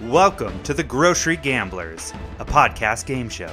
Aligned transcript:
Welcome 0.00 0.60
to 0.64 0.74
the 0.74 0.82
Grocery 0.82 1.36
Gamblers, 1.36 2.12
a 2.40 2.44
podcast 2.44 3.06
game 3.06 3.28
show. 3.28 3.50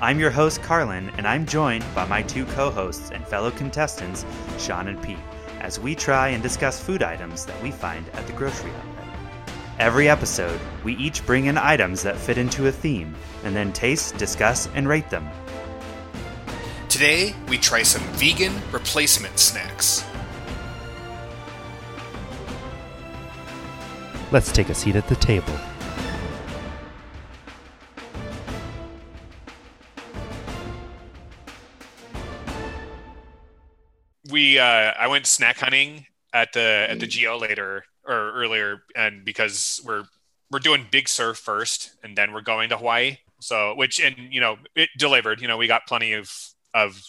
I'm 0.00 0.18
your 0.18 0.32
host, 0.32 0.60
Carlin, 0.60 1.08
and 1.16 1.24
I'm 1.24 1.46
joined 1.46 1.84
by 1.94 2.04
my 2.04 2.20
two 2.20 2.46
co 2.46 2.68
hosts 2.68 3.12
and 3.12 3.24
fellow 3.24 3.52
contestants, 3.52 4.26
Sean 4.58 4.88
and 4.88 5.00
Pete, 5.00 5.16
as 5.60 5.78
we 5.78 5.94
try 5.94 6.30
and 6.30 6.42
discuss 6.42 6.82
food 6.82 7.04
items 7.04 7.46
that 7.46 7.62
we 7.62 7.70
find 7.70 8.08
at 8.14 8.26
the 8.26 8.32
grocery 8.32 8.72
outlet. 8.72 9.06
Every 9.78 10.08
episode, 10.08 10.58
we 10.82 10.96
each 10.96 11.24
bring 11.26 11.46
in 11.46 11.56
items 11.56 12.02
that 12.02 12.16
fit 12.16 12.38
into 12.38 12.66
a 12.66 12.72
theme, 12.72 13.14
and 13.44 13.54
then 13.54 13.72
taste, 13.72 14.16
discuss, 14.16 14.68
and 14.74 14.88
rate 14.88 15.10
them. 15.10 15.28
Today, 16.88 17.36
we 17.48 17.56
try 17.56 17.84
some 17.84 18.02
vegan 18.14 18.52
replacement 18.72 19.38
snacks. 19.38 20.04
Let's 24.32 24.50
take 24.50 24.70
a 24.70 24.74
seat 24.74 24.96
at 24.96 25.06
the 25.06 25.14
table. 25.14 25.54
Uh, 34.58 34.92
I 34.98 35.06
went 35.08 35.26
snack 35.26 35.58
hunting 35.58 36.06
at 36.32 36.52
the 36.52 36.86
at 36.88 37.00
the 37.00 37.06
Geo 37.06 37.38
later 37.38 37.84
or 38.06 38.32
earlier, 38.32 38.82
and 38.94 39.24
because 39.24 39.80
we're 39.84 40.04
we're 40.50 40.58
doing 40.58 40.86
Big 40.90 41.08
Sur 41.08 41.34
first, 41.34 41.94
and 42.02 42.16
then 42.16 42.32
we're 42.32 42.42
going 42.42 42.68
to 42.68 42.76
Hawaii. 42.76 43.18
So 43.40 43.74
which 43.76 44.00
and 44.00 44.16
you 44.30 44.40
know 44.40 44.56
it 44.74 44.88
delivered. 44.98 45.40
You 45.40 45.48
know 45.48 45.56
we 45.56 45.66
got 45.66 45.86
plenty 45.86 46.12
of 46.12 46.30
of 46.74 47.00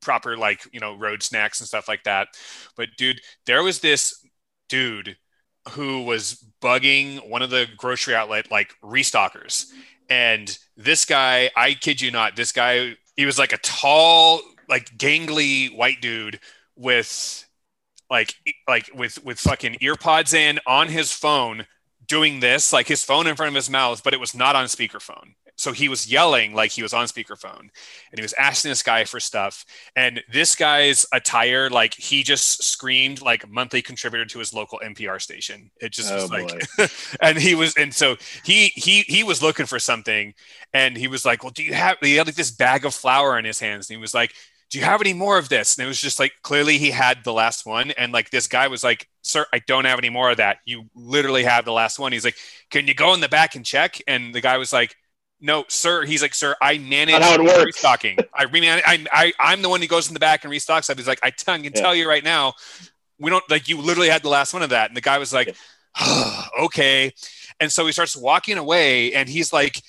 proper 0.00 0.36
like 0.36 0.62
you 0.72 0.80
know 0.80 0.96
road 0.96 1.22
snacks 1.22 1.60
and 1.60 1.68
stuff 1.68 1.88
like 1.88 2.04
that. 2.04 2.28
But 2.76 2.90
dude, 2.96 3.20
there 3.46 3.62
was 3.62 3.80
this 3.80 4.14
dude 4.68 5.16
who 5.70 6.02
was 6.02 6.44
bugging 6.62 7.28
one 7.28 7.42
of 7.42 7.50
the 7.50 7.66
grocery 7.76 8.14
outlet 8.14 8.50
like 8.50 8.74
restockers. 8.82 9.66
And 10.08 10.56
this 10.76 11.04
guy, 11.04 11.50
I 11.56 11.74
kid 11.74 12.00
you 12.00 12.10
not, 12.10 12.36
this 12.36 12.52
guy, 12.52 12.96
he 13.16 13.26
was 13.26 13.38
like 13.38 13.52
a 13.52 13.58
tall, 13.58 14.40
like 14.68 14.96
gangly 14.96 15.74
white 15.76 16.00
dude 16.00 16.38
with 16.76 17.46
like 18.10 18.34
like 18.68 18.90
with 18.94 19.22
with 19.24 19.38
fucking 19.38 19.78
earpods 19.82 20.34
in 20.34 20.60
on 20.66 20.88
his 20.88 21.12
phone 21.12 21.66
doing 22.06 22.40
this, 22.40 22.72
like 22.72 22.86
his 22.86 23.04
phone 23.04 23.26
in 23.26 23.34
front 23.36 23.48
of 23.48 23.54
his 23.54 23.70
mouth, 23.70 24.02
but 24.04 24.14
it 24.14 24.20
was 24.20 24.34
not 24.34 24.54
on 24.54 24.66
speakerphone. 24.66 25.34
So 25.58 25.72
he 25.72 25.88
was 25.88 26.10
yelling 26.10 26.54
like 26.54 26.70
he 26.70 26.82
was 26.82 26.92
on 26.92 27.06
speakerphone 27.06 27.60
and 27.60 28.18
he 28.18 28.22
was 28.22 28.34
asking 28.34 28.70
this 28.70 28.82
guy 28.82 29.04
for 29.04 29.18
stuff 29.18 29.64
and 29.96 30.22
this 30.30 30.54
guy's 30.54 31.06
attire 31.14 31.70
like 31.70 31.94
he 31.94 32.22
just 32.22 32.62
screamed 32.62 33.22
like 33.22 33.48
monthly 33.48 33.80
contributor 33.80 34.26
to 34.26 34.38
his 34.38 34.52
local 34.52 34.78
npr 34.84 35.20
station. 35.20 35.70
It 35.80 35.92
just 35.92 36.12
oh, 36.12 36.28
was 36.28 36.30
like 36.30 37.10
and 37.22 37.38
he 37.38 37.54
was 37.54 37.74
and 37.76 37.92
so 37.94 38.16
he 38.44 38.66
he 38.74 39.00
he 39.08 39.24
was 39.24 39.42
looking 39.42 39.64
for 39.64 39.78
something 39.78 40.34
and 40.74 40.94
he 40.94 41.08
was 41.08 41.24
like 41.24 41.42
well 41.42 41.52
do 41.52 41.62
you 41.62 41.72
have 41.72 41.96
he 42.02 42.16
had 42.16 42.26
like 42.26 42.36
this 42.36 42.50
bag 42.50 42.84
of 42.84 42.94
flour 42.94 43.38
in 43.38 43.46
his 43.46 43.58
hands? 43.58 43.88
And 43.88 43.96
he 43.96 44.00
was 44.00 44.12
like 44.12 44.34
do 44.70 44.78
you 44.78 44.84
have 44.84 45.00
any 45.00 45.12
more 45.12 45.38
of 45.38 45.48
this? 45.48 45.76
And 45.76 45.84
it 45.84 45.88
was 45.88 46.00
just 46.00 46.18
like 46.18 46.32
clearly 46.42 46.78
he 46.78 46.90
had 46.90 47.24
the 47.24 47.32
last 47.32 47.66
one. 47.66 47.92
And 47.92 48.12
like 48.12 48.30
this 48.30 48.48
guy 48.48 48.68
was 48.68 48.82
like, 48.82 49.08
Sir, 49.22 49.46
I 49.52 49.60
don't 49.66 49.84
have 49.84 49.98
any 49.98 50.10
more 50.10 50.30
of 50.30 50.38
that. 50.38 50.58
You 50.64 50.84
literally 50.94 51.44
have 51.44 51.64
the 51.64 51.72
last 51.72 51.98
one. 51.98 52.12
He's 52.12 52.24
like, 52.24 52.36
Can 52.70 52.86
you 52.86 52.94
go 52.94 53.14
in 53.14 53.20
the 53.20 53.28
back 53.28 53.54
and 53.54 53.64
check? 53.64 54.00
And 54.06 54.34
the 54.34 54.40
guy 54.40 54.58
was 54.58 54.72
like, 54.72 54.96
no, 55.40 55.64
sir. 55.68 56.04
He's 56.04 56.22
like, 56.22 56.34
sir, 56.34 56.56
I 56.62 56.78
manage 56.78 57.22
how 57.22 57.34
it 57.34 57.42
works. 57.42 57.64
restocking. 57.64 58.18
I 58.34 58.46
remanage. 58.46 58.82
I, 58.86 59.04
I, 59.12 59.32
I'm 59.38 59.62
the 59.62 59.68
one 59.68 59.80
who 59.80 59.86
goes 59.86 60.08
in 60.08 60.14
the 60.14 60.20
back 60.20 60.44
and 60.44 60.52
restocks 60.52 60.84
stuff. 60.84 60.96
He's 60.96 61.06
like, 61.06 61.20
I, 61.22 61.30
can 61.30 61.64
yeah. 61.64 61.70
tell 61.70 61.94
you 61.94 62.08
right 62.08 62.24
now, 62.24 62.54
we 63.18 63.30
don't 63.30 63.48
like 63.50 63.68
you 63.68 63.78
literally 63.78 64.08
had 64.08 64.22
the 64.22 64.28
last 64.28 64.52
one 64.52 64.62
of 64.62 64.70
that. 64.70 64.90
And 64.90 64.96
the 64.96 65.02
guy 65.02 65.18
was 65.18 65.32
like, 65.32 65.54
oh, 66.00 66.44
okay. 66.64 67.12
And 67.60 67.70
so 67.70 67.86
he 67.86 67.92
starts 67.92 68.16
walking 68.16 68.58
away 68.58 69.14
and 69.14 69.28
he's 69.28 69.52
like, 69.52 69.82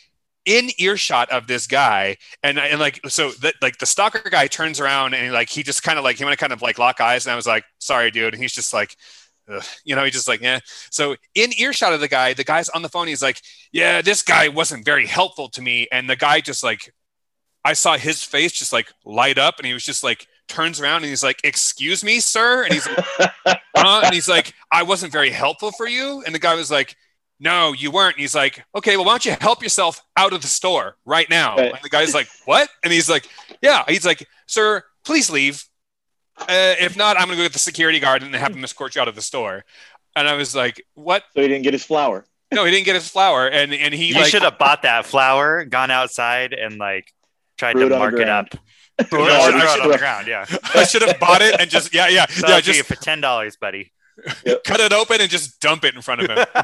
in 0.47 0.69
earshot 0.79 1.29
of 1.29 1.45
this 1.45 1.67
guy 1.67 2.15
and 2.41 2.57
and 2.57 2.79
like 2.79 2.99
so 3.07 3.31
that 3.41 3.53
like 3.61 3.77
the 3.77 3.85
stalker 3.85 4.29
guy 4.29 4.47
turns 4.47 4.79
around 4.79 5.13
and 5.13 5.33
like 5.33 5.49
he 5.49 5.61
just 5.61 5.83
kind 5.83 5.99
of 5.99 6.05
like 6.05 6.17
he 6.17 6.23
went 6.23 6.37
to 6.37 6.41
kind 6.41 6.53
of 6.53 6.61
like 6.61 6.79
lock 6.79 7.01
eyes 7.01 7.25
and 7.25 7.33
I 7.33 7.35
was 7.35 7.45
like 7.45 7.65
sorry 7.79 8.09
dude 8.09 8.33
and 8.33 8.41
he's 8.41 8.53
just 8.53 8.73
like 8.73 8.95
Ugh. 9.49 9.63
you 9.85 9.95
know, 9.95 10.03
he's 10.03 10.13
just 10.13 10.27
like, 10.27 10.41
yeah. 10.41 10.59
So 10.91 11.15
in 11.33 11.51
earshot 11.57 11.93
of 11.93 12.01
the 12.01 12.09
guy, 12.09 12.33
the 12.33 12.43
guy's 12.43 12.67
on 12.67 12.81
the 12.81 12.89
phone. 12.89 13.07
He's 13.07 13.21
like, 13.21 13.41
yeah, 13.71 14.01
this 14.01 14.21
guy 14.21 14.49
wasn't 14.49 14.83
very 14.83 15.05
helpful 15.05 15.47
to 15.51 15.61
me. 15.61 15.87
And 15.89 16.09
the 16.09 16.17
guy 16.17 16.41
just 16.41 16.63
like, 16.63 16.93
I 17.63 17.71
saw 17.71 17.97
his 17.97 18.21
face 18.23 18.51
just 18.51 18.73
like 18.73 18.91
light 19.05 19.37
up 19.37 19.55
and 19.57 19.65
he 19.65 19.73
was 19.73 19.85
just 19.85 20.03
like, 20.03 20.27
turns 20.47 20.81
around 20.81 20.97
and 20.97 21.05
he's 21.05 21.23
like, 21.23 21.39
excuse 21.43 22.03
me, 22.03 22.19
sir. 22.19 22.63
And 22.63 22.73
he's 22.73 22.87
like, 22.87 23.05
huh? 23.75 24.01
and 24.03 24.13
he's 24.13 24.27
like, 24.27 24.53
I 24.71 24.83
wasn't 24.83 25.11
very 25.11 25.29
helpful 25.29 25.71
for 25.71 25.87
you. 25.87 26.23
And 26.25 26.33
the 26.33 26.39
guy 26.39 26.55
was 26.55 26.71
like, 26.71 26.95
no, 27.39 27.73
you 27.73 27.91
weren't. 27.91 28.15
And 28.15 28.21
he's 28.21 28.35
like, 28.35 28.63
okay, 28.75 28.97
well, 28.97 29.05
why 29.05 29.13
don't 29.13 29.25
you 29.25 29.35
help 29.39 29.61
yourself 29.61 30.01
out 30.15 30.33
of 30.33 30.41
the 30.41 30.47
store 30.47 30.97
right 31.05 31.29
now? 31.29 31.57
And 31.57 31.73
the 31.83 31.89
guy's 31.89 32.13
like, 32.13 32.27
what? 32.45 32.69
And 32.83 32.91
he's 32.91 33.09
like, 33.09 33.27
yeah. 33.61 33.83
He's 33.87 34.05
like, 34.05 34.27
sir, 34.47 34.83
please 35.05 35.29
leave. 35.29 35.63
Uh, 36.39 36.75
if 36.79 36.95
not, 36.95 37.17
I'm 37.17 37.25
going 37.25 37.37
to 37.37 37.43
go 37.43 37.43
get 37.43 37.53
the 37.53 37.59
security 37.59 37.99
guard 37.99 38.23
and 38.23 38.33
have 38.35 38.55
him 38.55 38.63
escort 38.63 38.95
you 38.95 39.01
out 39.01 39.07
of 39.07 39.15
the 39.15 39.21
store. 39.21 39.65
And 40.15 40.27
I 40.27 40.33
was 40.33 40.55
like, 40.55 40.83
what? 40.95 41.23
So 41.35 41.41
he 41.41 41.47
didn't 41.47 41.63
get 41.63 41.73
his 41.73 41.83
flour. 41.83 42.25
No, 42.51 42.63
he 42.63 42.71
didn't 42.71 42.85
get 42.85 42.95
his 42.95 43.09
flour, 43.09 43.47
and 43.47 43.73
and 43.73 43.93
he. 43.93 44.05
You 44.05 44.15
like, 44.15 44.27
should 44.27 44.41
have 44.41 44.57
bought 44.57 44.83
that 44.83 45.05
flour, 45.05 45.65
gone 45.65 45.91
outside, 45.91 46.53
and 46.53 46.77
like 46.77 47.13
tried 47.57 47.73
to 47.73 47.89
mark 47.89 48.13
it 48.13 48.29
up. 48.29 48.47
no, 49.11 49.21
I 49.21 49.73
should, 49.73 49.81
on 49.81 49.91
the 49.91 49.97
ground. 49.97 50.27
Yeah, 50.27 50.45
I 50.73 50.85
should 50.85 51.01
have 51.01 51.19
bought 51.19 51.41
it 51.41 51.59
and 51.59 51.69
just 51.69 51.93
yeah, 51.93 52.07
yeah, 52.07 52.25
so 52.27 52.47
yeah, 52.47 52.61
just 52.61 52.83
for 52.83 52.95
ten 52.95 53.19
dollars, 53.19 53.57
buddy. 53.57 53.91
Yep. 54.45 54.63
Cut 54.63 54.79
it 54.79 54.93
open 54.93 55.21
and 55.21 55.29
just 55.29 55.59
dump 55.59 55.85
it 55.85 55.93
in 55.95 56.01
front 56.01 56.21
of 56.21 56.29
him. 56.29 56.37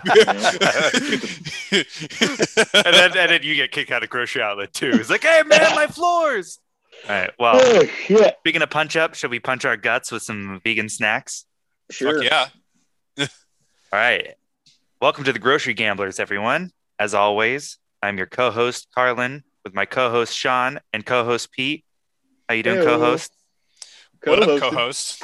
and 2.74 2.94
then 2.94 3.18
and 3.18 3.32
then 3.32 3.44
you 3.44 3.56
get 3.56 3.72
kicked 3.72 3.92
out 3.92 4.04
of 4.04 4.10
grocery 4.10 4.42
outlet 4.42 4.74
too. 4.74 4.92
It's 4.94 5.10
like, 5.10 5.24
hey 5.24 5.44
man, 5.46 5.76
my 5.76 5.88
floors. 5.88 6.60
All 7.08 7.16
right. 7.16 7.32
Well, 7.38 7.60
oh, 7.62 7.86
shit. 7.86 8.38
speaking 8.40 8.62
of 8.62 8.70
punch 8.70 8.96
up, 8.96 9.14
should 9.16 9.30
we 9.30 9.40
punch 9.40 9.66
our 9.66 9.78
guts 9.78 10.12
with 10.12 10.24
some 10.24 10.62
vegan 10.64 10.90
snacks? 10.90 11.46
Sure. 11.92 12.24
Fuck 12.24 12.24
yeah. 12.24 12.48
All 13.20 14.00
right. 14.00 14.36
Welcome 15.02 15.26
to 15.26 15.34
the 15.34 15.40
Grocery 15.40 15.74
Gamblers, 15.74 16.20
everyone. 16.20 16.72
As 16.98 17.14
always, 17.14 17.78
I'm 18.02 18.18
your 18.18 18.28
co-host 18.28 18.88
Carlin 18.96 19.44
with 19.64 19.74
my 19.74 19.86
co-host 19.86 20.36
Sean 20.36 20.80
and 20.94 21.06
co-host 21.06 21.52
Pete. 21.52 21.84
How 22.48 22.56
you 22.56 22.64
doing, 22.64 22.80
hey, 22.80 22.86
co-host? 22.86 23.32
What 24.24 24.42
up, 24.42 24.60
co-host? 24.62 25.24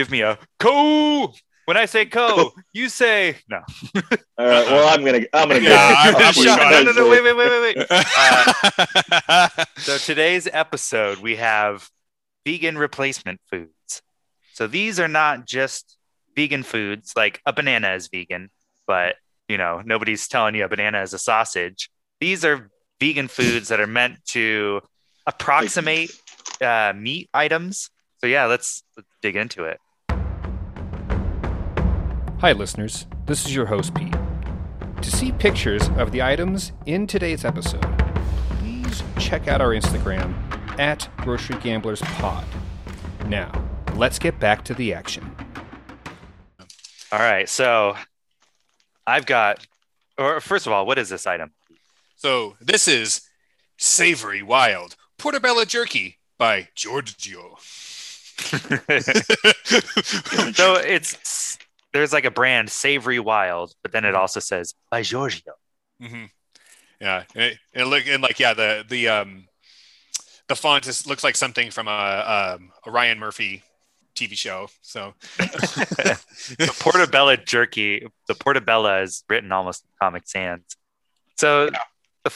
Give 0.00 0.10
me 0.10 0.22
a 0.22 0.38
co. 0.58 1.30
When 1.66 1.76
I 1.76 1.84
say 1.84 2.06
co, 2.06 2.52
you 2.72 2.88
say 2.88 3.36
no. 3.50 3.58
All 3.58 4.46
right. 4.46 4.66
Well, 4.66 4.88
I'm 4.88 5.04
gonna. 5.04 5.26
I'm 5.34 5.46
gonna. 5.50 5.60
Yeah, 5.60 6.10
go. 6.12 6.42
no, 6.42 6.82
no, 6.84 6.92
no, 6.92 7.10
wait, 7.10 7.22
wait, 7.22 7.36
wait, 7.36 7.50
wait, 7.50 7.76
wait. 7.76 7.86
Uh, 9.28 9.48
so 9.76 9.98
today's 9.98 10.48
episode, 10.50 11.18
we 11.18 11.36
have 11.36 11.90
vegan 12.46 12.78
replacement 12.78 13.42
foods. 13.50 14.00
So 14.54 14.66
these 14.66 14.98
are 14.98 15.06
not 15.06 15.44
just 15.44 15.98
vegan 16.34 16.62
foods. 16.62 17.12
Like 17.14 17.42
a 17.44 17.52
banana 17.52 17.92
is 17.92 18.08
vegan, 18.08 18.48
but 18.86 19.16
you 19.50 19.58
know 19.58 19.82
nobody's 19.84 20.28
telling 20.28 20.54
you 20.54 20.64
a 20.64 20.68
banana 20.68 21.02
is 21.02 21.12
a 21.12 21.18
sausage. 21.18 21.90
These 22.22 22.42
are 22.46 22.70
vegan 23.00 23.28
foods 23.28 23.68
that 23.68 23.80
are 23.80 23.86
meant 23.86 24.24
to 24.28 24.80
approximate 25.26 26.10
uh, 26.62 26.94
meat 26.96 27.28
items. 27.34 27.90
So 28.20 28.26
yeah, 28.26 28.46
let's, 28.46 28.82
let's 28.96 29.08
dig 29.22 29.36
into 29.36 29.64
it. 29.64 29.80
Hi, 32.40 32.52
listeners. 32.52 33.06
This 33.26 33.44
is 33.44 33.54
your 33.54 33.66
host, 33.66 33.94
Pete. 33.94 34.14
To 35.02 35.10
see 35.10 35.30
pictures 35.30 35.90
of 35.98 36.10
the 36.10 36.22
items 36.22 36.72
in 36.86 37.06
today's 37.06 37.44
episode, 37.44 37.84
please 38.58 39.02
check 39.18 39.46
out 39.46 39.60
our 39.60 39.74
Instagram 39.74 40.32
at 40.78 41.06
Grocery 41.18 41.56
Gamblers 41.56 42.00
Pod. 42.00 42.46
Now, 43.26 43.52
let's 43.94 44.18
get 44.18 44.40
back 44.40 44.64
to 44.64 44.72
the 44.72 44.94
action. 44.94 45.36
All 47.12 47.18
right. 47.18 47.46
So 47.46 47.94
I've 49.06 49.26
got, 49.26 49.66
or 50.16 50.40
first 50.40 50.66
of 50.66 50.72
all, 50.72 50.86
what 50.86 50.96
is 50.98 51.10
this 51.10 51.26
item? 51.26 51.52
So 52.16 52.56
this 52.58 52.88
is 52.88 53.20
Savory 53.76 54.42
Wild 54.42 54.96
Portobello 55.18 55.66
Jerky 55.66 56.16
by 56.38 56.68
Giorgio. 56.74 57.58
so 60.54 60.76
it's 60.76 61.58
there's 61.92 62.12
like 62.12 62.24
a 62.24 62.30
brand 62.30 62.70
Savory 62.70 63.18
Wild, 63.18 63.74
but 63.82 63.92
then 63.92 64.04
it 64.04 64.08
mm-hmm. 64.08 64.20
also 64.20 64.40
says 64.40 64.74
by 64.90 65.02
Giorgio. 65.02 65.54
Mm-hmm. 66.02 66.24
Yeah, 67.00 67.24
and, 67.34 67.58
it, 67.72 67.84
look 67.84 68.06
and 68.06 68.22
like 68.22 68.38
yeah, 68.38 68.54
the 68.54 68.84
the 68.88 69.08
um 69.08 69.48
the 70.50 70.56
font 70.56 70.86
is, 70.86 71.06
looks 71.06 71.22
like 71.22 71.36
something 71.36 71.70
from 71.70 71.86
a, 71.86 72.56
um, 72.58 72.72
a 72.84 72.90
Ryan 72.90 73.20
Murphy 73.20 73.62
TV 74.16 74.36
show. 74.36 74.68
So 74.82 75.14
the 75.38 76.74
Portobello 76.80 77.36
jerky, 77.36 78.06
the 78.26 78.34
Portobello 78.34 79.00
is 79.00 79.22
written 79.30 79.52
almost 79.52 79.84
in 79.84 79.90
Comic 80.02 80.26
Sans. 80.26 80.62
So 81.36 81.70
yeah. 81.72 81.78
the, 82.24 82.30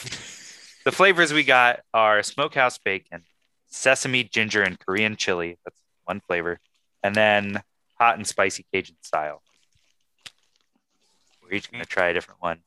the 0.84 0.92
flavors 0.92 1.32
we 1.32 1.42
got 1.42 1.80
are 1.92 2.22
smokehouse 2.22 2.78
bacon, 2.78 3.24
sesame, 3.66 4.22
ginger, 4.22 4.62
and 4.62 4.78
Korean 4.78 5.16
chili. 5.16 5.58
That's 5.64 5.80
one 6.04 6.20
flavor, 6.20 6.60
and 7.02 7.16
then 7.16 7.62
hot 8.04 8.16
and 8.16 8.26
spicy 8.26 8.66
Cajun 8.72 8.96
style. 9.00 9.40
We're 11.42 11.54
each 11.54 11.72
gonna 11.72 11.86
try 11.86 12.08
a 12.08 12.12
different 12.12 12.42
one. 12.42 12.58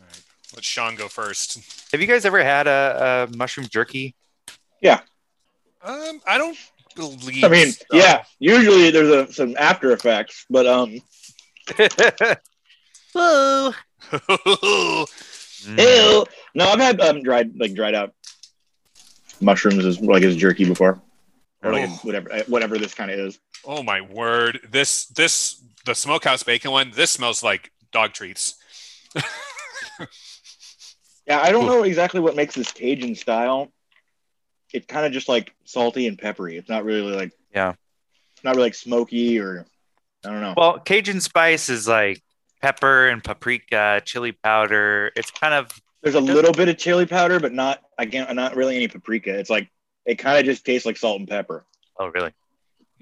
All 0.00 0.06
right. 0.06 0.22
Let 0.54 0.64
Sean 0.64 0.96
go 0.96 1.06
first. 1.06 1.60
Have 1.92 2.00
you 2.00 2.08
guys 2.08 2.24
ever 2.24 2.42
had 2.42 2.66
a, 2.66 3.28
a 3.32 3.36
mushroom 3.36 3.68
jerky? 3.70 4.16
Yeah. 4.82 5.00
Um, 5.82 6.20
I 6.26 6.38
don't 6.38 6.58
believe. 6.96 7.44
I 7.44 7.48
mean, 7.48 7.70
so. 7.70 7.84
yeah. 7.92 8.24
Usually 8.40 8.90
there's 8.90 9.10
a, 9.10 9.32
some 9.32 9.54
after 9.58 9.92
effects, 9.92 10.44
but 10.50 10.66
um, 10.66 10.98
Whoa. 13.12 13.72
Ew. 15.68 16.26
No, 16.54 16.68
I've 16.68 16.80
had 16.80 17.00
um 17.00 17.22
dried 17.22 17.52
like 17.58 17.74
dried 17.74 17.94
out 17.94 18.12
mushrooms 19.40 19.84
as 19.84 20.00
like 20.00 20.24
as 20.24 20.36
jerky 20.36 20.64
before, 20.64 21.00
or 21.62 21.72
like 21.72 21.88
Oh. 21.88 21.98
whatever 22.02 22.32
uh, 22.32 22.42
whatever 22.48 22.78
this 22.78 22.94
kind 22.94 23.10
of 23.10 23.18
is. 23.18 23.38
oh 23.64 23.82
my 23.82 24.00
word! 24.00 24.60
This 24.70 25.06
this 25.06 25.62
the 25.84 25.94
smokehouse 25.94 26.42
bacon 26.42 26.70
one. 26.70 26.90
This 26.94 27.10
smells 27.10 27.42
like 27.42 27.70
dog 27.92 28.12
treats. 28.12 28.54
Yeah, 31.26 31.40
I 31.40 31.50
don't 31.50 31.66
know 31.66 31.82
exactly 31.82 32.20
what 32.20 32.36
makes 32.36 32.54
this 32.54 32.70
Cajun 32.70 33.16
style. 33.16 33.72
It's 34.72 34.86
kind 34.86 35.04
of 35.04 35.10
just 35.12 35.28
like 35.28 35.52
salty 35.64 36.06
and 36.06 36.16
peppery. 36.16 36.56
It's 36.56 36.68
not 36.68 36.84
really 36.84 37.12
like 37.16 37.32
Yeah. 37.52 37.72
it's 38.34 38.44
not 38.44 38.54
really 38.54 38.66
like 38.66 38.74
smoky 38.76 39.40
or 39.40 39.66
I 40.24 40.30
don't 40.30 40.40
know. 40.40 40.54
Well, 40.56 40.78
Cajun 40.78 41.20
spice 41.20 41.68
is 41.68 41.88
like 41.88 42.22
pepper 42.62 43.08
and 43.08 43.24
paprika, 43.24 44.02
chili 44.04 44.32
powder. 44.32 45.10
It's 45.16 45.32
kind 45.32 45.52
of 45.54 45.68
There's 46.02 46.14
a 46.14 46.20
little 46.20 46.52
bit 46.52 46.68
of 46.68 46.76
chili 46.78 47.06
powder, 47.06 47.40
but 47.40 47.52
not 47.52 47.82
again 47.98 48.32
not 48.36 48.54
really 48.54 48.76
any 48.76 48.86
paprika. 48.86 49.36
It's 49.36 49.50
like 49.50 49.68
it 50.06 50.16
kind 50.16 50.38
of 50.38 50.44
just 50.44 50.64
tastes 50.64 50.86
like 50.86 50.96
salt 50.96 51.18
and 51.20 51.28
pepper. 51.28 51.64
oh 51.98 52.06
really? 52.08 52.32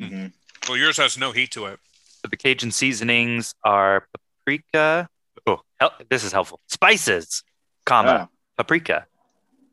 Mhm. 0.00 0.32
Well, 0.68 0.76
yours 0.76 0.96
has 0.96 1.16
no 1.18 1.30
heat 1.32 1.50
to 1.52 1.66
it. 1.66 1.78
So 2.22 2.28
the 2.28 2.36
Cajun 2.36 2.70
seasonings 2.70 3.54
are 3.64 4.06
paprika. 4.44 5.08
Oh, 5.46 5.60
hel- 5.78 5.92
this 6.10 6.24
is 6.24 6.32
helpful. 6.32 6.60
Spices, 6.68 7.44
comma 7.84 8.28
Ah. 8.28 8.28
paprika, 8.56 9.06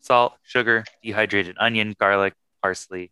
salt, 0.01 0.33
sugar, 0.44 0.83
dehydrated 1.01 1.56
onion, 1.60 1.95
garlic, 2.00 2.33
parsley. 2.62 3.10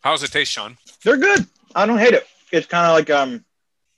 How 0.00 0.10
does 0.12 0.22
it 0.24 0.32
taste, 0.32 0.52
Sean? 0.52 0.76
They're 1.04 1.16
good. 1.16 1.46
I 1.74 1.86
don't 1.86 1.98
hate 1.98 2.14
it. 2.14 2.26
It's 2.52 2.66
kind 2.66 2.86
of 2.86 2.92
like 2.94 3.10
um, 3.10 3.44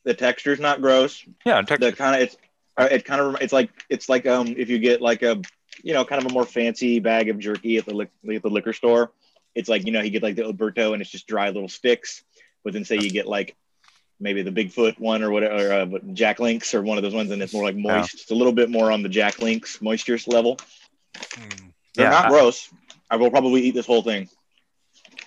the 0.04 0.14
texture's 0.14 0.60
not 0.60 0.80
gross. 0.80 1.24
Yeah, 1.44 1.62
The 1.62 1.92
kind 1.92 2.14
of 2.16 2.22
it's 2.22 2.36
uh, 2.76 2.88
it 2.90 3.04
kind 3.04 3.20
of 3.20 3.36
it's 3.40 3.52
like 3.52 3.70
it's 3.88 4.08
like 4.08 4.26
um 4.26 4.46
if 4.56 4.68
you 4.68 4.78
get 4.78 5.00
like 5.02 5.22
a 5.22 5.40
you 5.82 5.92
know 5.94 6.04
kind 6.04 6.22
of 6.24 6.30
a 6.30 6.34
more 6.34 6.44
fancy 6.46 6.98
bag 7.00 7.28
of 7.28 7.38
jerky 7.38 7.76
at 7.78 7.86
the 7.86 7.94
lic- 7.94 8.10
at 8.34 8.42
the 8.42 8.48
liquor 8.50 8.72
store. 8.72 9.12
It's 9.58 9.68
like 9.68 9.84
you 9.84 9.92
know 9.92 10.00
you 10.00 10.10
get 10.10 10.22
like 10.22 10.36
the 10.36 10.42
Oberto 10.44 10.92
and 10.92 11.02
it's 11.02 11.10
just 11.10 11.26
dry 11.26 11.48
little 11.50 11.68
sticks. 11.68 12.22
But 12.64 12.72
then 12.72 12.84
say 12.84 12.96
you 12.96 13.10
get 13.10 13.26
like 13.26 13.56
maybe 14.20 14.42
the 14.42 14.50
Bigfoot 14.52 14.98
one 14.98 15.22
or 15.22 15.30
whatever, 15.30 15.54
or, 15.68 15.72
uh, 15.72 15.98
Jack 16.12 16.38
Links 16.40 16.74
or 16.74 16.82
one 16.82 16.96
of 16.96 17.02
those 17.02 17.14
ones, 17.14 17.30
and 17.30 17.42
it's 17.42 17.52
more 17.52 17.64
like 17.64 17.76
moist. 17.76 18.14
It's 18.14 18.30
a 18.30 18.34
little 18.34 18.52
bit 18.52 18.70
more 18.70 18.90
on 18.92 19.02
the 19.02 19.08
Jack 19.08 19.40
Links 19.40 19.80
moisture 19.82 20.18
level. 20.26 20.58
Hmm. 21.34 21.48
They're 21.94 22.06
Yeah, 22.06 22.10
not 22.10 22.26
I- 22.26 22.28
gross. 22.28 22.68
I 23.10 23.16
will 23.16 23.30
probably 23.30 23.62
eat 23.62 23.74
this 23.74 23.86
whole 23.86 24.02
thing. 24.02 24.28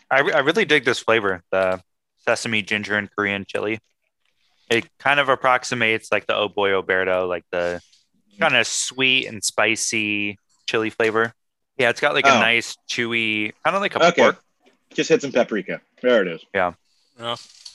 I, 0.10 0.20
re- 0.22 0.34
I 0.34 0.40
really 0.40 0.66
dig 0.66 0.86
this 0.86 1.00
flavor, 1.00 1.42
the 1.52 1.82
sesame, 2.28 2.62
ginger, 2.62 2.96
and 2.98 3.10
Korean 3.16 3.44
chili. 3.48 3.80
It 4.70 4.88
kind 5.00 5.20
of 5.20 5.30
approximates 5.30 6.12
like 6.12 6.28
the 6.28 6.36
Oh 6.36 6.48
Boy 6.48 6.70
Oberto, 6.72 7.28
like 7.28 7.44
the 7.52 7.82
kind 8.40 8.56
of 8.56 8.68
sweet 8.68 9.28
and 9.28 9.44
spicy 9.44 10.38
chili 10.68 10.90
flavor. 10.90 11.34
Yeah, 11.82 11.90
it's 11.90 12.00
got 12.00 12.14
like 12.14 12.26
a 12.26 12.36
Oh. 12.36 12.40
nice 12.40 12.78
chewy, 12.88 13.54
kind 13.64 13.76
of 13.76 13.82
like 13.82 13.96
a 13.96 14.08
Okay. 14.10 14.22
pork. 14.22 14.44
Just 14.94 15.10
hit 15.10 15.22
some 15.22 15.32
paprika. 15.32 15.82
There 16.02 16.22
it 16.22 16.28
is. 16.28 16.42
Yeah. 16.54 16.74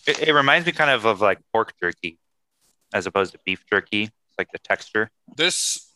It, 0.06 0.29
it 0.29 0.32
reminds 0.32 0.67
me 0.67 0.73
kind 0.73 0.91
of 0.91 1.05
of 1.05 1.20
like 1.20 1.38
pork 1.53 1.75
jerky, 1.82 2.19
as 2.94 3.06
opposed 3.06 3.32
to 3.32 3.38
beef 3.44 3.64
jerky. 3.70 4.05
It's 4.05 4.38
like 4.38 4.53
the 4.53 4.58
texture. 4.58 5.11
This 5.37 5.93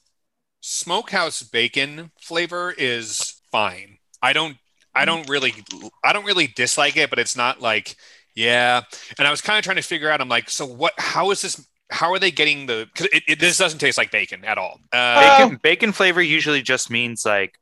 smokehouse 0.61 1.43
bacon 1.43 2.11
flavor 2.21 2.75
is 2.77 3.41
fine. 3.51 3.99
I 4.23 4.33
don't 4.33 4.57
I 4.95 5.05
don't 5.05 5.29
really 5.29 5.55
I 6.05 6.13
don't 6.13 6.25
really 6.25 6.47
dislike 6.49 6.97
it, 6.97 7.11
but 7.11 7.19
it's 7.19 7.37
not 7.37 7.61
like 7.61 7.97
yeah. 8.35 8.83
And 9.19 9.27
I 9.27 9.31
was 9.31 9.41
kind 9.41 9.59
of 9.59 9.65
trying 9.65 9.77
to 9.77 9.83
figure 9.83 10.11
out. 10.11 10.21
I'm 10.21 10.29
like, 10.29 10.49
so 10.51 10.65
what? 10.67 10.93
How 10.99 11.31
is 11.31 11.43
this? 11.43 11.67
How 11.91 12.13
are 12.13 12.19
they 12.21 12.31
getting 12.31 12.67
the? 12.67 12.89
Because 12.93 13.09
it, 13.13 13.23
it, 13.27 13.41
this 13.41 13.59
doesn't 13.59 13.81
taste 13.81 13.99
like 13.99 14.11
bacon 14.13 14.45
at 14.45 14.57
all. 14.59 14.79
Uh, 14.93 15.39
Bacon, 15.39 15.61
bacon 15.63 15.93
flavor 15.93 16.23
usually 16.23 16.63
just 16.63 16.91
means 16.91 17.27
like 17.27 17.59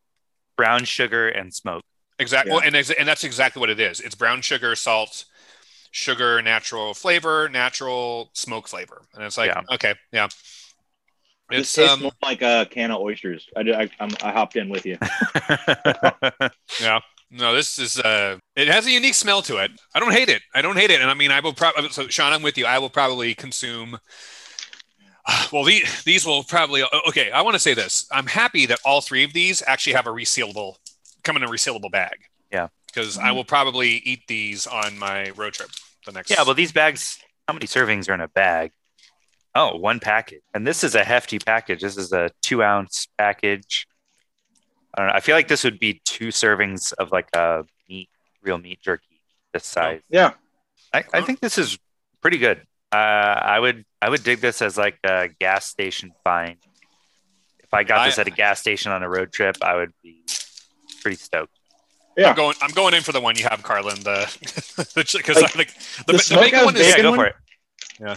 brown 0.58 0.84
sugar 0.84 1.28
and 1.30 1.54
smoke. 1.54 1.84
Exactly, 2.20 2.60
Yeah. 2.62 2.62
and 2.64 2.76
ex- 2.76 2.90
and 2.90 3.08
that's 3.08 3.24
exactly 3.24 3.60
what 3.60 3.70
it 3.70 3.80
is. 3.80 4.00
It's 4.00 4.16
brown 4.16 4.42
sugar, 4.42 4.76
salt, 4.76 5.24
sugar, 5.92 6.42
natural 6.42 6.94
flavor, 6.94 7.48
natural 7.48 8.30
smoke 8.34 8.68
flavor, 8.68 9.02
and 9.14 9.24
it's 9.24 9.38
like 9.38 9.56
Yeah. 9.56 9.62
okay, 9.72 9.94
yeah. 10.12 10.28
This 11.50 11.60
It's 11.60 11.72
tastes 11.72 11.92
um, 11.94 12.02
more 12.02 12.12
like 12.22 12.42
a 12.42 12.66
can 12.70 12.90
of 12.90 13.00
oysters. 13.00 13.48
I, 13.56 13.60
I, 13.62 13.90
I'm, 14.00 14.10
I 14.22 14.32
hopped 14.32 14.56
in 14.56 14.68
with 14.68 14.84
you. 14.84 14.98
yeah. 16.80 17.00
No, 17.30 17.54
this 17.54 17.78
is 17.78 17.98
uh, 17.98 18.38
it 18.56 18.68
has 18.68 18.86
a 18.86 18.90
unique 18.90 19.14
smell 19.14 19.42
to 19.42 19.58
it. 19.58 19.70
I 19.94 20.00
don't 20.00 20.12
hate 20.12 20.30
it. 20.30 20.42
I 20.54 20.62
don't 20.62 20.76
hate 20.76 20.90
it, 20.90 21.00
and 21.02 21.10
I 21.10 21.14
mean, 21.14 21.30
I 21.30 21.40
will 21.40 21.52
probably. 21.52 21.90
So, 21.90 22.08
Sean, 22.08 22.32
I'm 22.32 22.42
with 22.42 22.56
you. 22.56 22.64
I 22.66 22.78
will 22.78 22.88
probably 22.90 23.34
consume. 23.34 23.98
Well, 25.52 25.64
the, 25.64 25.82
these 26.04 26.26
will 26.26 26.42
probably. 26.42 26.82
Okay, 27.08 27.30
I 27.30 27.42
want 27.42 27.54
to 27.54 27.58
say 27.58 27.74
this. 27.74 28.06
I'm 28.10 28.26
happy 28.26 28.66
that 28.66 28.80
all 28.84 29.00
three 29.00 29.24
of 29.24 29.32
these 29.32 29.62
actually 29.66 29.94
have 29.94 30.06
a 30.06 30.10
resealable, 30.10 30.76
come 31.22 31.36
in 31.36 31.42
a 31.42 31.48
resealable 31.48 31.90
bag. 31.90 32.16
Yeah. 32.52 32.68
Because 32.86 33.18
I 33.18 33.24
mm-hmm. 33.24 33.36
will 33.36 33.44
probably 33.44 33.96
eat 34.04 34.26
these 34.26 34.66
on 34.66 34.98
my 34.98 35.30
road 35.30 35.54
trip. 35.54 35.70
The 36.06 36.12
next. 36.12 36.30
yeah, 36.30 36.42
well, 36.42 36.54
these 36.54 36.72
bags, 36.72 37.18
how 37.46 37.54
many 37.54 37.66
servings 37.66 38.08
are 38.08 38.14
in 38.14 38.20
a 38.20 38.28
bag? 38.28 38.72
Oh, 39.54 39.76
one 39.76 40.00
package. 40.00 40.40
And 40.54 40.66
this 40.66 40.84
is 40.84 40.94
a 40.94 41.04
hefty 41.04 41.38
package. 41.38 41.82
This 41.82 41.96
is 41.96 42.12
a 42.12 42.30
two 42.42 42.62
ounce 42.62 43.08
package. 43.18 43.86
I 44.94 45.00
don't 45.00 45.08
know. 45.08 45.14
I 45.14 45.20
feel 45.20 45.34
like 45.34 45.48
this 45.48 45.64
would 45.64 45.78
be 45.78 46.00
two 46.04 46.28
servings 46.28 46.92
of 46.94 47.12
like 47.12 47.28
a 47.34 47.64
meat, 47.88 48.08
real 48.42 48.58
meat 48.58 48.80
jerky 48.80 49.20
this 49.52 49.64
oh. 49.76 49.80
size. 49.80 50.00
Yeah. 50.08 50.32
I, 50.94 51.04
I 51.12 51.20
think 51.20 51.40
this 51.40 51.58
is 51.58 51.78
pretty 52.22 52.38
good. 52.38 52.62
Uh, 52.90 52.96
I 52.96 53.58
would 53.58 53.84
I 54.00 54.08
would 54.08 54.22
dig 54.22 54.40
this 54.40 54.62
as 54.62 54.78
like 54.78 54.98
a 55.04 55.28
gas 55.40 55.66
station 55.66 56.12
find. 56.24 56.56
If 57.60 57.72
I 57.74 57.84
got 57.84 57.98
I- 58.00 58.06
this 58.08 58.18
at 58.18 58.26
a 58.26 58.30
gas 58.30 58.60
station 58.60 58.92
on 58.92 59.02
a 59.02 59.08
road 59.08 59.32
trip, 59.32 59.56
I 59.62 59.76
would 59.76 59.92
be 60.02 60.22
pretty 61.02 61.16
stoked. 61.16 61.52
Yeah. 62.16 62.30
I'm 62.30 62.36
going. 62.36 62.56
I'm 62.62 62.70
going 62.72 62.94
in 62.94 63.02
for 63.02 63.12
the 63.12 63.20
one 63.20 63.36
you 63.36 63.44
have, 63.48 63.62
Carlin. 63.62 64.00
The 64.02 64.26
because 64.96 65.14
Like, 65.40 65.54
like, 65.56 65.74
the, 66.06 66.14
the 66.14 66.26
the, 66.30 66.36
bacon 66.40 66.64
one 66.64 66.76
is 66.76 66.88
yeah, 66.88 67.02
go 67.02 67.10
one? 67.10 67.18
for 67.18 67.26
it. 67.26 67.36
Yeah. 68.00 68.16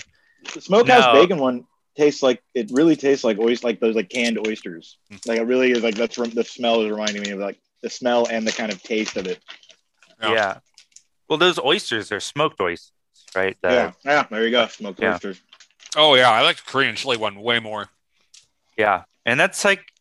The 0.53 0.61
smokehouse 0.61 1.13
No. 1.13 1.21
bacon 1.21 1.37
one 1.37 1.65
tastes 1.95 2.23
like 2.23 2.41
it 2.55 2.71
really 2.71 2.95
tastes 2.95 3.23
like 3.23 3.37
oyster, 3.37 3.67
like 3.67 3.79
those 3.79 3.95
like 3.95 4.09
canned 4.09 4.39
oysters. 4.47 4.97
Like 5.27 5.39
it 5.39 5.43
really 5.43 5.71
is 5.71 5.83
like 5.83 5.95
that's 5.95 6.15
from 6.15 6.29
the 6.31 6.43
smell 6.43 6.81
is 6.81 6.89
reminding 6.89 7.21
me 7.21 7.29
of 7.31 7.39
like 7.39 7.59
the 7.83 7.89
smell 7.91 8.25
and 8.27 8.47
the 8.47 8.51
kind 8.51 8.71
of 8.71 8.81
taste 8.81 9.17
of 9.17 9.27
it. 9.27 9.39
Yeah. 10.21 10.33
Yeah. 10.33 10.57
Well, 11.29 11.37
those 11.37 11.59
oysters 11.59 12.11
are 12.11 12.19
smoked 12.19 12.59
oysters, 12.59 12.91
right? 13.35 13.57
The- 13.61 13.69
yeah. 13.69 13.91
Yeah. 14.03 14.25
There 14.29 14.43
you 14.45 14.51
go. 14.51 14.67
Smoked 14.67 14.99
Yeah. 14.99 15.13
oysters. 15.13 15.41
Oh 15.95 16.15
yeah, 16.15 16.29
I 16.29 16.41
like 16.41 16.57
the 16.57 16.63
Korean 16.63 16.95
chili 16.95 17.17
one 17.17 17.41
way 17.41 17.59
more. 17.59 17.89
Yeah. 18.77 19.03
And 19.25 19.39
that's 19.39 19.65
like, 19.65 19.91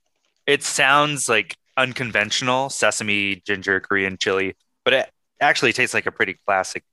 it 0.47 0.63
sounds 0.63 1.29
like 1.29 1.57
unconventional 1.77 2.71
sesame, 2.71 3.43
ginger, 3.47 3.81
Korean 3.81 4.17
chili, 4.17 4.55
but 4.85 4.95
it 4.95 5.11
actually 5.41 5.73
tastes 5.73 5.95
like 5.95 6.07
a 6.07 6.13
pretty 6.13 6.35
classic 6.47 6.85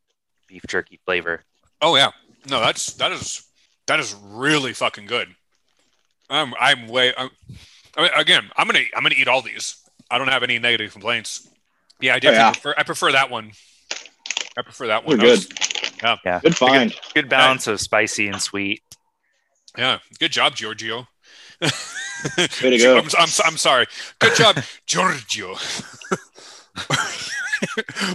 beef 0.48 0.64
jerky 0.68 1.00
flavor. 1.06 1.44
Oh 1.82 1.96
yeah, 1.96 2.12
no, 2.50 2.60
that's 2.60 2.94
that 2.94 3.12
is 3.12 3.44
that 3.86 4.00
is 4.00 4.16
really 4.22 4.74
fucking 4.74 5.06
good. 5.06 5.28
I'm 6.30 6.54
I'm 6.60 6.88
way. 6.88 7.14
I'm, 7.18 7.30
I 7.96 8.02
mean, 8.02 8.12
again, 8.16 8.50
I'm 8.58 8.68
gonna 8.68 8.84
I'm 8.96 9.04
gonna 9.04 9.16
eat 9.16 9.28
all 9.28 9.42
these. 9.42 9.78
I 10.10 10.18
don't 10.18 10.28
have 10.30 10.44
any 10.44 10.58
negative 10.60 10.92
complaints. 10.92 11.48
Yeah, 12.00 12.16
I 12.16 12.20
definitely 12.20 12.40
oh, 12.40 12.42
yeah. 12.48 12.52
prefer. 12.52 12.74
I 12.78 12.84
prefer 12.84 13.12
that 13.12 13.30
one. 13.30 13.52
I 14.58 14.62
prefer 14.62 14.88
that 14.88 15.06
They're 15.06 15.18
one. 15.18 15.26
That 15.26 15.32
was- 15.32 15.48
good. 16.00 16.18
Yeah. 16.26 16.40
Good 16.42 16.56
find. 16.58 16.96
Good 17.14 17.30
balance 17.30 17.68
of 17.68 17.80
spicy 17.82 18.28
and 18.28 18.42
sweet. 18.42 18.82
yeah, 19.78 20.00
good 20.20 20.32
job, 20.32 20.56
Giorgio. 20.56 21.08
Way 21.62 21.70
to 22.72 22.78
go. 22.78 22.98
I'm, 22.98 23.06
I'm, 23.18 23.30
I'm 23.46 23.58
sorry. 23.58 23.86
Good 24.20 24.36
job, 24.36 24.58
Giorgio. 24.86 25.56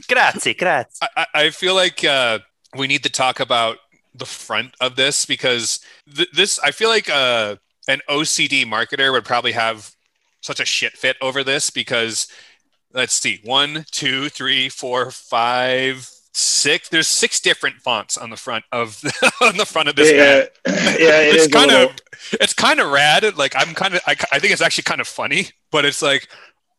Grazie, 0.09 0.55
grazie. 0.55 0.99
I, 1.03 1.09
I- 1.17 1.27
I 1.35 1.51
feel 1.51 1.75
like 1.75 2.05
uh, 2.05 2.39
we 2.77 2.87
need 2.87 3.03
to 3.03 3.11
talk 3.11 3.41
about 3.41 3.79
the 4.15 4.27
front 4.27 4.75
of 4.81 4.95
this 4.97 5.25
because 5.27 5.81
th- 6.15 6.31
this 6.33 6.59
I 6.61 6.71
feel 6.71 6.89
like 6.89 7.09
uh, 7.11 7.57
an 7.89 8.01
OCD 8.09 8.65
marketer 8.65 9.11
would 9.11 9.25
probably 9.25 9.53
have 9.53 9.91
such 10.43 10.61
a 10.61 10.65
shit 10.65 10.93
fit 10.93 11.17
over 11.21 11.43
this 11.43 11.71
because 11.71 12.29
let's 12.93 13.15
see 13.15 13.41
one 13.43 13.85
two 13.91 14.29
three 14.29 14.69
four 14.69 15.11
five 15.11 16.09
six 16.35 16.89
there's 16.89 17.09
six 17.09 17.41
different 17.41 17.77
fonts 17.77 18.17
on 18.17 18.31
the 18.31 18.37
front 18.37 18.65
of 18.73 19.03
on 19.43 19.57
the 19.57 19.67
front 19.67 19.89
of 19.89 19.97
this 19.97 20.11
yeah. 20.11 20.17
bag. 20.17 20.49
yeah. 21.01 21.21
It 21.21 21.35
it's 21.35 21.43
is 21.45 21.47
a 21.49 21.51
kind 21.51 21.71
little- 21.71 21.91
of 21.91 21.97
it's 22.41 22.55
kind 22.55 22.81
of 22.81 22.91
rad 22.91 23.37
like 23.37 23.53
i'm 23.57 23.75
kind 23.75 23.95
of 23.95 24.01
I, 24.07 24.13
I 24.33 24.39
think 24.39 24.53
it's 24.53 24.63
actually 24.63 24.85
kind 24.85 25.01
of 25.01 25.09
funny 25.09 25.49
but 25.71 25.85
it's 25.85 26.01
like 26.03 26.29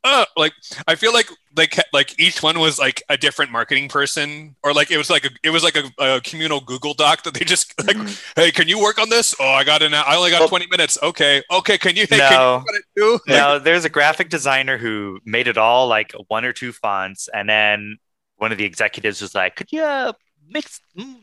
uh, 0.05 0.25
like 0.35 0.51
I 0.85 0.95
feel 0.95 1.13
like 1.13 1.29
like 1.55 1.79
like 1.93 2.19
each 2.19 2.43
one 2.43 2.59
was 2.59 2.77
like 2.77 3.01
a 3.07 3.15
different 3.15 3.51
marketing 3.53 3.87
person, 3.87 4.53
or 4.61 4.73
like 4.73 4.91
it 4.91 4.97
was 4.97 5.09
like 5.09 5.23
a 5.23 5.29
it 5.45 5.49
was 5.49 5.63
like 5.63 5.77
a, 5.77 5.83
a 5.97 6.19
communal 6.19 6.59
Google 6.59 6.93
Doc 6.93 7.23
that 7.23 7.33
they 7.35 7.45
just 7.45 7.73
like, 7.87 7.95
Mhm. 7.95 8.21
hey, 8.35 8.51
can 8.51 8.67
you 8.67 8.81
work 8.81 8.99
on 8.99 9.07
this? 9.07 9.33
Oh, 9.39 9.47
I 9.47 9.63
got 9.63 9.81
an 9.81 9.93
I 9.93 10.17
only 10.17 10.29
got 10.29 10.41
Well- 10.41 10.49
twenty 10.49 10.67
minutes. 10.67 10.97
Okay, 11.01 11.41
okay, 11.49 11.77
can 11.77 11.95
you? 11.95 12.01
Hey, 12.09 12.17
can 12.17 12.31
you 12.33 12.37
No. 12.37 12.55
work 12.57 12.65
on 12.67 12.75
it 12.75 12.83
too? 12.97 13.11
Like, 13.13 13.37
No, 13.39 13.59
there's 13.59 13.85
a 13.85 13.89
graphic 13.89 14.27
designer 14.27 14.77
who 14.77 15.19
made 15.23 15.47
it 15.47 15.57
all 15.57 15.87
like 15.87 16.11
one 16.27 16.43
or 16.43 16.51
two 16.51 16.73
fonts, 16.73 17.29
and 17.33 17.47
then 17.47 17.97
one 18.37 18.51
of 18.51 18.57
the 18.57 18.65
executives 18.65 19.21
was 19.21 19.35
like, 19.35 19.55
"Could 19.55 19.71
you 19.71 19.83
uh, 19.83 20.13
mix 20.49 20.79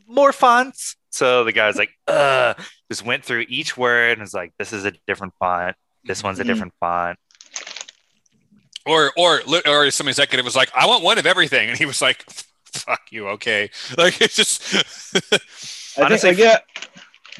more 0.07 0.31
fonts?" 0.33 0.95
So 1.11 1.43
the 1.43 1.51
guy 1.51 1.67
was 1.67 1.77
like, 1.77 1.91
"Uh," 2.07 2.53
just 2.91 3.05
went 3.05 3.23
through 3.25 3.45
each 3.49 3.77
word 3.77 4.13
and 4.13 4.21
was 4.21 4.33
like, 4.33 4.53
"This 4.57 4.73
is 4.73 4.85
a 4.85 4.93
different 5.07 5.33
font. 5.39 5.75
This 6.07 6.23
one's 6.23 6.39
a 6.39 6.43
Mhm. 6.43 6.45
different 6.45 6.73
font." 6.79 7.17
or 8.85 9.11
or 9.17 9.41
or 9.67 9.91
some 9.91 10.07
executive 10.07 10.45
was 10.45 10.55
like, 10.55 10.71
I 10.75 10.87
want 10.87 11.03
one 11.03 11.17
of 11.17 11.25
everything, 11.25 11.69
and 11.69 11.77
he 11.77 11.85
was 11.85 12.01
like, 12.01 12.23
fuck 12.65 13.01
you, 13.11 13.27
okay. 13.29 13.69
Like 13.97 14.21
it's 14.21 14.35
just 14.35 14.61
I 15.97 16.05
Honestly, 16.05 16.29
think, 16.29 16.37
like, 16.37 16.37
yeah, 16.39 16.59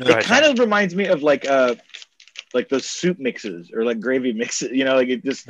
Go 0.04 0.12
it 0.12 0.14
ahead, 0.14 0.26
kind 0.26 0.46
Tom. 0.46 0.46
of 0.46 0.60
reminds 0.60 0.96
me 0.96 1.08
of 1.08 1.24
like 1.24 1.46
uh 1.48 1.76
like 2.54 2.70
those 2.70 2.86
soup 2.86 3.20
mixes 3.20 3.72
or 3.74 3.86
like 3.86 4.00
gravy 4.00 4.34
mixes 4.34 4.72
you 4.72 4.84
know 4.86 4.96
like 4.96 5.10
it 5.10 5.24
just 5.24 5.48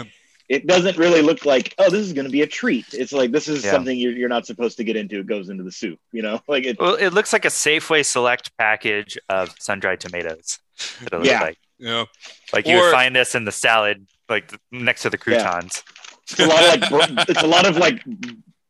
it 0.55 0.67
doesn't 0.67 0.97
really 0.97 1.21
look 1.21 1.45
like 1.45 1.73
oh 1.77 1.89
this 1.89 2.01
is 2.01 2.13
going 2.13 2.25
to 2.25 2.31
be 2.31 2.41
a 2.41 2.47
treat 2.47 2.85
it's 2.93 3.13
like 3.13 3.31
this 3.31 3.47
is 3.47 3.63
Yeah. 3.63 3.71
something 3.71 3.97
you're, 3.97 4.11
you're 4.11 4.29
not 4.37 4.45
supposed 4.45 4.75
to 4.77 4.83
get 4.83 4.95
into 4.97 5.19
it 5.19 5.25
goes 5.27 5.49
into 5.49 5.63
the 5.63 5.71
soup 5.71 5.97
you 6.11 6.21
know 6.21 6.41
like 6.47 6.65
it 6.65 6.79
Well, 6.79 6.95
it 6.95 7.09
looks 7.11 7.31
like 7.33 7.45
a 7.45 7.49
Safeway 7.49 8.05
select 8.05 8.55
package 8.57 9.17
of 9.29 9.53
sun-dried 9.59 9.99
tomatoes. 10.01 10.59
That's 10.77 11.01
what 11.01 11.13
it 11.13 11.17
looks 11.19 11.27
Yeah. 11.29 11.41
like. 11.41 11.57
you 11.77 11.85
know, 11.87 12.05
Like 12.53 12.67
you 12.67 12.75
would 12.77 12.91
find 12.91 13.15
this 13.15 13.33
in 13.35 13.45
the 13.45 13.51
salad, 13.51 14.05
like 14.29 14.51
next 14.71 15.03
to 15.03 15.09
the 15.09 15.17
Yeah. 15.25 15.43
croutons. 15.43 15.83
it's 16.29 16.39
a 16.39 16.45
lot 16.45 16.63
of 16.63 16.91
like 16.91 17.29
it's 17.29 17.43
a 17.43 17.47
lot 17.47 17.65
of 17.67 17.77
like 17.77 18.03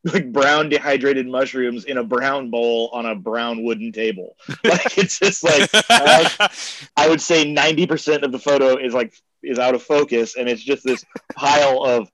like 0.03 0.31
brown 0.31 0.67
dehydrated 0.69 1.27
mushrooms 1.27 1.85
in 1.85 1.97
a 1.97 2.03
brown 2.03 2.49
bowl 2.49 2.89
on 2.91 3.05
a 3.05 3.13
brown 3.15 3.63
wooden 3.63 3.91
table 3.91 4.35
like 4.63 4.97
it's 4.97 5.19
just 5.19 5.43
like 5.43 5.69
uh, 5.89 6.47
i 6.97 7.07
would 7.07 7.21
say 7.21 7.45
90% 7.45 8.23
of 8.23 8.31
the 8.31 8.39
photo 8.39 8.77
is 8.77 8.93
like 8.95 9.13
is 9.43 9.59
out 9.59 9.75
of 9.75 9.81
focus 9.83 10.35
and 10.35 10.47
it's 10.49 10.61
just 10.63 10.83
this 10.83 11.03
pile 11.35 11.83
of 11.83 12.11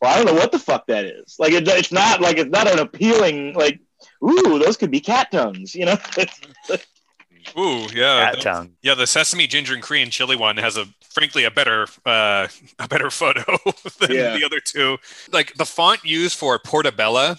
well 0.00 0.12
i 0.12 0.16
don't 0.16 0.26
know 0.26 0.38
what 0.40 0.52
the 0.52 0.58
fuck 0.58 0.86
that 0.86 1.04
is 1.04 1.36
like 1.38 1.52
it, 1.52 1.66
it's 1.68 1.92
not 1.92 2.20
like 2.20 2.38
it's 2.38 2.50
not 2.50 2.70
an 2.70 2.78
appealing 2.78 3.52
like 3.54 3.80
ooh 4.24 4.58
those 4.58 4.76
could 4.76 4.90
be 4.90 5.00
cat 5.00 5.30
tongues 5.32 5.74
you 5.74 5.84
know 5.84 5.96
ooh, 7.58 7.86
yeah, 7.94 8.30
Cat 8.32 8.40
tongue. 8.42 8.70
yeah. 8.82 8.94
The 8.94 9.06
sesame, 9.06 9.46
ginger, 9.46 9.72
and 9.72 9.82
Korean 9.82 10.10
chili 10.10 10.36
one 10.36 10.58
has 10.58 10.76
a 10.76 10.84
frankly 11.10 11.44
a 11.44 11.50
better 11.50 11.86
uh, 12.04 12.46
a 12.78 12.88
better 12.88 13.10
photo 13.10 13.42
than 14.00 14.10
Yeah. 14.14 14.36
the 14.36 14.44
other 14.44 14.60
two. 14.60 14.98
Like 15.32 15.54
the 15.54 15.64
font 15.64 16.04
used 16.04 16.36
for 16.38 16.58
Portobello, 16.58 17.36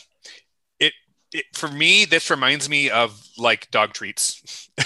it, 0.80 0.94
it 1.32 1.46
for 1.54 1.68
me 1.70 2.06
this 2.06 2.30
reminds 2.32 2.68
me 2.70 2.90
of 2.90 3.22
like 3.38 3.70
dog 3.72 3.94
treats. 3.94 4.70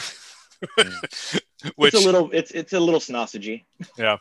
Which 1.75 1.93
it's 1.93 2.03
a 2.03 2.05
little 2.05 2.29
it's 2.31 2.51
it's 2.51 2.73
a 2.73 2.79
little 2.79 2.99
snossagy 2.99 3.63
yeah. 3.97 4.17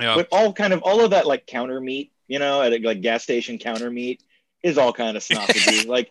Yeah. 0.00 0.14
but 0.16 0.28
all 0.32 0.52
kind 0.52 0.72
of 0.72 0.82
all 0.82 1.04
of 1.04 1.10
that 1.10 1.26
like 1.26 1.46
counter 1.46 1.80
meat 1.80 2.12
you 2.28 2.38
know 2.38 2.62
at 2.62 2.72
a, 2.72 2.78
like 2.78 3.00
gas 3.00 3.22
station 3.22 3.58
counter 3.58 3.90
meat 3.90 4.22
is 4.62 4.76
all 4.78 4.92
kind 4.92 5.16
of 5.16 5.22
snossagy 5.22 5.86
like 5.94 6.10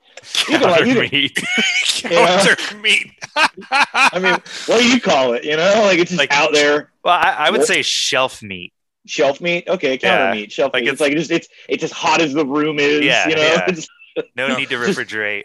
You 0.50 0.60
can, 0.60 0.62
like, 0.70 0.86
you 0.86 0.94
Counter 0.96 1.10
can- 1.10 1.12
meat. 1.12 1.36
counter 1.98 2.78
meat. 2.78 3.12
i 3.94 4.20
mean 4.20 4.34
what 4.68 4.80
do 4.80 4.88
you 4.88 5.00
call 5.02 5.34
it 5.34 5.44
you 5.44 5.56
know 5.58 5.82
like 5.86 6.00
it's 6.00 6.12
just 6.12 6.20
Like- 6.20 6.32
out 6.34 6.54
there 6.54 6.92
Well, 7.04 7.14
I, 7.14 7.36
I 7.48 7.50
would 7.52 7.60
What? 7.60 7.68
say 7.68 7.82
shelf 7.82 8.42
meat. 8.42 8.74
shelf 9.06 9.42
meat 9.42 9.68
okay 9.68 9.98
counter 9.98 10.26
Yeah, 10.26 10.42
meat 10.42 10.52
shelf 10.52 10.74
like 10.74 10.84
meat 10.84 10.92
it's, 10.92 11.02
like 11.02 11.14
just 11.14 11.32
it's 11.32 11.48
it's 11.68 11.84
as 11.84 11.92
hot 11.92 12.22
as 12.22 12.34
the 12.34 12.46
room 12.46 12.80
is 12.80 13.02
Yeah, 13.04 13.28
you 13.28 13.36
know 13.36 13.42
yeah. 13.42 14.24
No 14.36 14.48
No. 14.50 14.58
need 14.58 14.70
to 14.70 14.76
refrigerate. 14.76 15.44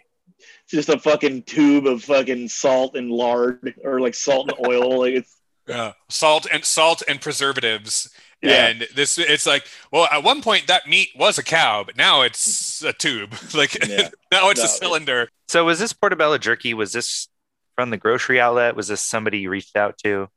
Just 0.70 0.88
a 0.88 0.98
fucking 0.98 1.42
tube 1.42 1.86
of 1.86 2.02
fucking 2.04 2.48
salt 2.48 2.96
and 2.96 3.10
lard 3.10 3.74
or 3.84 4.00
like 4.00 4.14
salt 4.14 4.50
and 4.50 4.66
oil 4.66 5.00
like 5.00 5.14
it's 5.14 5.36
Yeah. 5.66 5.92
Salt 6.08 6.46
and 6.52 6.64
salt 6.64 7.02
and 7.08 7.20
preservatives. 7.20 8.10
Yeah. 8.42 8.66
And 8.66 8.86
this 8.94 9.16
it's 9.18 9.46
like, 9.46 9.64
well, 9.90 10.06
at 10.12 10.22
one 10.22 10.42
point 10.42 10.66
that 10.66 10.86
meat 10.86 11.08
was 11.16 11.38
a 11.38 11.42
cow, 11.42 11.82
but 11.84 11.96
now 11.96 12.22
it's 12.22 12.82
a 12.82 12.92
tube. 12.92 13.34
like 13.54 13.74
Yeah. 13.86 14.08
now 14.32 14.50
it's 14.50 14.60
No, 14.60 14.66
a 14.66 14.68
cylinder. 14.68 15.28
So 15.48 15.64
was 15.64 15.78
this 15.78 15.92
portobello 15.92 16.38
jerky? 16.38 16.74
Was 16.74 16.92
this 16.92 17.28
from 17.76 17.90
the 17.90 17.96
grocery 17.96 18.40
outlet? 18.40 18.76
Was 18.76 18.88
this 18.88 19.00
somebody 19.00 19.38
you 19.40 19.50
reached 19.50 19.76
out 19.76 19.98
to? 20.04 20.28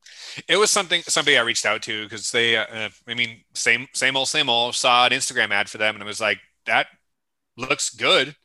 It 0.47 0.57
was 0.57 0.71
something 0.71 1.01
somebody 1.03 1.37
I 1.37 1.41
reached 1.41 1.65
out 1.65 1.81
to 1.83 2.03
because 2.03 2.31
they 2.31 2.57
uh, 2.57 2.89
I 3.07 3.13
mean, 3.13 3.41
same 3.53 3.87
same 3.93 4.15
old 4.17 4.27
same 4.27 4.49
old 4.49 4.75
saw 4.75 5.05
an 5.05 5.11
Instagram 5.11 5.51
ad 5.51 5.69
for 5.69 5.77
them 5.77 5.95
and 5.95 6.01
it 6.01 6.07
was 6.07 6.21
like, 6.21 6.39
that 6.65 6.87
looks 7.57 7.89
good. 7.89 8.35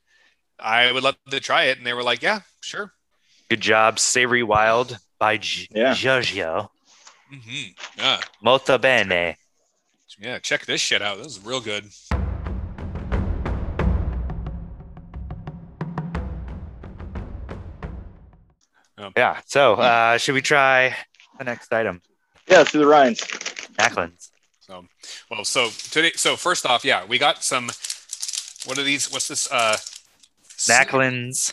I 0.62 0.92
would 0.92 1.02
love 1.02 1.16
to 1.30 1.40
try 1.40 1.64
it. 1.64 1.78
And 1.78 1.86
they 1.86 1.92
were 1.92 2.02
like, 2.02 2.22
Yeah, 2.22 2.40
sure. 2.62 2.92
Good 3.50 3.60
job, 3.60 3.98
Savory 3.98 4.42
Wild 4.42 4.98
by 5.18 5.36
G- 5.36 5.68
Yeah. 5.74 5.92
Giorgio. 5.94 6.70
hmm 7.28 7.72
Yeah. 7.98 8.20
Molto 8.42 8.78
bene. 8.78 9.36
Yeah, 10.18 10.38
check 10.38 10.66
this 10.66 10.80
shit 10.80 11.02
out. 11.02 11.18
This 11.18 11.38
is 11.38 11.44
real 11.44 11.60
good. 11.60 11.90
Yeah. 19.16 19.40
So 19.46 19.74
uh, 19.74 20.18
should 20.18 20.34
we 20.34 20.42
try 20.42 20.94
the 21.38 21.44
next 21.44 21.72
item? 21.72 22.02
yeah 22.48 22.58
let's 22.58 22.72
do 22.72 22.78
the 22.78 22.86
rinds 22.86 23.20
Snacklins. 23.20 24.30
So, 24.60 24.84
well, 25.30 25.44
so 25.44 25.70
today, 25.90 26.12
so 26.14 26.36
first 26.36 26.66
off, 26.66 26.84
yeah, 26.84 27.04
we 27.04 27.18
got 27.18 27.42
some. 27.42 27.70
What 28.64 28.78
are 28.78 28.82
these? 28.84 29.10
What's 29.10 29.28
this? 29.28 29.50
Uh, 29.50 29.76
Snacklins 30.70 31.52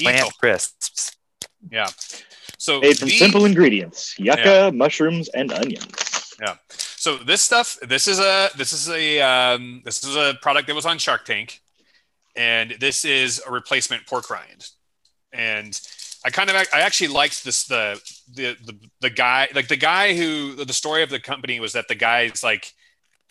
plant 0.00 0.18
Eagle. 0.18 0.30
crisps. 0.38 1.16
Yeah. 1.70 1.88
So 2.58 2.80
made 2.80 2.98
from 2.98 3.08
the- 3.08 3.18
simple 3.18 3.44
ingredients 3.44 4.18
yucca 4.18 4.70
mushrooms 4.72 5.28
and 5.30 5.52
onions 5.52 6.34
Yeah. 6.40 6.56
So 6.96 7.16
this 7.16 7.42
stuff, 7.42 7.78
this 7.82 8.06
is 8.06 8.20
a 8.20 8.50
this 8.56 8.72
is 8.72 8.88
a 8.88 9.20
um, 9.20 9.82
this 9.84 10.04
is 10.04 10.14
a 10.14 10.34
product 10.40 10.68
that 10.68 10.74
was 10.76 10.86
on 10.86 10.98
Shark 10.98 11.24
Tank, 11.24 11.60
and 12.36 12.76
this 12.78 13.04
is 13.04 13.42
a 13.44 13.50
replacement 13.50 14.06
pork 14.06 14.30
rind. 14.30 14.68
And 15.32 15.78
I 16.24 16.30
kind 16.30 16.48
of 16.48 16.54
I 16.54 16.80
actually 16.80 17.08
liked 17.08 17.44
this 17.44 17.64
the 17.64 18.00
the 18.32 18.56
the, 18.64 18.78
the 19.00 19.10
guy 19.10 19.48
like 19.52 19.66
the 19.66 19.76
guy 19.76 20.14
who 20.14 20.54
the 20.64 20.72
story 20.72 21.02
of 21.02 21.10
the 21.10 21.18
company 21.18 21.58
was 21.58 21.72
that 21.72 21.88
the 21.88 21.96
guy's 21.96 22.44
like 22.44 22.72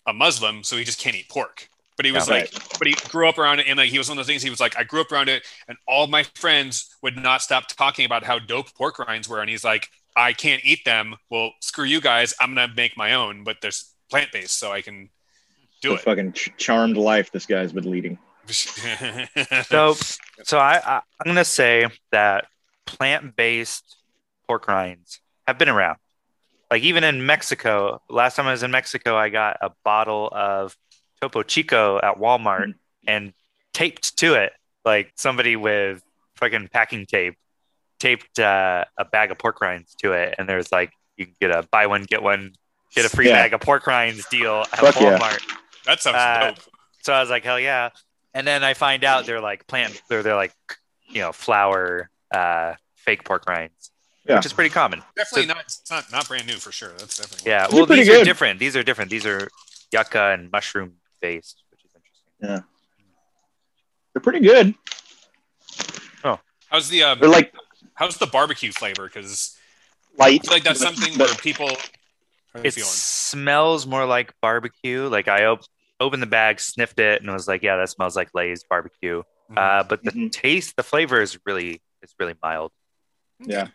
a 0.06 0.12
Muslim, 0.12 0.62
so 0.64 0.76
he 0.76 0.84
just 0.84 1.00
can't 1.00 1.16
eat 1.16 1.30
pork. 1.30 1.68
But 1.96 2.06
he 2.06 2.12
was 2.12 2.28
Yeah. 2.28 2.34
like, 2.34 2.52
but 2.78 2.86
he 2.88 2.94
grew 3.10 3.28
up 3.28 3.38
around 3.38 3.60
it, 3.60 3.66
and 3.68 3.76
like 3.78 3.90
he 3.90 3.98
was 3.98 4.08
one 4.08 4.18
of 4.18 4.24
those 4.24 4.30
things. 4.30 4.42
He 4.42 4.50
was 4.50 4.60
like, 4.60 4.76
I 4.78 4.84
grew 4.84 5.00
up 5.02 5.12
around 5.12 5.28
it, 5.28 5.44
and 5.68 5.76
all 5.86 6.06
my 6.06 6.22
friends 6.34 6.96
would 7.02 7.16
not 7.16 7.42
stop 7.42 7.68
talking 7.68 8.06
about 8.06 8.24
how 8.24 8.38
dope 8.38 8.72
pork 8.74 8.98
rinds 8.98 9.28
were. 9.28 9.40
And 9.40 9.50
he's 9.50 9.64
like, 9.64 9.88
I 10.16 10.32
can't 10.32 10.62
eat 10.64 10.84
them. 10.84 11.14
Well, 11.30 11.52
screw 11.60 11.84
you 11.84 12.00
guys. 12.00 12.34
I'm 12.40 12.54
gonna 12.54 12.72
make 12.74 12.96
my 12.96 13.14
own, 13.14 13.44
but 13.44 13.56
there's 13.60 13.92
plant 14.10 14.32
based, 14.32 14.58
so 14.58 14.72
I 14.72 14.80
can 14.82 15.10
do 15.80 15.90
the 15.90 15.94
it. 15.96 16.00
fucking 16.00 16.32
ch- 16.32 16.52
charmed 16.56 16.96
life 16.96 17.30
this 17.32 17.44
guy's 17.46 17.72
been 17.72 17.90
leading 17.90 18.16
So, 19.64 19.94
so 20.44 20.58
I, 20.58 20.80
I 20.84 20.96
I'm 21.20 21.26
gonna 21.26 21.44
say 21.44 21.86
that 22.10 22.46
plant-based 22.86 23.96
pork 24.46 24.68
rinds 24.68 25.20
have 25.46 25.58
been 25.58 25.68
around. 25.68 25.98
Like 26.70 26.82
even 26.82 27.04
in 27.04 27.24
Mexico, 27.26 28.00
last 28.08 28.36
time 28.36 28.46
I 28.46 28.52
was 28.52 28.62
in 28.62 28.70
Mexico, 28.70 29.16
I 29.16 29.28
got 29.28 29.58
a 29.60 29.70
bottle 29.84 30.28
of 30.32 30.76
Topo 31.22 31.44
Chico 31.44 32.00
at 32.02 32.16
Walmart 32.18 32.74
and 33.06 33.32
taped 33.72 34.18
to 34.18 34.34
it, 34.34 34.52
like 34.84 35.12
somebody 35.14 35.54
with 35.54 36.02
fucking 36.34 36.66
packing 36.68 37.06
tape, 37.06 37.36
taped 38.00 38.40
uh, 38.40 38.84
a 38.98 39.04
bag 39.04 39.30
of 39.30 39.38
pork 39.38 39.60
rinds 39.60 39.94
to 40.02 40.12
it, 40.12 40.34
and 40.36 40.48
there's 40.48 40.72
like 40.72 40.90
you 41.16 41.26
can 41.26 41.34
get 41.40 41.50
a 41.52 41.62
buy 41.70 41.86
one 41.86 42.02
get 42.02 42.22
one 42.24 42.52
get 42.92 43.04
a 43.04 43.08
free 43.08 43.28
Yeah. 43.28 43.34
bag 43.44 43.54
of 43.54 43.60
pork 43.60 43.86
rinds 43.86 44.26
deal 44.30 44.62
at 44.62 44.68
Fuck 44.80 44.96
yeah. 45.00 45.16
Walmart. 45.16 45.40
that 45.86 46.00
sounds 46.02 46.16
Uh, 46.16 46.50
dope. 46.50 46.58
So 47.02 47.12
I 47.12 47.20
was 47.20 47.30
like, 47.30 47.44
hell 47.44 47.58
yeah. 47.60 47.90
And 48.34 48.44
then 48.46 48.64
I 48.64 48.74
find 48.74 49.04
out 49.04 49.24
they're 49.24 49.40
like 49.40 49.66
plant, 49.68 50.02
they're, 50.08 50.22
they're 50.24 50.34
like, 50.36 50.52
you 51.06 51.20
know, 51.20 51.30
flour, 51.32 52.10
uh, 52.34 52.74
fake 52.96 53.24
pork 53.24 53.48
rinds, 53.48 53.90
Yeah. 54.24 54.36
which 54.36 54.46
is 54.46 54.52
pretty 54.52 54.70
common. 54.70 55.02
Definitely 55.16 55.46
not. 55.46 55.60
It's 55.62 55.88
not 55.90 56.10
not 56.10 56.26
brand 56.26 56.46
new 56.48 56.54
for 56.56 56.72
sure. 56.72 56.90
That's 56.98 57.16
definitely 57.16 57.48
Yeah. 57.50 57.66
These 57.68 57.72
are 57.72 57.76
Well, 57.76 57.86
pretty 57.86 58.02
these 58.02 58.20
are 58.20 58.24
different. 58.24 58.58
These 58.58 58.76
are 58.76 58.82
different. 58.82 59.10
These 59.10 59.26
are 59.26 59.48
yucca 59.92 60.30
and 60.32 60.50
mushroom 60.50 60.94
based, 61.22 61.62
which 61.70 61.84
is 61.84 61.90
interesting. 61.94 62.32
Yeah, 62.42 62.60
they're 64.12 64.20
pretty 64.22 64.40
good 64.40 64.74
Oh, 66.24 66.38
How's 66.68 66.88
the 66.90 67.02
um, 67.04 67.18
they're 67.20 67.28
like 67.30 67.54
how's 67.94 68.16
the 68.18 68.26
barbecue 68.26 68.72
flavor? 68.72 69.06
Because 69.06 69.56
light 70.18 70.40
I 70.42 70.44
feel 70.44 70.52
like 70.54 70.64
that's 70.64 70.80
something 70.80 71.18
where 71.18 71.34
people. 71.36 71.68
How 71.68 72.60
are 72.60 72.62
you 72.62 72.68
It 72.68 72.74
feeling? 72.74 72.88
smells 72.90 73.86
more 73.86 74.04
like 74.04 74.34
barbecue. 74.42 75.08
Like 75.08 75.26
I 75.28 75.46
op- 75.46 75.64
opened 76.00 76.22
the 76.22 76.26
bag, 76.26 76.60
sniffed 76.60 76.98
it, 76.98 77.22
and 77.22 77.32
was 77.32 77.48
like, 77.48 77.62
yeah, 77.62 77.76
that 77.76 77.88
smells 77.88 78.14
like 78.16 78.28
Lay's 78.34 78.62
barbecue. 78.64 79.22
Mhm. 79.50 79.58
Uh, 79.58 79.82
but 79.84 80.02
the 80.04 80.10
Mhm. 80.10 80.32
taste, 80.32 80.76
the 80.76 80.82
flavor 80.82 81.20
is 81.22 81.38
really, 81.46 81.80
it's 82.02 82.14
really 82.18 82.34
mild. 82.42 82.72
yeah 83.40 83.68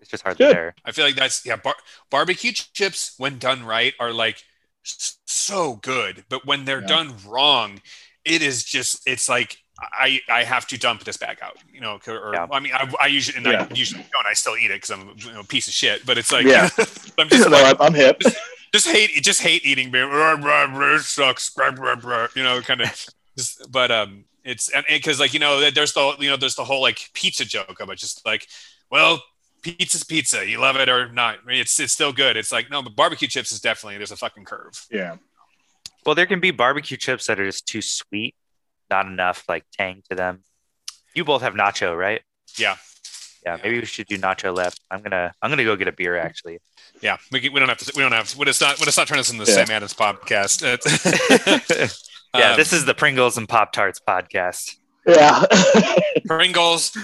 It's 0.00 0.10
just 0.10 0.22
hard 0.24 0.36
Good. 0.38 0.48
to 0.48 0.54
bear. 0.54 0.74
I 0.84 0.92
feel 0.92 1.04
like 1.04 1.14
that's 1.14 1.44
yeah. 1.46 1.56
Bar- 1.56 1.76
barbecue 2.10 2.52
chips, 2.52 3.14
when 3.18 3.38
done 3.38 3.64
right, 3.64 3.94
are 4.00 4.12
like 4.12 4.42
s- 4.84 5.17
so 5.48 5.76
good, 5.76 6.24
but 6.28 6.40
when 6.46 6.64
they're 6.64 6.80
Yeah. 6.82 6.86
done 6.96 7.14
wrong, 7.26 7.80
it 8.24 8.40
is 8.42 8.64
just 8.64 9.06
it's 9.06 9.28
like 9.28 9.58
I 9.80 10.20
I 10.28 10.44
have 10.44 10.66
to 10.68 10.76
dump 10.78 11.04
this 11.04 11.16
bag 11.16 11.38
out, 11.42 11.56
you 11.72 11.80
know. 11.80 11.98
Or 12.06 12.32
Yeah. 12.34 12.46
I 12.50 12.60
mean, 12.60 12.72
I, 12.74 12.92
I 13.00 13.06
usually 13.06 13.36
and 13.38 13.46
I 13.48 13.68
usually 13.74 14.04
don't. 14.12 14.26
I 14.26 14.34
still 14.34 14.56
eat 14.56 14.70
it 14.70 14.80
because 14.82 14.90
I'm 14.90 15.14
you 15.16 15.32
know, 15.32 15.40
a 15.40 15.44
piece 15.44 15.68
of 15.68 15.74
shit. 15.74 16.04
But 16.06 16.18
it's 16.18 16.32
like 16.32 16.46
Yeah. 16.46 16.68
I'm 17.18 17.28
just 17.28 17.48
no, 17.50 17.56
like 17.56 17.76
I'm, 17.80 17.86
I'm 17.88 17.94
hip. 17.94 18.20
just 18.74 18.88
hate 18.88 19.10
just 19.22 19.40
hate 19.42 19.64
eating 19.64 19.90
beer. 19.90 20.08
It 20.10 21.02
sucks. 21.02 21.52
You 22.34 22.42
know, 22.42 22.60
kind 22.62 22.80
of. 22.82 23.06
But 23.70 23.90
um, 23.90 24.24
it's 24.44 24.68
and 24.70 24.84
because 24.88 25.20
like 25.20 25.32
you 25.32 25.40
know 25.40 25.70
there's 25.70 25.92
the 25.92 26.16
you 26.18 26.28
know 26.30 26.36
there's 26.36 26.56
the 26.56 26.64
whole 26.64 26.82
like 26.82 27.10
pizza 27.14 27.44
joke 27.44 27.78
of 27.80 27.88
it, 27.90 27.98
just 27.98 28.24
like 28.26 28.46
well. 28.90 29.22
Pizza's 29.60 30.04
pizza. 30.04 30.46
You 30.48 30.60
love 30.60 30.76
it 30.76 30.88
or 30.88 31.10
not. 31.10 31.38
I 31.42 31.46
mean, 31.48 31.60
it's 31.60 31.80
it's 31.80 31.92
still 31.92 32.12
good. 32.12 32.36
It's 32.36 32.52
like 32.52 32.70
no, 32.70 32.80
but 32.80 32.94
barbecue 32.94 33.26
chips 33.26 33.50
is 33.50 33.60
definitely 33.60 33.96
there's 33.96 34.12
a 34.12 34.16
fucking 34.16 34.44
curve. 34.44 34.86
Yeah. 34.88 35.16
Well, 36.06 36.14
there 36.14 36.26
can 36.26 36.40
be 36.40 36.50
barbecue 36.50 36.96
chips 36.96 37.26
that 37.26 37.38
are 37.40 37.44
just 37.46 37.66
too 37.66 37.82
sweet, 37.82 38.34
not 38.90 39.06
enough 39.06 39.44
like 39.48 39.64
tang 39.72 40.02
to 40.10 40.16
them. 40.16 40.42
You 41.14 41.24
both 41.24 41.42
have 41.42 41.54
nacho, 41.54 41.96
right? 41.96 42.22
Yeah. 42.58 42.76
Yeah, 43.44 43.56
Yeah. 43.56 43.62
maybe 43.62 43.78
we 43.80 43.84
should 43.86 44.06
do 44.06 44.18
nacho 44.18 44.56
left. 44.56 44.80
I'm 44.90 45.02
gonna 45.02 45.32
I'm 45.42 45.50
gonna 45.50 45.64
go 45.64 45.76
get 45.76 45.88
a 45.88 45.92
beer 45.92 46.16
actually. 46.16 46.58
Yeah, 47.00 47.16
we, 47.30 47.40
can- 47.40 47.52
we 47.52 47.60
don't 47.60 47.68
have 47.68 47.78
to. 47.78 47.92
We 47.94 48.02
don't 48.02 48.12
have. 48.12 48.28
To, 48.30 48.38
let's 48.40 48.60
not. 48.60 48.80
Let's 48.80 48.96
not 48.96 49.06
turn 49.06 49.18
this 49.18 49.30
into 49.30 49.44
the 49.44 49.50
Yeah. 49.50 49.64
Sam 49.64 49.70
Adams 49.76 49.94
podcast. 49.94 50.62
yeah, 52.34 52.50
Um, 52.50 52.56
this 52.56 52.72
is 52.72 52.84
the 52.84 52.94
Pringles 52.94 53.36
and 53.36 53.48
Pop 53.48 53.72
Tarts 53.72 54.00
podcast. 54.00 54.76
Yeah. 55.06 55.44
Pringles, 56.26 56.96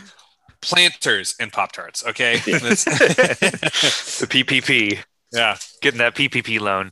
planters, 0.61 1.35
and 1.39 1.53
Pop 1.53 1.73
Tarts. 1.73 2.05
Okay. 2.07 2.35
Yeah. 2.47 2.59
The 2.59 4.27
PPP, 4.29 4.99
yeah. 5.33 5.57
getting 5.81 5.99
that 5.99 6.15
PPP 6.15 6.61
loan. 6.61 6.91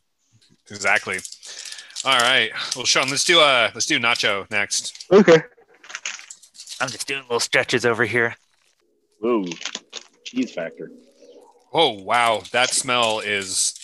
Exactly. 0.71 1.19
All 2.05 2.19
right. 2.19 2.51
Well, 2.75 2.85
Sean, 2.85 3.09
let's 3.11 3.25
do 3.25 3.41
uh 3.41 3.71
let's 3.75 3.87
do 3.87 3.99
Nacho 3.99 4.51
next. 4.51 5.07
okay. 5.13 5.43
I'm 6.81 6.89
just 6.89 7.07
doing 7.07 7.23
little 7.23 7.41
stretches 7.41 7.87
over 7.87 8.05
here. 8.05 8.35
Whoa. 9.21 9.45
Cheese 10.25 10.53
factor. 10.53 10.91
Oh 11.73 11.91
wow, 12.03 12.43
that 12.53 12.71
smell 12.71 13.21
is. 13.21 13.75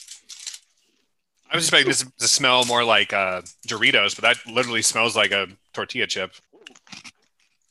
I 1.50 1.56
was 1.56 1.64
expecting 1.64 1.88
this 1.88 2.04
to 2.18 2.28
smell 2.28 2.64
more 2.66 2.84
like 2.84 3.12
uh, 3.14 3.40
Doritos, 3.66 4.14
but 4.14 4.22
that 4.22 4.36
literally 4.52 4.82
smells 4.82 5.16
like 5.16 5.30
a 5.30 5.46
tortilla 5.72 6.06
chip. 6.06 6.32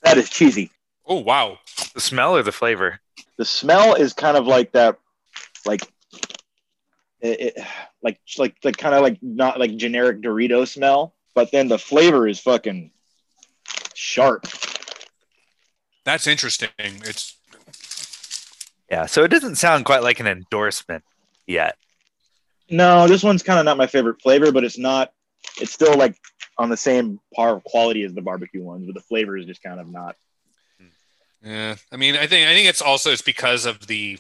That 0.02 0.18
is 0.18 0.30
cheesy. 0.30 0.72
Oh 1.06 1.20
wow. 1.20 1.60
The 1.94 2.02
smell 2.02 2.36
or 2.36 2.42
the 2.42 2.52
flavor? 2.52 3.00
The 3.38 3.46
smell 3.46 3.94
is 3.94 4.14
kind 4.14 4.36
of 4.36 4.48
like 4.48 4.72
that, 4.72 4.98
like, 5.66 5.82
it, 7.22 7.58
it 7.58 7.66
like 8.02 8.20
like 8.38 8.56
like 8.64 8.78
kind 8.78 8.96
of 8.96 9.02
like 9.02 9.18
not 9.22 9.60
like 9.60 9.76
generic 9.76 10.22
Dorito 10.22 10.68
smell, 10.68 11.14
but 11.36 11.52
then 11.52 11.68
the 11.68 11.80
flavor 11.80 12.28
is 12.28 12.40
fucking 12.40 12.92
sharp. 13.94 14.48
That's 16.04 16.28
interesting. 16.28 16.70
It's 16.78 17.38
Yeah, 18.90 19.06
so 19.06 19.24
it 19.24 19.30
doesn't 19.30 19.56
sound 19.56 19.86
quite 19.86 20.04
like 20.04 20.20
an 20.20 20.28
endorsement 20.28 21.04
yet. 21.46 21.78
No, 22.70 23.08
this 23.08 23.24
one's 23.24 23.44
kind 23.44 23.60
of 23.60 23.66
not 23.66 23.78
my 23.78 23.88
favorite 23.88 24.22
flavor, 24.22 24.52
but 24.52 24.64
it's 24.64 24.78
not. 24.78 25.12
It's 25.60 25.74
still 25.74 25.98
like 25.98 26.16
on 26.58 26.70
the 26.70 26.78
same 26.78 27.20
par 27.34 27.56
of 27.56 27.64
quality 27.64 28.04
as 28.04 28.14
the 28.14 28.22
barbecue 28.22 28.62
ones, 28.64 28.86
but 28.86 28.94
the 28.94 29.02
flavor 29.02 29.38
is 29.38 29.46
just 29.46 29.64
kind 29.64 29.80
of 29.80 29.88
not. 29.90 30.16
Yeah, 31.44 31.76
I 31.92 31.98
mean, 31.98 32.16
I 32.16 32.28
think 32.28 32.48
I 32.48 32.54
think 32.54 32.68
it's 32.68 32.82
also 32.82 33.12
it's 33.12 33.22
because 33.22 33.66
of 33.66 33.88
the 33.88 34.20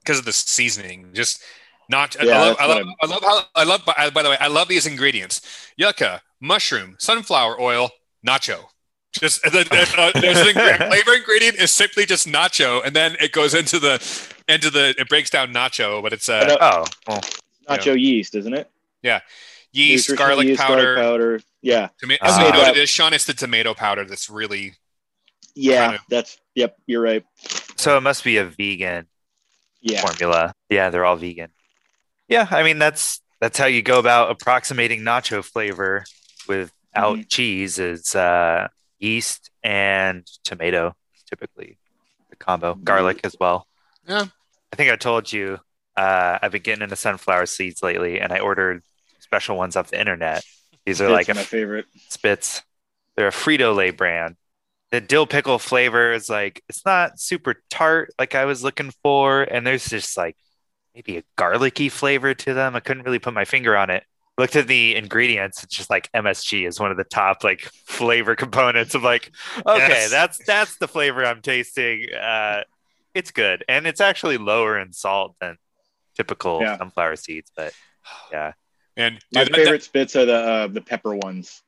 because 0.00 0.18
of 0.18 0.24
the 0.24 0.32
seasoning. 0.32 1.10
Just 1.12 1.42
not. 1.88 2.16
Yeah, 2.22 2.36
I, 2.36 2.38
love, 2.48 2.56
I, 2.60 2.66
love, 2.66 2.86
I 3.02 3.06
love 3.06 3.22
how 3.22 3.40
I 3.54 3.64
love. 3.64 3.84
By, 3.84 4.10
by 4.10 4.22
the 4.22 4.30
way, 4.30 4.36
I 4.40 4.48
love 4.48 4.68
these 4.68 4.86
ingredients: 4.86 5.40
yucca, 5.76 6.22
mushroom, 6.40 6.96
sunflower 6.98 7.60
oil, 7.60 7.90
nacho. 8.26 8.64
Just 9.12 9.42
the, 9.44 9.50
the, 9.50 9.94
uh, 9.96 10.10
there's 10.20 10.40
an 10.40 10.48
ingredient, 10.48 10.78
flavor 10.90 11.14
ingredient 11.14 11.56
is 11.56 11.70
simply 11.70 12.04
just 12.04 12.26
nacho, 12.26 12.84
and 12.84 12.96
then 12.96 13.16
it 13.20 13.30
goes 13.32 13.54
into 13.54 13.78
the 13.78 13.94
into 14.48 14.70
the 14.70 14.94
it 14.98 15.08
breaks 15.08 15.30
down 15.30 15.52
nacho, 15.52 16.02
but 16.02 16.12
it's 16.12 16.28
I 16.28 16.40
uh, 16.40 16.44
know- 16.46 16.56
Oh, 16.60 16.84
well, 17.06 17.20
Nacho 17.68 17.94
yeast, 17.98 18.34
isn't 18.34 18.52
it? 18.54 18.70
yeast, 19.72 20.08
Nutritional 20.08 20.16
garlic 20.16 20.46
yeast, 20.48 20.60
powder. 20.60 20.94
garlic 20.96 21.10
powder. 21.10 21.40
Yeah, 21.62 21.88
Tomato. 21.98 22.20
Ah. 22.24 22.46
you 22.46 22.52
know 22.52 22.58
what 22.60 22.76
it 22.76 22.82
is, 22.82 22.90
Sean? 22.90 23.12
It's 23.14 23.24
the 23.24 23.34
tomato 23.34 23.72
powder 23.72 24.04
that's 24.04 24.28
really 24.28 24.74
yeah. 25.54 25.86
Kinda. 25.86 26.00
That's 26.10 26.38
yep. 26.54 26.76
You're 26.86 27.00
right. 27.02 27.24
so 27.76 27.96
it 27.96 28.00
must 28.00 28.24
be 28.24 28.36
a 28.38 28.44
vegan 28.44 29.06
Yeah, 29.80 30.00
formula. 30.00 30.54
Yeah, 30.68 30.90
they're 30.90 31.04
all 31.04 31.16
vegan. 31.16 31.50
Yeah, 32.34 32.48
I 32.50 32.62
mean 32.64 32.78
that's 32.78 33.20
that's 33.40 33.58
how 33.58 33.66
you 33.66 33.80
go 33.82 33.98
about 33.98 34.30
approximating 34.30 35.00
nacho 35.02 35.44
flavor 35.44 36.04
without 36.48 36.70
Mm-hmm. 36.96 37.22
cheese 37.28 37.78
is 37.80 38.14
uh, 38.14 38.68
yeast 39.00 39.50
and 39.64 40.24
tomato 40.44 40.94
typically 41.28 41.76
the 42.30 42.36
combo. 42.36 42.74
Garlic 42.74 43.20
as 43.24 43.34
well. 43.38 43.66
Yeah. 44.08 44.26
I 44.72 44.76
think 44.76 44.90
I 44.92 44.96
told 44.96 45.32
you 45.32 45.58
uh, 45.96 46.38
I've 46.40 46.52
been 46.52 46.62
getting 46.62 46.82
into 46.82 46.96
sunflower 46.96 47.46
seeds 47.46 47.82
lately, 47.82 48.20
and 48.20 48.32
I 48.32 48.38
ordered 48.40 48.82
special 49.20 49.56
ones 49.56 49.74
off 49.76 49.90
the 49.90 49.98
internet. 50.00 50.44
These 50.86 51.00
are 51.00 51.08
That's 51.08 51.28
like 51.28 51.36
my 51.36 51.42
favorite. 51.42 51.86
Spitz. 52.08 52.62
They're 53.16 53.28
a 53.28 53.32
Frito 53.32 53.74
Lay 53.74 53.90
brand. 53.90 54.36
The 54.92 55.00
dill 55.00 55.26
pickle 55.26 55.58
flavor 55.58 56.12
is 56.12 56.28
like 56.28 56.62
it's 56.68 56.84
not 56.84 57.18
super 57.18 57.56
tart 57.70 58.12
like 58.20 58.34
I 58.36 58.44
was 58.44 58.62
looking 58.62 58.92
for, 59.02 59.42
and 59.42 59.66
there's 59.66 59.88
just 59.88 60.16
like 60.16 60.36
maybe 60.94 61.18
a 61.18 61.22
garlicky 61.36 61.88
flavor 61.88 62.34
to 62.34 62.54
them. 62.54 62.76
I 62.76 62.80
couldn't 62.80 63.02
really 63.04 63.18
put 63.18 63.34
my 63.34 63.44
finger 63.44 63.76
on 63.76 63.90
it. 63.90 64.04
Looked 64.36 64.56
at 64.56 64.66
the 64.66 64.96
ingredients, 64.96 65.62
it's 65.62 65.76
just 65.76 65.90
like 65.90 66.10
MSG 66.12 66.66
is 66.66 66.80
one 66.80 66.90
of 66.90 66.96
the 66.96 67.04
top 67.04 67.44
like 67.44 67.60
flavor 67.86 68.34
components. 68.34 68.94
of 68.96 69.02
like, 69.04 69.30
okay, 69.58 69.78
Yes. 69.88 70.10
that's 70.10 70.38
that's 70.44 70.76
the 70.78 70.88
flavor 70.88 71.24
I'm 71.24 71.40
tasting. 71.40 72.12
Uh, 72.12 72.62
it's 73.14 73.30
good, 73.30 73.64
and 73.68 73.86
it's 73.86 74.00
actually 74.00 74.38
lower 74.38 74.76
in 74.78 74.92
salt 74.92 75.36
than 75.40 75.56
typical 76.16 76.60
Yeah. 76.60 76.78
sunflower 76.78 77.14
seeds. 77.16 77.52
But 77.54 77.74
yeah, 78.32 78.52
and 78.96 79.20
My 79.32 79.44
dude, 79.44 79.54
that- 79.54 79.56
favorite 79.64 79.82
Spitz 79.84 80.16
are 80.16 80.24
the 80.24 80.34
uh, 80.36 80.66
the 80.66 80.80
pepper 80.80 81.14
ones. 81.14 81.62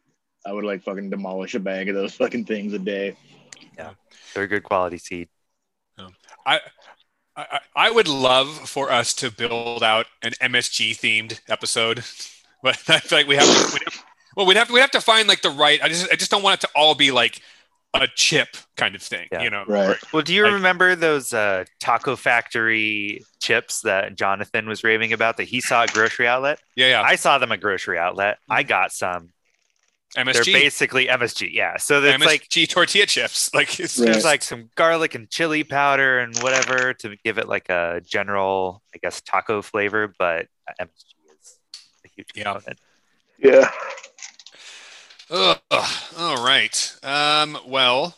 I 0.44 0.52
would 0.52 0.64
like 0.64 0.82
fucking 0.82 1.10
demolish 1.10 1.54
a 1.54 1.60
bag 1.60 1.88
of 1.88 1.94
those 1.94 2.14
fucking 2.14 2.46
things 2.46 2.72
a 2.72 2.78
day. 2.80 3.16
Yeah, 3.78 3.92
they're 4.34 4.44
a 4.44 4.48
good 4.48 4.64
quality 4.64 4.98
seed. 4.98 5.28
I, 6.44 6.60
I 7.36 7.60
I 7.74 7.90
would 7.90 8.08
love 8.08 8.48
for 8.68 8.90
us 8.90 9.12
to 9.14 9.30
build 9.30 9.82
out 9.82 10.06
an 10.22 10.32
MSG 10.40 10.92
themed 10.92 11.40
episode, 11.48 11.98
but 12.62 12.78
I 12.88 13.00
feel 13.00 13.18
like 13.18 13.26
we 13.28 13.36
have 13.36 13.44
to. 13.46 13.72
We'd 13.74 13.82
have, 13.84 14.04
well, 14.36 14.46
we'd 14.46 14.56
have 14.56 14.70
we'd 14.70 14.80
have 14.80 14.90
to 14.92 15.00
find 15.00 15.28
like 15.28 15.42
the 15.42 15.50
right. 15.50 15.80
I 15.82 15.88
just 15.88 16.10
I 16.12 16.16
just 16.16 16.30
don't 16.30 16.42
want 16.42 16.62
it 16.62 16.66
to 16.66 16.72
all 16.74 16.94
be 16.94 17.10
like 17.10 17.40
a 17.94 18.06
chip 18.14 18.56
kind 18.76 18.94
of 18.94 19.00
thing, 19.00 19.26
Yeah. 19.32 19.42
you 19.42 19.48
know? 19.48 19.64
Right. 19.66 19.96
Well, 20.12 20.20
do 20.22 20.34
you 20.34 20.42
Like- 20.44 20.52
remember 20.52 20.94
those 20.96 21.32
uh, 21.32 21.64
Taco 21.80 22.14
Factory 22.14 23.24
chips 23.40 23.80
that 23.82 24.16
Jonathan 24.16 24.68
was 24.68 24.84
raving 24.84 25.14
about 25.14 25.38
that 25.38 25.44
he 25.44 25.62
saw 25.62 25.84
at 25.84 25.92
grocery 25.94 26.28
outlet? 26.28 26.60
Yeah, 26.74 26.88
yeah. 26.88 27.02
I 27.02 27.16
saw 27.16 27.38
them 27.38 27.52
at 27.52 27.60
grocery 27.60 27.98
outlet. 27.98 28.38
I 28.50 28.64
got 28.64 28.92
some. 28.92 29.30
They're 30.14 30.24
MSG. 30.24 30.52
basically 30.52 31.06
MSG. 31.08 31.52
Yeah. 31.52 31.76
So 31.76 32.02
it's 32.02 32.16
MSG 32.22 32.26
like 32.26 32.68
tortilla 32.68 33.06
chips. 33.06 33.50
Like 33.54 33.78
it's 33.80 33.98
Right. 33.98 34.06
there's 34.12 34.24
like 34.24 34.42
some 34.42 34.70
garlic 34.74 35.14
and 35.14 35.28
chili 35.28 35.62
powder 35.64 36.20
and 36.20 36.34
whatever 36.38 36.94
to 36.94 37.16
give 37.24 37.38
it 37.38 37.48
like 37.48 37.68
a 37.68 38.00
general, 38.06 38.82
I 38.94 38.98
guess, 38.98 39.20
taco 39.20 39.60
flavor. 39.62 40.14
But 40.18 40.46
MSG 40.80 41.14
is 41.42 41.58
a 42.04 42.08
huge 42.14 42.28
Yeah. 42.34 42.44
component. 42.44 42.78
Yeah. 43.38 43.70
Ugh. 45.28 45.58
All 46.16 46.44
right. 46.44 46.96
Um, 47.02 47.58
well, 47.66 48.14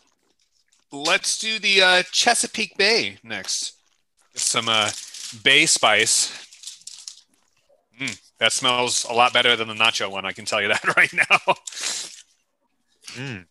let's 0.93 1.39
do 1.39 1.59
the 1.59 1.83
uh, 1.83 2.03
Chesapeake 2.13 2.77
Bay 2.77 3.17
next. 3.23 3.75
Get 4.35 4.43
some 4.43 4.69
uh, 4.69 4.91
bay 5.43 5.67
spice. 5.67 6.31
Mm, 7.99 8.21
that 8.39 8.53
smells 8.53 9.05
a 9.09 9.13
lot 9.13 9.33
better 9.33 9.57
than 9.57 9.69
the 9.69 9.75
nacho 9.75 10.11
one. 10.11 10.25
I 10.25 10.33
can 10.33 10.45
tell 10.45 10.61
you 10.63 10.69
that 10.69 10.85
right 10.97 11.13
now. 11.13 11.55
Mm. 13.15 13.47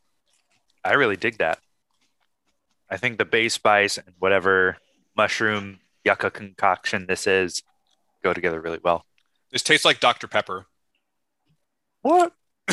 I 0.84 0.93
really 0.93 1.17
dig 1.17 1.38
that. 1.39 1.60
I 2.89 2.97
think 2.97 3.17
the 3.17 3.26
bay 3.26 3.50
spice 3.50 3.97
and 3.97 4.13
whatever 4.19 4.78
mushroom 5.15 5.80
yucca 6.06 6.32
concoction 6.32 7.06
this 7.08 7.28
is 7.28 7.63
go 8.23 8.34
together 8.34 8.62
really 8.62 8.80
well. 8.82 9.04
this 9.52 9.62
tastes 9.62 9.84
like 9.84 10.00
Dr. 10.00 10.28
Pepper. 10.28 10.65
What? 12.02 12.34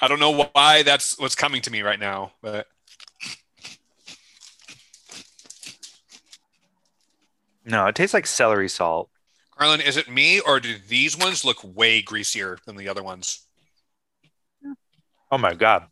I 0.00 0.06
don't 0.06 0.20
know 0.20 0.48
why 0.52 0.84
that's 0.84 1.18
what's 1.18 1.34
coming 1.34 1.60
to 1.62 1.72
me 1.72 1.82
right 1.82 1.98
now, 1.98 2.32
but 2.40 2.68
No, 7.64 7.86
it 7.86 7.94
tastes 7.94 8.14
like 8.14 8.26
celery 8.26 8.68
salt. 8.68 9.10
Carlin, 9.58 9.80
is 9.80 9.96
it 9.96 10.08
me 10.08 10.38
or 10.40 10.60
do 10.60 10.76
these 10.86 11.18
ones 11.18 11.44
look 11.44 11.58
way 11.76 12.00
greasier 12.00 12.58
than 12.64 12.76
the 12.76 12.88
other 12.88 13.02
ones? 13.02 13.40
Oh 15.32 15.38
my 15.38 15.54
god. 15.54 15.86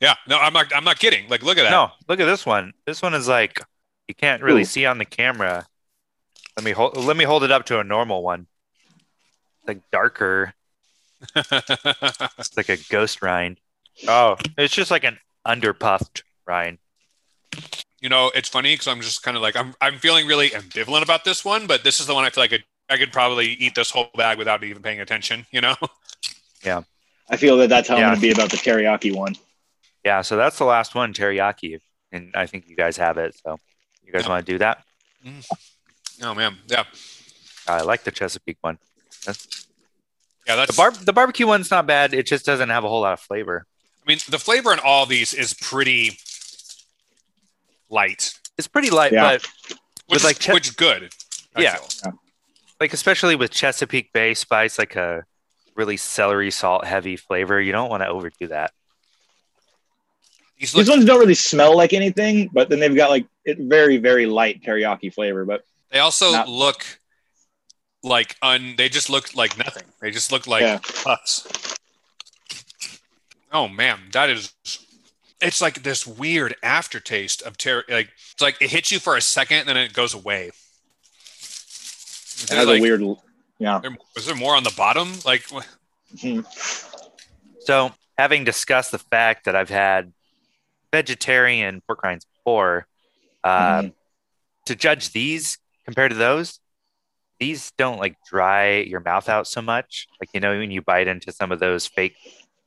Yeah, 0.00 0.14
no, 0.26 0.38
I'm 0.38 0.52
not. 0.52 0.74
I'm 0.74 0.84
not 0.84 0.98
kidding. 0.98 1.28
Like, 1.28 1.42
look 1.42 1.56
at 1.56 1.62
that. 1.62 1.70
No, 1.70 1.90
look 2.08 2.20
at 2.20 2.26
this 2.26 2.44
one. 2.44 2.74
This 2.86 3.00
one 3.00 3.14
is 3.14 3.28
like 3.28 3.60
you 4.08 4.14
can't 4.14 4.42
really 4.42 4.62
Ooh. 4.62 4.66
see 4.66 4.84
on 4.84 4.98
the 4.98 5.04
camera. 5.04 5.66
Let 6.56 6.64
me 6.64 6.72
hold 6.72 6.96
let 6.96 7.16
me 7.16 7.24
hold 7.24 7.44
it 7.44 7.50
up 7.50 7.66
to 7.66 7.78
a 7.78 7.84
normal 7.84 8.22
one. 8.22 8.46
It's 9.60 9.68
like 9.68 9.90
darker. 9.90 10.54
It's 11.36 12.56
like 12.56 12.68
a 12.68 12.76
ghost 12.90 13.22
rind. 13.22 13.58
Oh, 14.06 14.36
it's 14.58 14.74
just 14.74 14.90
like 14.90 15.04
an 15.04 15.18
underpuffed 15.46 16.22
rind. 16.46 16.78
you 18.00 18.10
know, 18.10 18.30
it's 18.34 18.48
funny 18.48 18.74
because 18.74 18.88
I'm 18.88 19.00
just 19.00 19.22
kind 19.22 19.36
of 19.36 19.42
like 19.42 19.56
I'm 19.56 19.74
I'm 19.80 19.98
feeling 19.98 20.26
really 20.26 20.50
ambivalent 20.50 21.02
about 21.02 21.24
this 21.24 21.44
one, 21.44 21.66
but 21.66 21.84
this 21.84 22.00
is 22.00 22.06
the 22.06 22.14
one 22.14 22.24
I 22.24 22.30
feel 22.30 22.42
like 22.42 22.52
I, 22.52 22.58
I 22.90 22.96
could 22.96 23.12
probably 23.12 23.46
eat 23.54 23.74
this 23.74 23.90
whole 23.90 24.08
bag 24.16 24.38
without 24.38 24.62
even 24.64 24.82
paying 24.82 25.00
attention. 25.00 25.46
You 25.50 25.60
know? 25.62 25.74
Yeah. 26.64 26.80
I 27.28 27.36
feel 27.36 27.58
that 27.58 27.68
that's 27.68 27.88
how 27.88 27.96
Yeah. 27.98 28.04
I'm 28.04 28.08
going 28.12 28.20
to 28.22 28.26
be 28.28 28.30
about 28.32 28.50
the 28.50 28.56
teriyaki 28.56 29.14
one. 29.14 29.36
Yeah, 30.02 30.22
so 30.22 30.36
that's 30.36 30.56
the 30.56 30.64
last 30.64 30.94
one, 30.94 31.12
teriyaki, 31.12 31.78
and 32.10 32.30
I 32.34 32.46
think 32.46 32.68
you 32.70 32.74
guys 32.76 32.96
have 32.96 33.18
it. 33.18 33.34
So 33.44 33.58
you 34.02 34.10
guys 34.10 34.22
Yeah. 34.22 34.28
want 34.30 34.46
to 34.46 34.52
do 34.52 34.58
that? 34.58 34.82
Mm-hmm. 35.26 36.24
Oh 36.24 36.34
man, 36.34 36.56
yeah, 36.68 36.84
I 37.68 37.82
like 37.82 38.04
the 38.04 38.10
Chesapeake 38.10 38.56
one. 38.62 38.78
yeah. 40.46 40.64
The 40.66 40.72
bar 40.74 40.90
the 40.92 41.12
barbecue 41.12 41.46
one's 41.46 41.70
not 41.70 41.86
bad. 41.86 42.14
It 42.14 42.26
just 42.26 42.46
doesn't 42.46 42.70
have 42.70 42.84
a 42.84 42.88
whole 42.88 43.02
lot 43.02 43.12
of 43.12 43.20
flavor. 43.20 43.66
I 44.02 44.08
mean, 44.08 44.18
the 44.28 44.38
flavor 44.38 44.72
in 44.72 44.78
all 44.78 45.04
these 45.04 45.34
is 45.34 45.52
pretty 45.52 46.18
light, 47.90 48.34
It's 48.56 48.68
pretty 48.68 48.88
light, 48.90 49.12
Yeah. 49.12 49.32
but 49.32 49.42
which 50.06 50.22
With, 50.22 50.24
like, 50.24 50.38
che- 50.38 50.52
which 50.54 50.68
is 50.68 50.74
good. 50.74 51.12
I 51.56 51.62
Yeah. 51.62 51.76
feel. 51.76 52.18
Like 52.84 52.92
especially 52.92 53.34
with 53.34 53.50
Chesapeake 53.50 54.12
Bay 54.12 54.34
Spice, 54.34 54.78
like 54.78 54.94
a 54.94 55.24
really 55.74 55.96
celery 55.96 56.50
salt 56.50 56.84
heavy 56.84 57.16
flavor, 57.16 57.58
you 57.58 57.72
don't 57.72 57.88
want 57.88 58.02
to 58.02 58.08
overdo 58.08 58.48
that. 58.48 58.72
These 60.58 60.72
These 60.74 60.90
ones 60.90 61.06
don't 61.06 61.18
really 61.18 61.34
smell 61.34 61.74
like 61.74 61.94
anything, 61.94 62.50
but 62.52 62.68
then 62.68 62.80
they've 62.80 62.94
got 62.94 63.08
like 63.08 63.26
it 63.46 63.56
very, 63.58 63.96
very 63.96 64.26
light 64.26 64.62
teriyaki 64.62 65.12
flavor. 65.14 65.46
But 65.46 65.64
they 65.90 65.98
also 65.98 66.30
Not- 66.32 66.46
look 66.50 66.84
like 68.02 68.36
un. 68.42 68.74
They 68.76 68.90
just 68.90 69.08
look 69.08 69.34
like 69.34 69.56
nothing. 69.56 69.84
They 70.02 70.10
just 70.10 70.30
look 70.30 70.46
like 70.46 70.60
Yeah. 70.60 70.78
puffs. 71.02 71.46
Oh 73.50 73.66
man, 73.66 73.98
that 74.12 74.28
is. 74.28 74.52
It's 75.40 75.62
like 75.62 75.82
this 75.84 76.06
weird 76.06 76.54
aftertaste 76.62 77.40
of 77.40 77.56
terror. 77.56 77.84
Like 77.88 78.10
it's 78.32 78.42
like 78.42 78.60
it 78.60 78.68
hits 78.68 78.92
you 78.92 78.98
for 78.98 79.16
a 79.16 79.22
second, 79.22 79.60
and 79.60 79.68
then 79.70 79.76
it 79.78 79.94
goes 79.94 80.12
away. 80.12 80.50
Is 82.44 82.50
there, 82.50 82.64
like, 82.66 82.78
a 82.78 82.82
weird, 82.82 83.02
yeah. 83.58 83.78
there- 83.78 83.96
is 84.16 84.26
there 84.26 84.34
more 84.34 84.54
on 84.56 84.62
the 84.64 84.72
bottom? 84.76 85.12
Like 85.24 85.42
wh- 85.50 85.64
Mhm. 86.16 86.44
So, 87.60 87.92
having 88.18 88.44
discussed 88.44 88.90
the 88.92 88.98
fact 88.98 89.44
that 89.46 89.56
I've 89.56 89.70
had 89.70 90.12
vegetarian 90.92 91.80
pork 91.86 92.02
rinds 92.02 92.24
before, 92.24 92.86
uh, 93.42 93.82
Mhm. 93.82 93.94
to 94.66 94.74
judge 94.76 95.10
these 95.12 95.58
compared 95.84 96.10
to 96.12 96.16
those, 96.16 96.60
these 97.40 97.72
don't 97.72 97.98
like 97.98 98.16
dry 98.30 98.76
your 98.78 99.00
mouth 99.00 99.28
out 99.28 99.46
so 99.48 99.60
much. 99.60 100.06
Like 100.20 100.30
you 100.32 100.40
know 100.40 100.56
when 100.56 100.70
you 100.70 100.82
bite 100.82 101.08
into 101.08 101.32
some 101.32 101.50
of 101.50 101.58
those 101.58 101.86
fake 101.86 102.16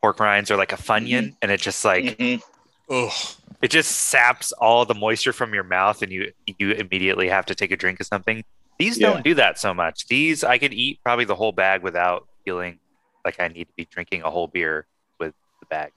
pork 0.02 0.20
rinds 0.20 0.52
or 0.52 0.58
like 0.58 0.74
a 0.74 0.78
funyun, 0.78 1.36
and 1.42 1.52
it 1.52 1.62
just 1.62 1.84
like 1.86 2.04
Mhm. 2.18 2.42
ugh. 2.90 3.14
it 3.62 3.70
just 3.72 3.92
saps 3.92 4.52
all 4.52 4.86
the 4.86 4.94
moisture 4.94 5.34
from 5.34 5.54
your 5.54 5.64
mouth, 5.64 6.02
and 6.02 6.12
you 6.12 6.34
you 6.60 6.72
immediately 6.72 7.30
have 7.30 7.46
to 7.46 7.56
take 7.56 7.72
a 7.72 7.78
drink 7.78 8.00
of 8.02 8.08
something. 8.08 8.44
These 8.80 9.00
Yeah. 9.00 9.14
don't 9.14 9.24
do 9.24 9.34
that 9.36 9.58
so 9.60 9.74
much. 9.74 10.08
These 10.08 10.44
I 10.44 10.58
could 10.58 10.74
eat 10.74 11.00
probably 11.04 11.26
the 11.26 11.36
whole 11.36 11.52
bag 11.52 11.82
without 11.82 12.28
feeling 12.46 12.80
like 13.26 13.40
I 13.40 13.48
need 13.48 13.66
to 13.66 13.74
be 13.76 13.86
drinking 13.86 14.22
a 14.24 14.30
whole 14.30 14.48
beer 14.48 14.86
with 15.20 15.34
the 15.60 15.66
bag. 15.66 15.92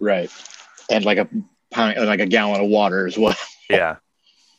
right, 0.00 0.30
and 0.90 1.04
like 1.04 1.18
a 1.18 1.28
pint, 1.70 1.98
like 1.98 2.20
a 2.20 2.26
gallon 2.26 2.60
of 2.60 2.68
water 2.68 3.06
as 3.06 3.16
well. 3.18 3.36
Yeah. 3.68 3.96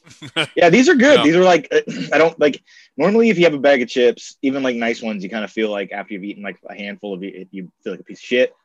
Yeah, 0.55 0.69
these 0.69 0.87
are 0.87 0.93
good. 0.95 1.17
Yeah. 1.17 1.23
These 1.23 1.35
are 1.35 1.43
like 1.43 1.67
I 2.13 2.17
don't 2.19 2.39
like 2.39 2.61
normally 2.95 3.29
if 3.31 3.37
you 3.39 3.43
have 3.45 3.55
a 3.55 3.59
bag 3.59 3.81
of 3.81 3.89
chips, 3.89 4.37
even 4.43 4.61
like 4.61 4.75
nice 4.75 5.01
ones, 5.01 5.23
you 5.23 5.29
kind 5.31 5.43
of 5.43 5.49
feel 5.51 5.71
like 5.71 5.91
after 5.91 6.13
you've 6.13 6.23
eaten 6.23 6.43
like 6.43 6.57
a 6.69 6.75
handful 6.75 7.13
of 7.15 7.23
it, 7.23 7.47
you 7.51 7.71
feel 7.83 7.93
like 7.93 7.99
a 8.01 8.03
piece 8.03 8.19
of 8.19 8.23
shit. 8.25 8.55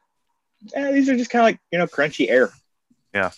Eh, 0.75 0.93
these 0.93 1.09
are 1.09 1.17
just 1.17 1.31
kind 1.31 1.41
of 1.41 1.47
like 1.47 1.59
you 1.73 1.79
know 1.79 1.87
crunchy 1.87 2.29
air. 2.29 2.51
Yeah, 3.15 3.31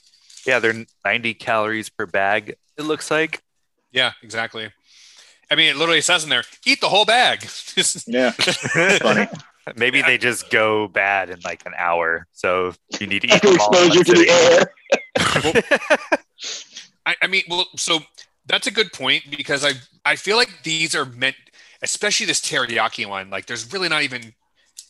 yeah, 0.44 0.59
they're 0.59 0.85
90 1.05 1.35
calories 1.35 1.88
per 1.90 2.05
bag, 2.07 2.57
it 2.77 2.83
looks 2.83 3.09
like. 3.11 3.40
Yeah, 3.92 4.12
exactly. 4.22 4.70
I 5.53 5.55
mean, 5.55 5.69
it 5.69 5.77
literally 5.77 6.01
says 6.01 6.25
in 6.25 6.31
there, 6.31 6.45
eat 6.65 6.81
the 6.81 6.88
whole 6.88 7.05
bag. 7.05 7.47
Yeah, 8.07 8.31
funny. 9.01 9.29
Maybe 9.77 9.99
Yeah. 9.99 10.07
they 10.07 10.19
just 10.19 10.51
go 10.51 10.88
bad 10.88 11.29
in 11.31 11.38
like 11.45 11.62
an 11.67 11.73
hour. 11.77 12.27
So 12.33 12.73
you 12.99 13.07
need 13.07 13.21
to 13.23 13.29
eat 13.29 13.43
them 13.43 13.59
all 13.61 13.77
in 13.77 13.87
exposure 13.87 13.99
one 13.99 14.05
to 14.05 14.12
the 14.12 14.67
sitting. 15.37 15.62
air. 15.71 16.19
I, 17.07 17.15
I 17.23 17.27
mean, 17.27 17.43
well, 17.49 17.67
so 17.77 18.01
that's 18.47 18.67
a 18.67 18.71
good 18.71 18.93
point 18.93 19.25
because 19.31 19.65
I 19.65 19.73
I 20.05 20.17
feel 20.17 20.37
like 20.37 20.51
these 20.65 20.95
are 20.95 21.05
meant, 21.05 21.37
especially 21.83 22.27
this 22.27 22.41
teriyaki 22.41 23.07
one. 23.07 23.31
Like, 23.31 23.47
there's 23.47 23.73
really 23.73 23.88
not 23.88 24.03
even 24.03 24.33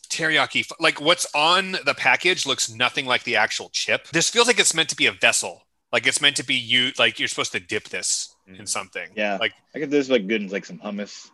teriyaki. 0.09 0.69
Like, 0.79 1.01
what's 1.01 1.27
on 1.35 1.73
the 1.85 1.93
package 1.95 2.45
looks 2.45 2.69
nothing 2.73 3.05
like 3.05 3.23
the 3.23 3.35
actual 3.35 3.69
chip. 3.73 4.07
This 4.09 4.29
feels 4.29 4.47
like 4.47 4.59
it's 4.59 4.73
meant 4.73 4.89
to 4.89 4.95
be 4.95 5.07
a 5.07 5.11
vessel. 5.11 5.67
Like, 5.91 6.07
it's 6.07 6.21
meant 6.21 6.37
to 6.37 6.43
be 6.45 6.55
you. 6.55 6.91
Like, 6.97 7.19
you're 7.19 7.27
supposed 7.27 7.51
to 7.51 7.59
dip 7.59 7.89
this 7.89 8.32
in 8.47 8.65
something. 8.67 9.09
Yeah. 9.15 9.37
Like, 9.39 9.53
I 9.75 9.79
guess 9.79 9.89
this 9.89 10.05
is 10.05 10.09
like 10.11 10.27
good 10.27 10.41
in 10.41 10.49
like 10.49 10.65
some 10.65 10.79
hummus 10.79 11.29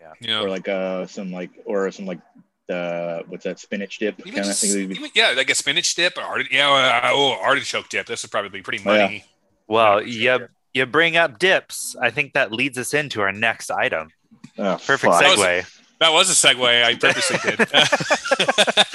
Yeah. 0.00 0.12
know, 0.20 0.44
or 0.44 0.50
like 0.50 0.68
uh 0.68 1.06
some 1.06 1.32
like 1.32 1.50
or 1.64 1.90
some 1.90 2.06
like 2.06 2.20
the 2.68 3.22
what's 3.28 3.44
that 3.44 3.58
spinach 3.58 3.98
dip 3.98 4.18
even 4.20 4.32
kind 4.32 4.38
of 4.40 4.46
just, 4.46 4.62
thing. 4.62 4.90
even- 4.92 5.10
yeah, 5.14 5.32
like 5.36 5.50
a 5.50 5.54
spinach 5.54 5.94
dip 5.94 6.16
or 6.16 6.22
arti- 6.22 6.48
yeah, 6.52 6.70
uh, 7.04 7.10
oh, 7.12 7.32
artichoke 7.42 7.88
dip. 7.88 8.06
This 8.06 8.22
would 8.22 8.30
probably 8.30 8.50
be 8.50 8.62
pretty 8.62 8.82
Oh, 8.86 8.94
yeah. 8.94 9.02
money. 9.04 9.24
Well, 9.66 10.02
Yeah, 10.02 10.38
you, 10.38 10.48
you 10.74 10.86
bring 10.86 11.16
up 11.16 11.38
dips. 11.38 11.96
I 12.00 12.10
think 12.10 12.34
that 12.34 12.52
leads 12.52 12.78
us 12.78 12.94
into 12.94 13.20
our 13.22 13.32
next 13.32 13.70
item. 13.70 14.10
Oh, 14.58 14.78
Perfect 14.84 15.12
fuck. 15.14 15.20
That 15.22 15.36
was- 15.38 15.46
segue. 15.46 15.76
That 16.00 16.12
was 16.12 16.30
a 16.30 16.48
segue. 16.48 16.84
I 16.84 16.94
purposely 16.94 17.38
did. 17.44 17.58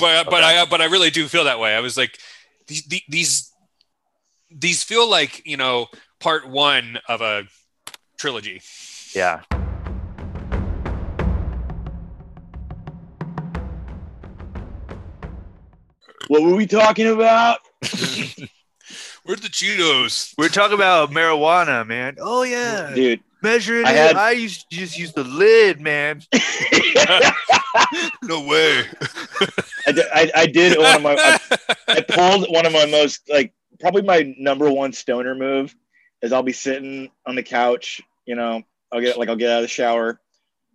but 0.00 0.30
but 0.30 0.42
I 0.44 0.64
but 0.66 0.80
I 0.80 0.86
really 0.86 1.10
do 1.10 1.28
feel 1.28 1.44
that 1.44 1.58
way. 1.58 1.74
I 1.74 1.80
was 1.80 1.96
like 1.96 2.18
these 2.66 2.82
these 3.08 3.52
these 4.50 4.82
feel 4.82 5.08
like 5.08 5.42
you 5.46 5.56
know 5.56 5.86
part 6.22 6.48
one 6.48 7.00
of 7.08 7.20
a 7.20 7.42
trilogy. 8.16 8.62
Yeah. 9.12 9.42
What 16.28 16.42
were 16.42 16.54
we 16.54 16.66
talking 16.66 17.08
about? 17.08 17.58
Where's 19.24 19.40
the 19.40 19.48
Cheetos? 19.48 20.34
We're 20.38 20.48
talking 20.48 20.74
about 20.74 21.10
marijuana, 21.10 21.86
man. 21.86 22.16
Oh, 22.20 22.42
yeah. 22.44 22.92
Dude, 22.94 23.20
Measuring 23.42 23.86
I 23.86 23.90
it. 23.92 23.96
had- 23.96 24.16
I 24.16 24.30
used 24.32 24.70
to 24.70 24.76
just 24.76 24.96
use 24.96 25.12
the 25.12 25.24
lid, 25.24 25.80
man. 25.80 26.22
No 28.22 28.40
way. 28.46 28.84
I, 29.86 29.92
did, 29.92 30.04
I, 30.14 30.30
I 30.36 30.46
did 30.46 30.78
one 30.78 30.94
of 30.96 31.02
my 31.02 31.16
I, 31.18 31.38
I 31.88 32.00
pulled 32.02 32.46
one 32.50 32.64
of 32.64 32.72
my 32.72 32.86
most 32.86 33.28
like 33.28 33.52
probably 33.80 34.02
my 34.02 34.32
number 34.38 34.70
one 34.70 34.92
stoner 34.92 35.34
move 35.34 35.74
is 36.22 36.32
I'll 36.32 36.42
be 36.42 36.52
sitting 36.52 37.10
on 37.26 37.34
the 37.34 37.42
couch, 37.42 38.00
you 38.26 38.36
know, 38.36 38.62
I'll 38.92 39.00
get 39.00 39.18
like 39.18 39.28
I'll 39.28 39.36
get 39.36 39.50
out 39.50 39.58
of 39.58 39.62
the 39.62 39.68
shower 39.68 40.20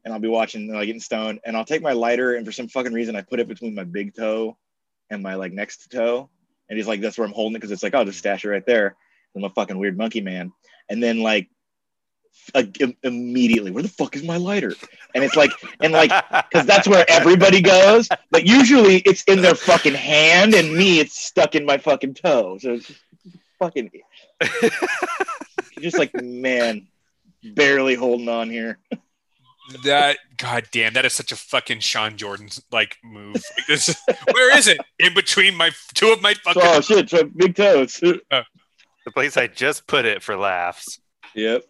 and 0.03 0.13
I'll 0.13 0.19
be 0.19 0.27
watching 0.27 0.71
like 0.71 0.85
getting 0.85 1.01
stoned 1.01 1.39
and 1.45 1.55
I'll 1.55 1.65
take 1.65 1.81
my 1.81 1.93
lighter 1.93 2.35
and 2.35 2.45
for 2.45 2.51
some 2.51 2.67
fucking 2.67 2.93
reason 2.93 3.15
I 3.15 3.21
put 3.21 3.39
it 3.39 3.47
between 3.47 3.75
my 3.75 3.83
big 3.83 4.15
toe 4.15 4.57
and 5.09 5.23
my 5.23 5.35
like 5.35 5.53
next 5.53 5.91
toe 5.91 6.29
and 6.69 6.77
he's 6.77 6.87
like 6.87 7.01
that's 7.01 7.17
where 7.17 7.27
I'm 7.27 7.33
holding 7.33 7.55
it 7.55 7.59
because 7.59 7.71
it's 7.71 7.83
like 7.83 7.95
oh 7.95 8.03
just 8.03 8.19
stash 8.19 8.43
it 8.43 8.49
right 8.49 8.65
there. 8.65 8.95
I'm 9.35 9.43
a 9.43 9.49
fucking 9.49 9.77
weird 9.77 9.97
monkey 9.97 10.21
man 10.21 10.51
and 10.89 11.01
then 11.01 11.21
like 11.21 11.49
like, 12.53 12.77
immediately 13.03 13.71
where 13.71 13.83
the 13.83 13.89
fuck 13.89 14.15
is 14.15 14.23
my 14.23 14.37
lighter 14.37 14.73
and 15.17 15.23
it's 15.23 15.35
like 15.35 15.51
and 15.81 15.93
like 15.93 16.11
because 16.51 16.65
that's 16.65 16.87
where 16.87 17.05
everybody 17.09 17.61
goes. 17.61 18.07
But 18.31 18.45
usually 18.45 18.97
it's 18.97 19.23
in 19.23 19.41
their 19.41 19.55
fucking 19.55 19.95
hand, 19.95 20.53
and 20.53 20.73
me, 20.73 20.99
it's 20.99 21.17
stuck 21.17 21.55
in 21.55 21.65
my 21.65 21.77
fucking 21.77 22.13
toe. 22.13 22.57
So 22.59 22.73
it's 22.73 22.91
fucking 23.59 23.91
just 25.81 25.97
like 25.97 26.13
man, 26.21 26.87
barely 27.43 27.95
holding 27.95 28.29
on 28.29 28.49
here. 28.49 28.79
that 29.83 30.17
god 30.37 30.65
damn, 30.71 30.93
that 30.93 31.05
is 31.05 31.13
such 31.13 31.31
a 31.31 31.35
fucking 31.35 31.79
Sean 31.79 32.17
Jordan 32.17 32.49
like 32.71 32.97
move. 33.03 33.35
Like, 33.35 33.67
this, 33.67 33.95
where 34.31 34.57
is 34.57 34.67
it? 34.67 34.77
In 34.99 35.13
between 35.13 35.55
my 35.55 35.71
two 35.93 36.11
of 36.11 36.21
my 36.21 36.35
oh, 36.45 36.53
fucking. 36.53 36.61
Oh 36.65 36.81
shit, 36.81 37.37
big 37.37 37.55
toes. 37.55 38.01
Uh. 38.31 38.43
the 39.05 39.11
place 39.11 39.37
I 39.37 39.47
just 39.47 39.87
put 39.87 40.05
it 40.05 40.23
for 40.23 40.35
laughs. 40.35 40.99
yep. 41.35 41.63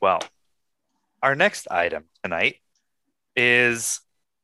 Well, 0.00 0.20
our 1.22 1.34
next 1.34 1.66
item 1.70 2.04
tonight 2.22 2.56
is 3.34 4.00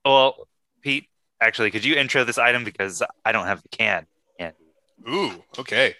well, 0.06 0.48
Pete. 0.80 1.09
Actually, 1.40 1.70
could 1.70 1.84
you 1.84 1.94
intro 1.96 2.24
this 2.24 2.38
item 2.38 2.64
because 2.64 3.02
I 3.24 3.32
don't 3.32 3.46
have 3.46 3.62
the 3.62 3.68
can. 3.70 4.06
Ooh, 5.08 5.42
okay. 5.58 5.94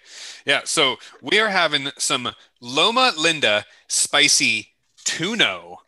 Yeah, 0.45 0.61
so 0.65 0.97
we 1.21 1.39
are 1.39 1.49
having 1.49 1.89
some 1.97 2.33
Loma 2.59 3.13
Linda 3.17 3.65
spicy 3.87 4.75
tuno 5.03 5.79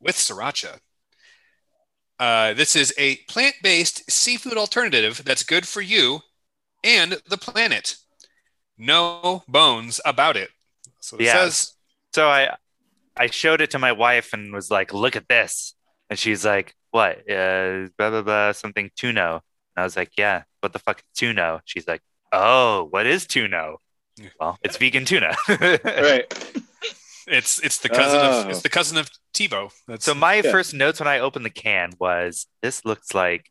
with 0.00 0.16
sriracha. 0.16 0.80
Uh, 2.18 2.54
this 2.54 2.74
is 2.74 2.94
a 2.96 3.16
plant 3.28 3.56
based 3.62 4.10
seafood 4.10 4.56
alternative 4.56 5.22
that's 5.24 5.42
good 5.42 5.68
for 5.68 5.82
you 5.82 6.20
and 6.84 7.20
the 7.28 7.38
planet. 7.38 7.96
No 8.78 9.44
bones 9.48 10.00
about 10.04 10.36
it. 10.36 10.50
So 11.00 11.18
it 11.18 11.24
Yeah. 11.24 11.32
says 11.32 11.74
So 12.14 12.28
I 12.28 12.56
I 13.16 13.28
showed 13.28 13.62
it 13.62 13.72
to 13.72 13.80
my 13.80 13.92
wife 13.92 14.34
and 14.34 14.52
was 14.54 14.70
like, 14.72 14.94
"Look 14.94 15.16
at 15.16 15.28
this," 15.28 15.75
and 16.10 16.18
she's 16.18 16.44
like, 16.44 16.74
"What? 16.90 17.28
Uh, 17.30 17.88
blah 17.98 18.10
blah 18.10 18.22
blah, 18.22 18.52
something 18.52 18.90
tuno." 18.96 19.42
And 19.74 19.82
I 19.82 19.84
was 19.84 19.96
like, 19.96 20.12
"Yeah, 20.16 20.42
what 20.60 20.72
the 20.72 20.78
fuck 20.78 21.00
is 21.00 21.06
tuno?" 21.14 21.60
She's 21.64 21.86
like, 21.88 22.02
"Oh, 22.32 22.84
what 22.90 23.06
is 23.06 23.26
tuno?" 23.26 23.80
Well, 24.40 24.58
it's 24.62 24.76
vegan 24.78 25.04
tuna. 25.04 25.36
Right. 25.48 26.24
it's 27.26 27.58
it's 27.58 27.78
the 27.78 27.88
cousin 27.88 28.20
of 28.20 28.46
Oh. 28.46 28.48
it's 28.48 28.62
the 28.62 28.68
cousin 28.68 28.96
of 28.98 29.10
TiVo. 29.34 29.72
That's 29.88 30.04
So 30.04 30.14
my 30.14 30.34
Yeah. 30.36 30.50
first 30.52 30.72
notes 30.74 31.00
when 31.00 31.08
I 31.08 31.18
opened 31.18 31.44
the 31.44 31.50
can 31.50 31.92
was, 31.98 32.46
"This 32.62 32.84
looks 32.84 33.14
like 33.14 33.50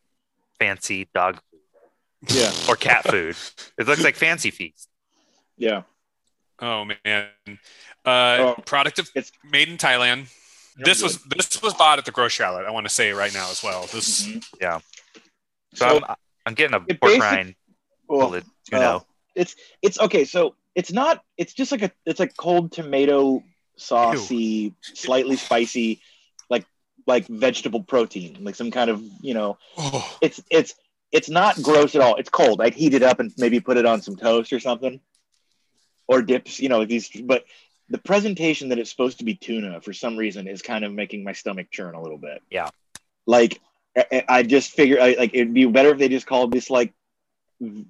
fancy 0.59 1.09
dog 1.13 1.39
food 1.51 2.31
Yeah. 2.35 2.51
or 2.69 2.75
cat 2.75 3.03
food. 3.07 3.35
it 3.77 3.87
looks 3.87 4.03
like 4.03 4.15
fancy 4.15 4.49
feast." 4.51 4.89
Yeah. 5.57 5.83
oh 6.59 6.85
man. 6.85 7.27
Uh, 8.05 8.37
Oh. 8.57 8.61
product 8.65 8.97
of 8.99 9.09
It's- 9.15 9.31
made 9.43 9.67
in 9.67 9.77
Thailand. 9.77 10.27
This 10.77 11.01
was 11.01 11.23
this 11.23 11.61
was 11.61 11.73
bought 11.73 11.99
at 11.99 12.05
the 12.05 12.11
grocery 12.11 12.45
outlet. 12.45 12.65
I 12.65 12.71
want 12.71 12.85
to 12.85 12.93
say 12.93 13.11
right 13.11 13.33
now 13.33 13.49
as 13.49 13.63
well. 13.63 13.81
This 13.88 14.27
Mhm. 14.27 14.43
So, 14.61 14.81
So, 15.73 15.88
I'm, 16.07 16.15
I'm 16.45 16.53
getting 16.53 16.73
a 16.75 16.79
pork 16.95 17.17
rind 17.19 17.55
well, 18.07 18.27
bullet 18.27 18.43
tuno. 18.69 19.05
it's 19.35 19.55
it's 19.81 19.99
okay. 19.99 20.25
So 20.25 20.55
it's 20.75 20.91
not. 20.91 21.23
It's 21.38 21.53
just 21.53 21.71
like 21.71 21.81
a. 21.81 21.91
It's 22.05 22.19
like 22.19 22.35
cold 22.38 22.71
tomato 22.71 23.43
saucy, 23.77 24.73
slightly 24.81 25.38
spicy, 25.38 26.01
like 26.49 26.65
like 27.07 27.27
vegetable 27.27 27.83
protein, 27.83 28.38
like 28.41 28.55
some 28.55 28.71
kind 28.71 28.89
of 28.89 29.01
you 29.21 29.33
know. 29.33 29.57
oh, 29.77 30.17
It's 30.21 30.41
it's 30.49 30.75
it's 31.11 31.29
not 31.29 31.61
gross 31.61 31.95
at 31.95 32.01
all. 32.01 32.15
It's 32.15 32.29
cold. 32.29 32.61
I'd 32.61 32.73
heat 32.73 32.93
it 32.93 33.03
up 33.03 33.19
and 33.21 33.31
maybe 33.38 33.59
put 33.61 33.77
it 33.77 33.85
on 33.85 34.01
some 34.01 34.15
toast 34.17 34.51
or 34.51 34.59
something, 34.59 34.99
or 36.07 36.21
dips. 36.21 36.59
You 36.59 36.67
know 36.69 36.83
these, 36.85 37.09
but. 37.23 37.45
The 37.89 37.97
presentation 37.99 38.69
that 38.69 38.79
it's 38.79 38.89
supposed 38.89 39.19
to 39.19 39.25
be 39.25 39.35
tuna 39.35 39.81
for 39.81 39.93
some 39.93 40.17
reason 40.17 40.47
is 40.47 40.61
kind 40.61 40.83
of 40.83 40.93
making 40.93 41.23
my 41.23 41.33
stomach 41.33 41.67
churn 41.71 41.95
a 41.95 42.01
little 42.01 42.17
bit. 42.17 42.41
Yeah. 42.49 42.69
Like 43.27 43.61
I, 43.97 44.23
I 44.27 44.43
just 44.43 44.71
figure 44.71 44.99
I, 44.99 45.15
like 45.17 45.33
it'd 45.33 45.53
be 45.53 45.65
better 45.65 45.89
if 45.89 45.97
they 45.97 46.09
just 46.09 46.25
called 46.25 46.51
this 46.51 46.69
like 46.69 46.93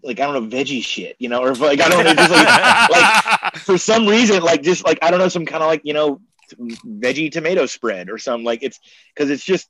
like 0.03 0.19
I 0.19 0.31
don't 0.31 0.33
know 0.33 0.57
veggie 0.57 0.83
shit, 0.83 1.15
you 1.19 1.29
know, 1.29 1.39
or 1.41 1.51
if, 1.51 1.59
like 1.59 1.81
I 1.81 1.89
don't 1.89 2.03
know, 2.03 2.13
just 2.13 2.31
like 2.31 2.89
like 3.43 3.55
for 3.57 3.77
some 3.77 4.07
reason, 4.07 4.43
like 4.43 4.61
just 4.61 4.85
like 4.85 4.99
I 5.01 5.09
don't 5.09 5.19
know, 5.19 5.27
some 5.27 5.45
kind 5.45 5.63
of 5.63 5.67
like 5.67 5.81
you 5.83 5.93
know 5.93 6.21
veggie 6.59 7.31
tomato 7.31 7.65
spread 7.65 8.09
or 8.09 8.17
something. 8.17 8.45
Like 8.45 8.61
it's 8.61 8.79
because 9.13 9.29
it's 9.29 9.43
just 9.43 9.69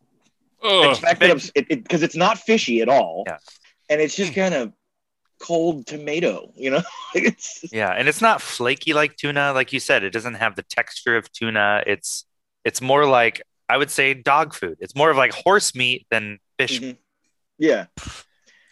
Ugh. 0.63 0.89
expected 0.89 1.31
of 1.31 1.51
it 1.55 1.67
because 1.67 2.03
it's 2.03 2.15
not 2.15 2.37
fishy 2.39 2.81
at 2.81 2.89
all, 2.89 3.23
Yeah. 3.27 3.37
and 3.89 4.01
it's 4.01 4.15
just 4.15 4.33
mm. 4.33 4.35
kind 4.35 4.53
of 4.53 4.73
cold 5.45 5.85
tomato, 5.85 6.51
you 6.55 6.71
know. 6.71 6.81
it's 7.15 7.61
just, 7.61 7.73
Yeah, 7.73 7.91
and 7.91 8.07
it's 8.07 8.21
not 8.21 8.41
flaky 8.41 8.93
like 8.93 9.15
tuna, 9.17 9.53
like 9.53 9.71
you 9.73 9.79
said. 9.79 10.03
It 10.03 10.11
doesn't 10.11 10.35
have 10.35 10.55
the 10.55 10.63
texture 10.63 11.15
of 11.17 11.31
tuna. 11.31 11.83
It's 11.85 12.25
it's 12.63 12.81
more 12.81 13.05
like 13.05 13.41
I 13.69 13.77
would 13.77 13.91
say 13.91 14.13
dog 14.13 14.53
food. 14.53 14.77
It's 14.79 14.95
more 14.95 15.09
of 15.11 15.17
like 15.17 15.33
horse 15.33 15.75
meat 15.75 16.07
than 16.09 16.39
fish. 16.59 16.79
Mhm. 16.81 16.97
yeah, 17.57 17.85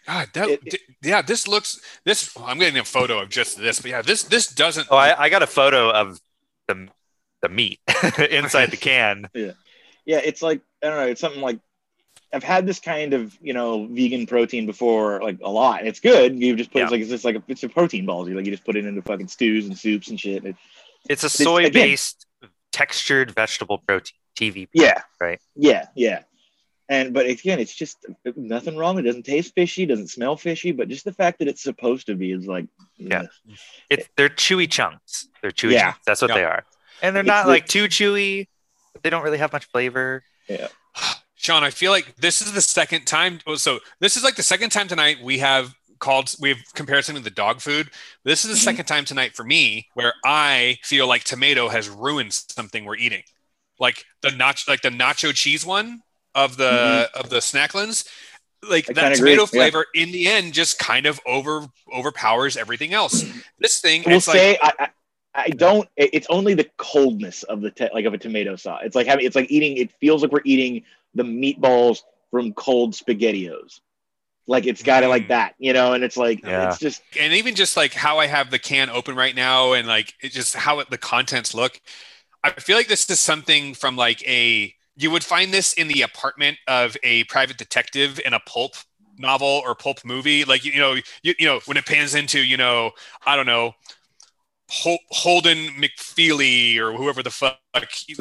God, 0.06 0.28
that, 0.34 0.48
It- 0.48 0.64
d- 0.64 0.78
yeah, 1.02 1.22
this 1.22 1.46
looks 1.48 1.80
this. 2.04 2.36
I'm 2.36 2.58
getting 2.58 2.78
a 2.80 2.84
photo 2.84 3.20
of 3.22 3.28
just 3.30 3.56
this, 3.58 3.80
but 3.80 3.90
yeah, 3.90 4.02
this 4.02 4.22
this 4.24 4.46
doesn't. 4.48 4.88
Oh, 4.90 4.96
I, 4.96 5.24
I 5.24 5.28
got 5.28 5.42
a 5.42 5.46
photo 5.46 5.90
of 5.90 6.18
the 6.68 6.88
the 7.42 7.48
meat 7.48 7.80
inside 8.30 8.70
the 8.70 8.76
can. 8.90 9.28
Yeah, 9.34 9.52
yeah. 10.04 10.20
It's 10.24 10.42
like 10.42 10.60
I 10.82 10.88
don't 10.88 10.96
know. 10.98 11.06
It's 11.06 11.20
something 11.20 11.40
like 11.40 11.58
I've 12.34 12.42
had 12.42 12.66
this 12.66 12.80
kind 12.80 13.14
of 13.14 13.36
you 13.40 13.52
know 13.52 13.86
vegan 13.86 14.26
protein 14.26 14.66
before, 14.66 15.22
like 15.22 15.38
a 15.42 15.50
lot. 15.50 15.86
It's 15.86 16.00
good. 16.00 16.38
You 16.40 16.56
just 16.56 16.70
put 16.72 16.78
Yeah. 16.78 16.84
it's 16.84 16.92
like 16.92 17.00
it's 17.00 17.10
just 17.10 17.24
like 17.24 17.36
a, 17.36 17.42
it's 17.48 17.62
a 17.62 17.68
protein 17.68 18.04
balls. 18.06 18.28
You 18.28 18.34
like 18.34 18.44
you 18.46 18.52
just 18.52 18.64
put 18.64 18.76
it 18.76 18.84
into 18.84 19.02
fucking 19.02 19.28
stews 19.28 19.66
and 19.66 19.78
soups 19.78 20.08
and 20.08 20.18
shit. 20.18 20.44
It, 20.44 20.56
It's 21.08 21.24
a 21.24 21.28
soy 21.28 21.66
again- 21.66 21.72
based 21.72 22.26
textured 22.72 23.30
vegetable 23.34 23.78
protein. 23.78 24.14
TVP. 24.36 24.68
Yeah. 24.74 25.00
Right. 25.20 25.38
Yeah. 25.54 25.86
Yeah. 25.94 26.22
And 26.88 27.14
but 27.14 27.26
again, 27.26 27.60
it's 27.60 27.74
just 27.74 28.04
nothing 28.36 28.76
wrong. 28.76 28.98
It 28.98 29.02
doesn't 29.02 29.22
taste 29.22 29.54
fishy, 29.54 29.86
doesn't 29.86 30.08
smell 30.08 30.36
fishy, 30.36 30.72
but 30.72 30.88
just 30.88 31.04
the 31.04 31.12
fact 31.12 31.38
that 31.38 31.46
it's 31.48 31.62
supposed 31.62 32.06
to 32.08 32.16
be 32.16 32.32
is 32.32 32.46
like, 32.46 32.66
Yeah. 32.98 33.20
ugh. 33.22 33.56
It's 33.88 34.08
they're 34.16 34.28
chewy 34.28 34.68
chunks. 34.68 35.28
They're 35.40 35.52
chewy 35.52 35.72
Yeah. 35.74 35.92
chunks. 35.92 36.00
That's 36.04 36.20
what 36.20 36.30
Yeah. 36.30 36.34
they 36.36 36.44
are. 36.44 36.64
And 37.00 37.14
they're 37.14 37.22
It's 37.22 37.28
not 37.28 37.44
the- 37.44 37.52
like 37.52 37.66
too 37.66 37.84
chewy, 37.84 38.48
they 39.02 39.08
don't 39.10 39.22
really 39.22 39.38
have 39.38 39.52
much 39.52 39.66
flavor. 39.66 40.24
Sean, 41.44 41.62
I 41.62 41.68
feel 41.68 41.90
like 41.92 42.16
this 42.16 42.40
is 42.40 42.52
the 42.54 42.62
second 42.62 43.04
time. 43.04 43.38
oh, 43.46 43.56
So 43.56 43.80
this 44.00 44.16
is 44.16 44.24
like 44.24 44.34
the 44.34 44.42
second 44.42 44.70
time 44.70 44.88
tonight 44.88 45.18
we 45.22 45.38
have 45.40 45.74
called 45.98 46.34
we 46.40 46.48
have 46.48 46.58
comparison 46.72 47.16
to 47.16 47.20
the 47.20 47.28
dog 47.30 47.60
food. 47.60 47.90
This 48.24 48.46
is 48.46 48.50
the 48.50 48.56
Mhm. 48.56 48.64
second 48.64 48.86
time 48.86 49.04
tonight 49.04 49.36
for 49.36 49.44
me 49.44 49.88
where 49.92 50.14
I 50.24 50.78
feel 50.82 51.06
like 51.06 51.22
tomato 51.24 51.68
has 51.68 51.86
ruined 51.86 52.32
something 52.32 52.86
we're 52.86 52.96
eating. 52.96 53.24
Like 53.78 54.06
the 54.22 54.30
nacho, 54.30 54.68
like 54.68 54.80
the 54.80 54.88
nacho 54.88 55.34
cheese 55.34 55.66
one 55.66 56.00
of 56.34 56.56
the 56.56 57.10
of 57.14 57.28
the 57.28 57.40
Snacklins. 57.40 58.08
Like 58.66 58.88
I 58.88 58.94
that 58.94 59.16
tomato 59.16 59.42
agree, 59.44 59.58
yeah. 59.58 59.64
flavor 59.64 59.84
in 59.94 60.12
the 60.12 60.26
end 60.28 60.54
just 60.54 60.78
kind 60.78 61.04
of 61.04 61.20
over 61.26 61.66
overpowers 61.92 62.56
everything 62.56 62.94
else. 62.94 63.22
This 63.58 63.80
thing, 63.82 64.02
we'll 64.06 64.16
it's 64.16 64.28
like 64.28 64.58
I, 64.62 64.72
I 64.78 64.88
I 65.34 65.48
don't. 65.50 65.86
It's 65.96 66.26
only 66.30 66.54
the 66.54 66.70
coldness 66.78 67.42
of 67.42 67.60
the 67.60 67.70
te- 67.70 67.90
like 67.92 68.06
of 68.06 68.14
a 68.14 68.18
tomato 68.18 68.56
sauce. 68.56 68.80
It's 68.84 68.96
like 68.96 69.06
having. 69.06 69.26
It's 69.26 69.36
like 69.36 69.50
eating. 69.50 69.76
It 69.76 69.90
feels 70.00 70.22
like 70.22 70.32
we're 70.32 70.40
eating 70.46 70.84
the 71.14 71.22
meatballs 71.22 72.00
from 72.30 72.52
cold 72.54 72.94
spaghettios. 72.94 73.80
Like 74.46 74.66
it's 74.66 74.82
got 74.82 75.02
it 75.04 75.08
like 75.08 75.24
Mm. 75.24 75.28
that, 75.28 75.54
you 75.58 75.72
know. 75.72 75.94
And 75.94 76.04
it's 76.04 76.16
like 76.16 76.42
Yeah. 76.44 76.68
it's 76.68 76.78
just 76.78 77.02
and 77.18 77.32
even 77.32 77.54
just 77.54 77.76
like 77.76 77.94
how 77.94 78.18
I 78.18 78.26
have 78.26 78.50
the 78.50 78.58
can 78.58 78.90
open 78.90 79.16
right 79.16 79.34
now 79.34 79.72
and 79.72 79.88
like 79.88 80.14
it 80.20 80.32
just 80.32 80.54
how 80.54 80.80
it, 80.80 80.90
the 80.90 80.98
contents 80.98 81.54
look. 81.54 81.80
I 82.42 82.50
feel 82.52 82.76
like 82.76 82.88
this 82.88 83.08
is 83.10 83.20
something 83.20 83.74
from 83.74 83.96
like 83.96 84.22
a 84.28 84.74
you 84.96 85.10
would 85.10 85.24
find 85.24 85.52
this 85.52 85.72
in 85.74 85.88
the 85.88 86.02
apartment 86.02 86.58
of 86.68 86.96
a 87.02 87.24
private 87.24 87.56
detective 87.58 88.20
in 88.24 88.34
a 88.34 88.40
pulp 88.40 88.74
novel 89.18 89.62
or 89.64 89.74
pulp 89.74 90.04
movie 90.04 90.44
like 90.44 90.64
you, 90.64 90.72
you 90.72 90.78
know 90.80 90.94
you, 91.22 91.34
you 91.38 91.46
know 91.46 91.60
when 91.66 91.76
it 91.76 91.86
pans 91.86 92.14
into 92.14 92.40
you 92.40 92.56
know 92.56 92.90
I 93.26 93.36
don't 93.36 93.46
know 93.46 93.74
Hol- 94.70 94.98
Holden 95.10 95.68
McFeely 95.80 96.78
or 96.78 96.92
whoever 96.94 97.22
the 97.22 97.30
fuck 97.30 97.58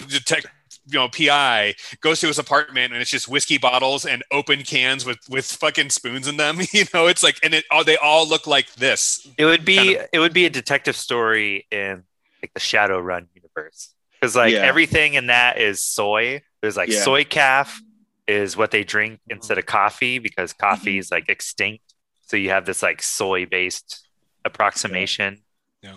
detect 0.09 0.47
you 0.87 0.99
know 0.99 1.07
PI 1.09 1.75
goes 2.01 2.19
to 2.21 2.27
his 2.27 2.37
apartment 2.39 2.91
and 2.93 3.01
it's 3.01 3.09
just 3.11 3.27
whiskey 3.27 3.57
bottles 3.57 4.05
and 4.05 4.23
open 4.31 4.63
cans 4.63 5.05
with 5.05 5.19
with 5.29 5.45
fucking 5.45 5.89
spoons 5.89 6.27
in 6.27 6.37
them 6.37 6.59
you 6.73 6.83
know 6.93 7.07
it's 7.07 7.23
like 7.23 7.37
and 7.43 7.53
it 7.53 7.63
all 7.71 7.83
they 7.83 7.97
all 7.97 8.27
look 8.27 8.45
like 8.47 8.73
this 8.75 9.25
It 9.37 9.45
would 9.45 9.63
be 9.65 9.95
Kind 9.95 10.07
it 10.11 10.19
would 10.19 10.33
be 10.33 10.45
a 10.45 10.49
detective 10.49 10.95
story 10.95 11.65
in 11.71 12.03
like 12.41 12.53
the 12.53 12.59
Shadowrun 12.59 13.27
universe 13.33 13.93
because 14.19 14.35
like 14.35 14.53
Yeah. 14.53 14.59
everything 14.59 15.13
in 15.13 15.27
that 15.27 15.57
is 15.57 15.81
soy. 15.81 16.41
There's 16.61 16.75
like 16.77 16.89
Yeah. 16.89 17.03
soykaf 17.05 17.73
is 18.27 18.55
what 18.57 18.71
they 18.71 18.83
drink 18.83 19.19
instead 19.29 19.57
of 19.57 19.65
coffee 19.65 20.19
because 20.19 20.51
coffee 20.53 20.91
Mm-hmm. 20.93 20.99
is 20.99 21.11
like 21.11 21.29
extinct. 21.29 21.93
So 22.27 22.35
you 22.37 22.49
have 22.49 22.65
this 22.65 22.81
like 22.83 23.01
soy 23.01 23.45
based 23.45 24.07
approximation. 24.45 25.39
Yeah. 25.81 25.95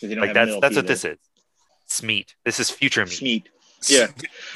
don't 0.00 0.18
Like 0.18 0.28
have 0.28 0.34
that's 0.34 0.48
milk 0.50 0.62
that's 0.62 0.76
what 0.76 0.86
this 0.86 1.04
is. 1.04 1.18
It's 1.86 2.02
meat. 2.02 2.34
This 2.44 2.60
is 2.60 2.70
future 2.70 3.04
meat. 3.04 3.12
Smeat. 3.14 3.48
Yeah. 3.88 4.08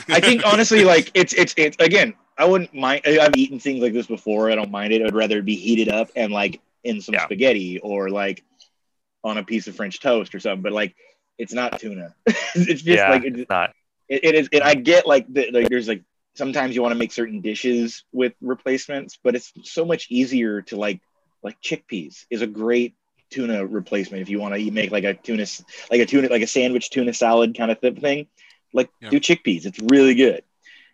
I 0.08 0.20
think 0.20 0.44
honestly, 0.44 0.84
like 0.84 1.10
it's 1.14 1.32
it's 1.32 1.54
it's 1.56 1.76
again. 1.80 2.14
I 2.36 2.46
wouldn't 2.46 2.74
mind. 2.74 3.02
I've 3.06 3.36
eaten 3.36 3.60
things 3.60 3.80
like 3.80 3.92
this 3.92 4.06
before. 4.06 4.50
I 4.50 4.56
don't 4.56 4.70
mind 4.70 4.92
it. 4.92 5.02
I'd 5.02 5.14
rather 5.14 5.40
be 5.40 5.54
heated 5.54 5.88
up 5.88 6.10
and 6.16 6.32
like 6.32 6.60
in 6.82 7.00
some 7.00 7.14
Yeah. 7.14 7.24
spaghetti 7.24 7.78
or 7.78 8.10
like 8.10 8.42
on 9.22 9.38
a 9.38 9.44
piece 9.44 9.68
of 9.68 9.76
French 9.76 10.00
toast 10.00 10.34
or 10.34 10.40
something. 10.40 10.62
But 10.62 10.72
like, 10.72 10.96
it's 11.38 11.52
not 11.52 11.78
tuna. 11.78 12.14
it's 12.26 12.82
just 12.82 12.86
yeah, 12.86 13.10
like 13.10 13.24
it, 13.24 13.38
it's 13.38 13.48
not. 13.50 13.72
it, 14.08 14.24
it 14.24 14.34
is. 14.34 14.48
It, 14.50 14.62
I 14.62 14.74
get 14.74 15.06
like 15.06 15.32
the, 15.32 15.50
like 15.52 15.68
there's 15.68 15.86
like 15.86 16.02
sometimes 16.34 16.74
you 16.74 16.82
want 16.82 16.92
to 16.92 16.98
make 16.98 17.12
certain 17.12 17.40
dishes 17.40 18.04
with 18.12 18.34
replacements, 18.40 19.18
but 19.22 19.36
it's 19.36 19.52
so 19.62 19.84
much 19.84 20.08
easier 20.10 20.62
to 20.62 20.76
like 20.76 21.00
like 21.42 21.60
chickpeas 21.60 22.24
is 22.30 22.42
a 22.42 22.46
great 22.46 22.94
tuna 23.30 23.64
replacement 23.66 24.22
if 24.22 24.28
you 24.28 24.38
want 24.38 24.54
to 24.54 24.70
make 24.70 24.90
like 24.90 25.04
a 25.04 25.14
tuna 25.14 25.46
like 25.90 26.00
a 26.00 26.06
tuna 26.06 26.28
like 26.28 26.42
a 26.42 26.46
sandwich 26.46 26.90
tuna 26.90 27.14
salad 27.14 27.56
kind 27.56 27.70
of 27.70 27.78
thing. 27.78 28.26
Like 28.74 28.90
Yeah. 29.00 29.08
do 29.10 29.20
chickpeas. 29.20 29.64
It's 29.64 29.78
really 29.80 30.14
good. 30.14 30.42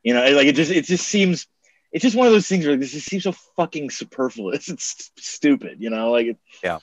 You 0.04 0.14
know, 0.14 0.20
like 0.30 0.46
it 0.46 0.54
just 0.54 0.70
it 0.70 0.84
just 0.84 1.06
seems 1.08 1.46
it's 1.92 2.02
just 2.02 2.14
one 2.16 2.26
of 2.28 2.32
those 2.32 2.46
things 2.46 2.64
where 2.66 2.76
this 2.76 2.92
just 2.92 3.06
seems 3.08 3.24
so 3.24 3.32
fucking 3.56 3.90
superfluous. 3.90 4.68
It's 4.70 5.10
stupid, 5.18 5.78
you 5.80 5.90
know. 5.90 6.12
Like, 6.12 6.36
yeah. 6.62 6.78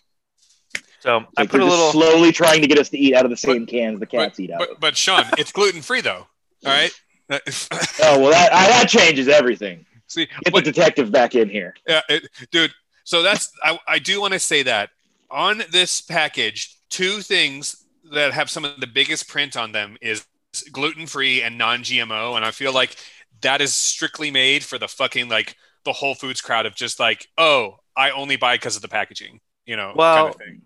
So 0.99 1.19
I 1.37 1.41
like 1.41 1.49
put 1.51 1.61
a 1.61 1.63
just 1.63 1.69
little. 1.69 1.91
slowly 1.91 2.31
trying 2.31 2.61
to 2.61 2.67
get 2.67 2.77
us 2.79 2.89
to 2.89 2.97
eat 2.97 3.13
out 3.13 3.23
of 3.23 3.31
the 3.31 3.37
same 3.37 3.65
cans 3.65 3.99
the 3.99 4.05
cats 4.05 4.39
eat 4.39 4.51
out 4.51 4.61
of. 4.63 4.67
but, 4.69 4.79
but 4.79 4.97
Sean 4.97 5.23
it's 5.37 5.51
gluten 5.51 5.81
free 5.81 6.01
though 6.01 6.27
all 6.65 6.71
right 6.71 6.91
Oh 7.29 8.19
well, 8.19 8.31
that 8.31 8.49
I, 8.53 8.67
that 8.69 8.87
changes 8.89 9.27
everything. 9.27 9.85
see 10.07 10.27
Get 10.43 10.53
the 10.53 10.61
detective 10.61 11.11
back 11.11 11.35
in 11.35 11.49
here. 11.49 11.75
Yeah, 11.87 12.01
it, 12.09 12.27
dude. 12.51 12.73
So 13.03 13.21
that's 13.21 13.51
I, 13.63 13.77
I 13.87 13.99
do 13.99 14.19
want 14.21 14.33
to 14.33 14.39
say 14.39 14.63
that 14.63 14.89
on 15.29 15.61
this 15.71 16.01
package, 16.01 16.77
two 16.89 17.21
things 17.21 17.85
that 18.11 18.33
have 18.33 18.49
some 18.49 18.63
of 18.65 18.79
the 18.79 18.87
biggest 18.87 19.27
print 19.27 19.55
on 19.57 19.71
them 19.73 19.97
is 20.01 20.25
gluten 20.63 21.05
free 21.07 21.41
and 21.41 21.57
non 21.57 21.83
GMO, 21.83 22.35
and 22.35 22.45
I 22.45 22.51
feel 22.51 22.73
like 22.73 22.95
that 23.41 23.61
is 23.61 23.73
strictly 23.73 24.31
made 24.31 24.63
for 24.63 24.77
the 24.77 24.87
fucking 24.87 25.29
like 25.29 25.55
the 25.85 25.93
Whole 25.93 26.15
Foods 26.15 26.41
crowd 26.41 26.65
of 26.65 26.75
just 26.75 26.99
like, 26.99 27.27
oh, 27.37 27.77
I 27.95 28.11
only 28.11 28.35
buy 28.35 28.55
because 28.55 28.75
of 28.75 28.81
the 28.81 28.87
packaging, 28.87 29.39
you 29.65 29.75
know. 29.77 29.93
Well, 29.95 30.15
kind 30.15 30.29
of 30.29 30.35
thing. 30.35 30.61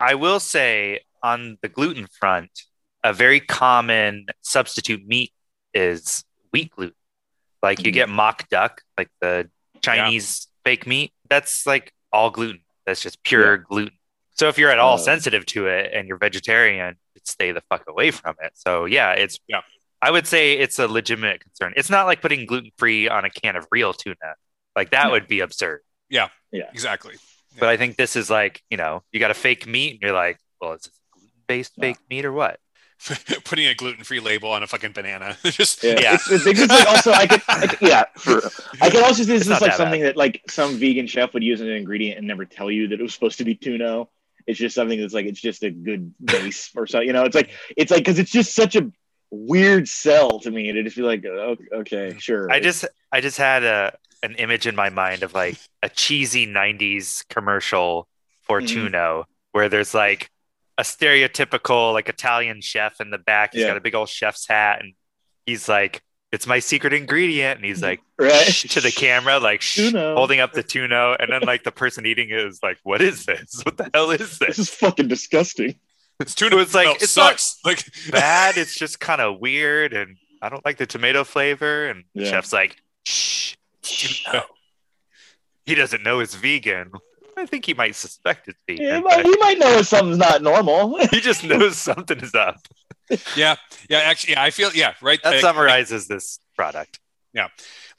I 0.00 0.14
will 0.14 0.40
say 0.40 1.00
on 1.22 1.58
the 1.62 1.68
gluten 1.68 2.06
front, 2.20 2.50
a 3.02 3.12
very 3.12 3.40
common 3.40 4.26
substitute 4.42 5.06
meat 5.06 5.32
is 5.72 6.24
wheat 6.52 6.70
gluten. 6.72 6.94
Like 7.62 7.80
you 7.84 7.90
Mhm. 7.90 7.94
get 7.94 8.08
mock 8.08 8.48
duck, 8.48 8.82
like 8.98 9.08
the 9.20 9.50
Chinese 9.82 10.48
fake 10.64 10.86
meat. 10.86 11.12
That's 11.28 11.66
like 11.66 11.92
all 12.12 12.30
gluten. 12.30 12.62
That's 12.84 13.00
just 13.00 13.22
pure 13.22 13.56
gluten. 13.58 13.96
So 14.32 14.48
if 14.48 14.58
you're 14.58 14.70
at 14.70 14.78
all 14.78 14.94
Uh, 14.94 14.98
sensitive 14.98 15.46
to 15.46 15.66
it 15.68 15.92
and 15.94 16.06
you're 16.06 16.18
vegetarian, 16.18 16.96
stay 17.26 17.52
the 17.52 17.62
fuck 17.68 17.84
away 17.88 18.10
from 18.10 18.34
it. 18.42 18.52
So 18.54 18.84
yeah, 18.84 19.12
it's 19.12 19.38
Yeah. 19.48 19.60
I 20.02 20.10
would 20.10 20.26
say 20.26 20.52
it's 20.54 20.78
a 20.78 20.86
legitimate 20.86 21.40
concern. 21.40 21.72
It's 21.76 21.90
not 21.90 22.06
like 22.06 22.20
putting 22.20 22.46
gluten 22.46 22.70
free 22.76 23.08
on 23.08 23.24
a 23.24 23.30
can 23.30 23.56
of 23.56 23.66
real 23.70 23.92
tuna. 23.92 24.16
Like 24.76 24.90
that 24.90 25.06
No. 25.06 25.10
would 25.12 25.26
be 25.26 25.40
absurd. 25.40 25.80
Yeah. 26.10 26.28
Yeah. 26.52 26.68
Exactly. 26.72 27.14
But 27.58 27.70
I 27.70 27.76
think 27.78 27.96
this 27.96 28.14
is 28.16 28.28
like, 28.28 28.62
you 28.70 28.76
know, 28.76 29.02
you 29.12 29.18
got 29.20 29.30
a 29.30 29.34
fake 29.34 29.66
meat 29.66 29.92
and 29.92 30.02
you're 30.02 30.12
like, 30.12 30.38
well, 30.60 30.74
is 30.74 30.82
this 30.82 31.00
gluten 31.12 31.30
based 31.46 31.72
Yeah. 31.76 31.82
fake 31.82 31.98
meat 32.10 32.24
or 32.26 32.32
what? 32.32 32.60
Putting 33.44 33.66
a 33.66 33.74
gluten 33.74 34.04
free 34.04 34.20
label 34.20 34.50
on 34.50 34.62
a 34.62 34.66
fucking 34.66 34.92
banana. 34.92 35.36
Just 35.44 35.82
Yeah, 35.82 35.98
Yeah. 36.00 36.14
It's, 36.14 36.30
it's, 36.30 36.46
it's 36.46 36.68
like 36.72 36.86
also 36.88 37.12
I 37.12 37.26
could, 37.26 37.42
I 37.48 37.66
could 37.66 37.88
yeah, 37.88 38.04
for, 38.16 38.42
I 38.80 38.90
could 38.90 39.02
also 39.02 39.22
this 39.24 39.42
It's 39.42 39.50
is 39.50 39.60
like 39.60 39.60
that 39.72 39.76
something 39.76 40.02
that 40.02 40.16
like 40.16 40.42
some 40.48 40.76
vegan 40.78 41.06
chef 41.06 41.32
would 41.34 41.42
use 41.42 41.60
as 41.60 41.66
an 41.68 41.74
ingredient 41.74 42.18
and 42.18 42.26
never 42.26 42.44
tell 42.44 42.70
you 42.70 42.88
that 42.88 43.00
it 43.00 43.02
was 43.02 43.12
supposed 43.14 43.38
to 43.38 43.44
be 43.44 43.54
tuna. 43.54 44.04
It's 44.46 44.58
just 44.58 44.74
something 44.74 45.00
that's 45.00 45.14
like 45.14 45.26
it's 45.26 45.40
just 45.40 45.62
a 45.62 45.70
good 45.70 46.14
base 46.24 46.70
or 46.76 46.86
so. 46.86 47.00
You 47.00 47.12
know, 47.12 47.24
it's 47.24 47.34
like 47.34 47.50
it's 47.76 47.90
like 47.90 48.00
because 48.00 48.18
it's 48.18 48.30
just 48.30 48.54
such 48.54 48.76
a 48.76 48.90
weird 49.30 49.88
sell 49.88 50.38
to 50.40 50.50
me. 50.50 50.70
To 50.72 50.82
just 50.82 50.96
be 50.96 51.02
like, 51.02 51.24
oh, 51.26 51.56
okay, 51.72 52.14
sure. 52.18 52.50
I 52.50 52.60
just 52.60 52.84
I 53.10 53.20
just 53.20 53.38
had 53.38 53.64
a 53.64 53.96
an 54.22 54.34
image 54.36 54.66
in 54.66 54.74
my 54.76 54.88
mind 54.88 55.22
of 55.22 55.34
like 55.34 55.56
a 55.82 55.88
cheesy 55.88 56.46
90s 56.46 57.24
commercial 57.28 58.08
for 58.42 58.60
Mhm. 58.62 58.68
tuna 58.68 59.24
where 59.52 59.68
there's 59.68 59.94
like 59.94 60.30
a 60.78 60.82
stereotypical 60.82 61.92
like 61.92 62.08
Italian 62.08 62.60
chef 62.60 63.00
in 63.00 63.10
the 63.10 63.18
back. 63.18 63.52
He's 63.52 63.62
Yeah. 63.62 63.68
got 63.68 63.76
a 63.76 63.80
big 63.80 63.94
old 63.94 64.08
chef's 64.08 64.46
hat 64.48 64.80
and 64.80 64.94
he's 65.44 65.68
like, 65.68 66.02
it's 66.32 66.46
my 66.46 66.58
secret 66.58 66.92
ingredient. 66.92 67.58
And 67.58 67.64
he's 67.64 67.82
like, 67.82 68.00
right 68.18 68.46
to 68.70 68.80
the 68.80 68.90
camera, 68.90 69.38
like 69.38 69.62
shh, 69.62 69.76
Tuna. 69.76 70.14
holding 70.14 70.40
up 70.40 70.52
the 70.52 70.62
tuna. 70.62 71.16
And 71.20 71.30
then 71.32 71.42
like 71.42 71.62
the 71.64 71.72
person 71.72 72.04
eating 72.06 72.30
it 72.30 72.38
is 72.40 72.60
like, 72.62 72.78
what 72.82 73.00
is 73.02 73.24
this? 73.26 73.60
What 73.64 73.76
the 73.76 73.90
hell 73.94 74.10
is 74.10 74.18
This 74.18 74.38
this? 74.38 74.58
is 74.58 74.70
fucking 74.70 75.08
disgusting. 75.08 75.76
it's 76.20 76.34
tuna. 76.34 76.56
It's 76.58 76.74
like, 76.74 76.86
smell 76.86 76.94
it's 77.00 77.16
not- 77.16 77.40
sucks. 77.40 77.58
like 77.64 78.10
Bad. 78.10 78.56
It's 78.56 78.76
just 78.76 79.00
kind 79.00 79.20
of 79.20 79.38
weird. 79.40 79.92
And 79.92 80.16
I 80.42 80.48
don't 80.48 80.64
like 80.64 80.78
the 80.78 80.86
tomato 80.86 81.24
flavor. 81.24 81.88
And 81.88 82.04
the 82.14 82.24
chef's 82.26 82.52
like, 82.52 82.76
shh, 83.04 83.54
tuna. 83.82 84.44
He 85.64 85.74
doesn't 85.74 86.02
know 86.02 86.20
it's 86.20 86.34
vegan. 86.34 86.92
I 87.38 87.44
think 87.44 87.66
he 87.66 87.74
might 87.74 87.94
suspect 87.94 88.48
it's 88.48 88.58
vegan. 88.66 88.84
Yeah, 88.86 89.00
but 89.00 89.22
but 89.22 89.36
might 89.40 89.58
know 89.58 89.78
if 89.78 89.86
something's 89.86 90.16
not 90.18 90.42
normal. 90.42 90.98
he 91.10 91.20
just 91.20 91.44
knows 91.44 91.76
something 91.76 92.18
is 92.20 92.34
up. 92.34 92.56
Yeah, 93.36 93.56
yeah. 93.88 93.98
Actually, 93.98 94.32
yeah, 94.34 94.42
I 94.42 94.50
feel 94.50 94.70
yeah. 94.74 94.94
Right. 95.00 95.22
That 95.22 95.30
Like- 95.34 95.40
summarizes 95.40 96.08
this 96.08 96.38
product. 96.56 96.98
Yeah, 97.32 97.48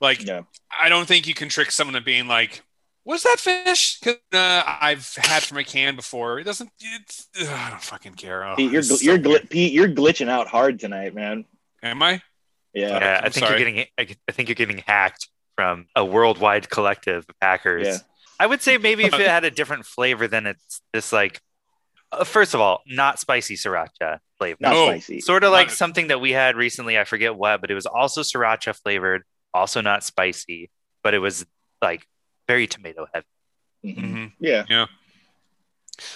like 0.01 0.25
yeah. 0.25 0.41
I 0.81 0.89
don't 0.89 1.07
think 1.07 1.27
you 1.27 1.33
can 1.33 1.49
trick 1.49 1.71
someone 1.71 1.93
to 1.93 2.01
being 2.01 2.27
like, 2.27 2.63
"Was 3.05 3.23
that 3.23 3.39
fish?" 3.39 3.99
'Cause, 4.01 4.15
uh, 4.33 4.63
I've 4.65 5.13
had 5.15 5.43
from 5.43 5.57
a 5.59 5.63
can 5.63 5.95
before. 5.95 6.39
It 6.39 6.43
doesn't. 6.45 6.71
It's, 6.79 7.27
ugh, 7.39 7.47
I 7.47 7.69
don't 7.69 7.81
fucking 7.83 8.15
care. 8.15 8.45
Oh, 8.45 8.55
Pete, 8.55 8.71
you're 8.71 8.79
it's 8.79 8.89
so 8.89 9.03
you're 9.03 9.19
gl- 9.19 9.47
Pete, 9.49 9.73
you're 9.73 9.89
glitching 9.89 10.27
out 10.29 10.47
hard 10.47 10.79
tonight, 10.79 11.13
man. 11.13 11.45
Am 11.83 12.01
I? 12.01 12.21
Yeah. 12.73 12.99
Yeah, 12.99 13.21
I 13.23 13.29
think 13.29 13.45
sorry. 13.45 13.59
you're 13.61 13.69
getting. 13.71 13.85
I 13.97 14.15
I 14.27 14.31
think 14.31 14.49
you're 14.49 14.55
getting 14.55 14.79
hacked 14.79 15.29
from 15.55 15.85
a 15.95 16.03
worldwide 16.03 16.69
collective 16.69 17.25
of 17.29 17.35
hackers. 17.41 17.87
Yeah. 17.87 17.97
I 18.39 18.45
would 18.47 18.61
say 18.61 18.77
maybe 18.77 19.03
if 19.05 19.13
it 19.13 19.27
had 19.27 19.45
a 19.45 19.51
different 19.51 19.85
flavor, 19.85 20.27
than 20.27 20.45
it's 20.47 20.81
this 20.93 21.13
like. 21.13 21.41
Uh, 22.11 22.23
first 22.23 22.53
of 22.53 22.61
all, 22.61 22.81
not 22.87 23.19
spicy 23.19 23.55
sriracha 23.55 24.19
flavor. 24.37 24.57
Not 24.61 24.73
No. 24.73 24.87
spicy. 24.87 25.19
Sort 25.21 25.43
of 25.43 25.51
like 25.51 25.67
Not- 25.67 25.75
something 25.77 26.07
that 26.07 26.21
we 26.21 26.31
had 26.31 26.55
recently. 26.55 26.97
I 26.97 27.03
forget 27.03 27.35
what, 27.35 27.59
but 27.61 27.69
it 27.71 27.73
was 27.75 27.85
also 27.85 28.21
sriracha 28.21 28.75
flavored, 28.81 29.23
also 29.53 29.81
not 29.81 30.03
spicy, 30.03 30.69
but 31.03 31.13
it 31.13 31.19
was 31.19 31.45
like 31.81 32.07
very 32.47 32.65
tomato 32.67 33.07
heavy. 33.13 33.25
Mhm. 33.85 33.99
hmm 33.99 34.25
Yeah. 34.39 34.85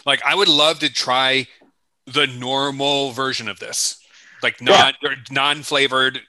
Like 0.05 0.23
I 0.25 0.35
would 0.35 0.47
love 0.47 0.79
to 0.79 0.89
try 0.91 1.47
the 2.05 2.27
normal 2.27 3.11
version 3.11 3.47
of 3.49 3.59
this, 3.59 3.99
like 4.43 4.61
not 4.61 4.95
non 5.01 5.23
non 5.29 5.63
flavored, 5.63 6.21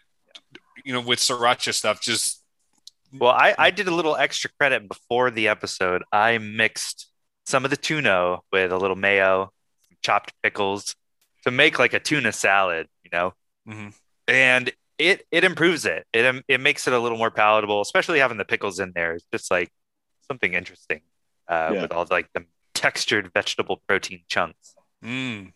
you 0.85 0.93
know, 0.93 1.01
with 1.01 1.19
sriracha 1.19 1.73
stuff. 1.75 2.01
Just 2.01 2.43
Well, 3.13 3.31
I, 3.33 3.55
I 3.59 3.71
did 3.71 3.89
a 3.89 3.95
little 3.95 4.17
extra 4.17 4.51
credit 4.59 4.89
before 4.89 5.31
the 5.31 5.49
episode. 5.49 6.03
I 6.11 6.39
mixed 6.39 7.09
some 7.53 7.65
of 7.67 7.71
the 7.71 7.77
tuna 7.77 8.39
with 8.51 8.73
a 8.73 8.79
little 8.79 8.97
mayo, 8.97 9.53
chopped 10.03 10.33
pickles 10.43 10.97
to 11.45 11.51
make 11.51 11.79
like 11.79 11.93
a 11.93 12.01
tuna 12.01 12.33
salad, 12.33 12.89
you 13.05 13.11
know? 13.13 13.35
Mhm. 13.69 13.95
And 14.27 14.73
it 14.99 15.27
it 15.31 15.45
improves 15.45 15.85
it. 15.85 16.07
It 16.13 16.25
um, 16.25 16.43
it 16.49 16.61
makes 16.61 16.87
it 16.89 16.95
a 16.95 16.99
little 16.99 17.19
more 17.19 17.31
palatable, 17.31 17.81
especially 17.81 18.19
having 18.21 18.39
the 18.39 18.45
pickles 18.45 18.81
in 18.81 18.93
there. 18.95 19.13
It's 19.15 19.27
just 19.33 19.51
like 19.51 19.71
something 20.29 20.55
interesting 20.55 21.01
uh, 21.49 21.71
Yeah. 21.75 21.83
with 21.83 21.93
all 21.93 22.07
like 22.11 22.29
the 22.33 22.45
textured 22.75 23.31
vegetable 23.35 23.83
protein 23.87 24.23
chunks. 24.29 24.75
mm, 25.05 25.53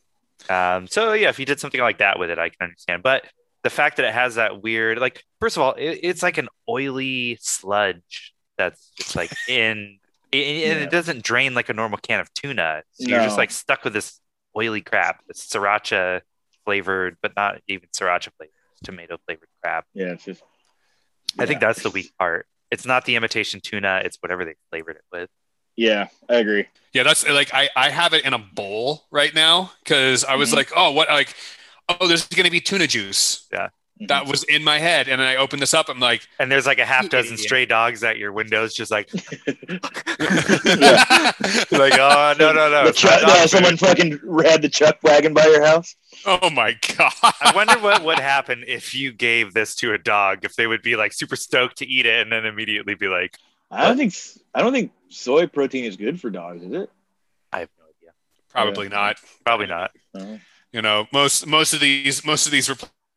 Um, 0.50 0.86
so 0.86 1.12
yeah, 1.14 1.30
if 1.30 1.38
you 1.38 1.46
did 1.46 1.60
something 1.60 1.80
like 1.80 1.98
that 1.98 2.18
with 2.18 2.30
it, 2.30 2.38
I 2.38 2.50
can 2.50 2.62
understand. 2.68 3.02
But 3.02 3.24
the 3.62 3.70
fact 3.70 3.96
that 3.96 4.04
it 4.06 4.12
has 4.14 4.34
that 4.36 4.62
weird, 4.62 4.98
like, 4.98 5.24
first 5.40 5.56
of 5.56 5.62
all, 5.62 5.72
it, 5.72 6.00
it's 6.02 6.22
like 6.22 6.38
an 6.38 6.48
oily 6.68 7.38
sludge 7.40 8.34
that's 8.58 8.90
just 8.98 9.16
like 9.16 9.32
in, 9.48 9.98
and 10.44 10.78
Yeah. 10.80 10.86
it 10.86 10.90
doesn't 10.90 11.22
drain 11.22 11.54
like 11.54 11.68
a 11.68 11.72
normal 11.74 11.98
can 11.98 12.20
of 12.20 12.32
tuna. 12.34 12.82
So 12.92 13.08
you're 13.08 13.22
just 13.22 13.36
like 13.38 13.50
stuck 13.50 13.84
with 13.84 13.92
this 13.92 14.20
oily 14.56 14.80
crap, 14.82 15.22
this 15.26 15.46
sriracha 15.46 16.22
flavored, 16.64 17.16
but 17.22 17.32
not 17.36 17.60
even 17.68 17.88
sriracha 17.90 18.30
flavored, 18.36 18.54
tomato 18.84 19.18
flavored 19.26 19.48
crap. 19.62 19.86
Yeah. 19.94 20.06
It's 20.12 20.24
just. 20.24 20.42
I 21.38 21.46
think 21.46 21.60
that's 21.60 21.82
the 21.82 21.90
weak 21.90 22.12
part. 22.18 22.46
It's 22.70 22.86
not 22.86 23.04
the 23.04 23.14
imitation 23.16 23.60
tuna; 23.60 24.00
it's 24.04 24.16
whatever 24.20 24.44
they 24.44 24.54
flavored 24.70 24.96
it 24.96 25.04
with. 25.12 25.30
Yeah, 25.76 26.08
I 26.30 26.36
agree. 26.36 26.66
yeah, 26.94 27.02
that's 27.02 27.28
like 27.28 27.52
I 27.52 27.68
I 27.76 27.90
have 27.90 28.14
it 28.14 28.24
in 28.24 28.32
a 28.32 28.38
bowl 28.38 29.04
right 29.10 29.34
now 29.34 29.72
because 29.84 30.24
I 30.24 30.36
was 30.36 30.50
Mhm. 30.52 30.56
like, 30.56 30.72
oh, 30.74 30.92
what 30.92 31.08
like. 31.08 31.34
Oh, 31.88 32.08
there's 32.08 32.26
going 32.26 32.46
to 32.46 32.50
be 32.50 32.60
tuna 32.60 32.88
juice. 32.88 33.46
That 34.08 34.26
was 34.26 34.42
in 34.44 34.62
my 34.62 34.78
head, 34.78 35.08
and 35.08 35.18
then 35.20 35.26
I 35.26 35.36
opened 35.36 35.62
this 35.62 35.72
up. 35.72 35.88
I'm 35.88 35.98
like, 35.98 36.20
And 36.38 36.52
there's 36.52 36.66
like 36.66 36.78
a 36.78 36.84
half 36.84 37.08
dozen 37.08 37.32
idiot. 37.34 37.40
stray 37.46 37.64
dogs 37.64 38.04
at 38.04 38.18
your 38.18 38.30
windows, 38.30 38.74
just 38.74 38.90
like, 38.90 39.08
like, 41.70 41.98
oh 41.98 42.34
no, 42.38 42.52
no, 42.52 42.70
no! 42.70 42.82
The 42.84 42.88
it's 42.90 43.02
not 43.04 43.10
Chuck- 43.10 43.20
dog 43.22 43.30
uh, 43.30 43.40
food." 43.40 43.50
someone 43.50 43.76
fucking 43.76 44.20
had 44.44 44.62
the 44.62 44.68
chuck 44.68 44.98
wagon 45.02 45.34
by 45.34 45.44
your 45.46 45.64
house. 45.64 45.94
oh 46.26 46.50
my 46.50 46.76
god. 46.96 47.12
I 47.22 47.52
wonder 47.54 47.78
what 47.78 48.04
would 48.04 48.18
happen 48.18 48.64
if 48.66 48.94
you 48.94 49.12
gave 49.12 49.54
this 49.54 49.74
to 49.76 49.92
a 49.92 49.98
dog. 49.98 50.44
If 50.44 50.56
they 50.56 50.66
would 50.66 50.82
be 50.82 50.96
like 50.96 51.12
super 51.12 51.36
stoked 51.36 51.78
to 51.78 51.86
eat 51.86 52.06
it 52.06 52.20
and 52.22 52.30
then 52.32 52.44
immediately 52.46 52.94
be 52.94 53.08
like, 53.08 53.36
I 53.70 53.86
don't 53.86 53.96
think 53.96 54.12
s- 54.12 54.38
I 54.54 54.62
don't 54.62 54.72
think 54.72 54.92
soy 55.08 55.46
protein 55.46 55.84
is 55.84 55.96
good 55.96 56.20
for 56.20 56.30
dogs, 56.30 56.62
is 56.62 56.72
it? 56.72 56.90
"I 57.52 57.60
have 57.60 57.68
no 57.78 57.84
idea." 57.84 58.10
Probably 58.50 58.88
not. 58.88 59.16
Probably 59.44 59.66
not. 59.66 59.92
No. 60.14 60.38
You 60.72 60.82
know, 60.82 61.06
most 61.12 61.46
most 61.46 61.72
of 61.72 61.80
these 61.80 62.24
most 62.24 62.46
of 62.46 62.52
these 62.52 62.68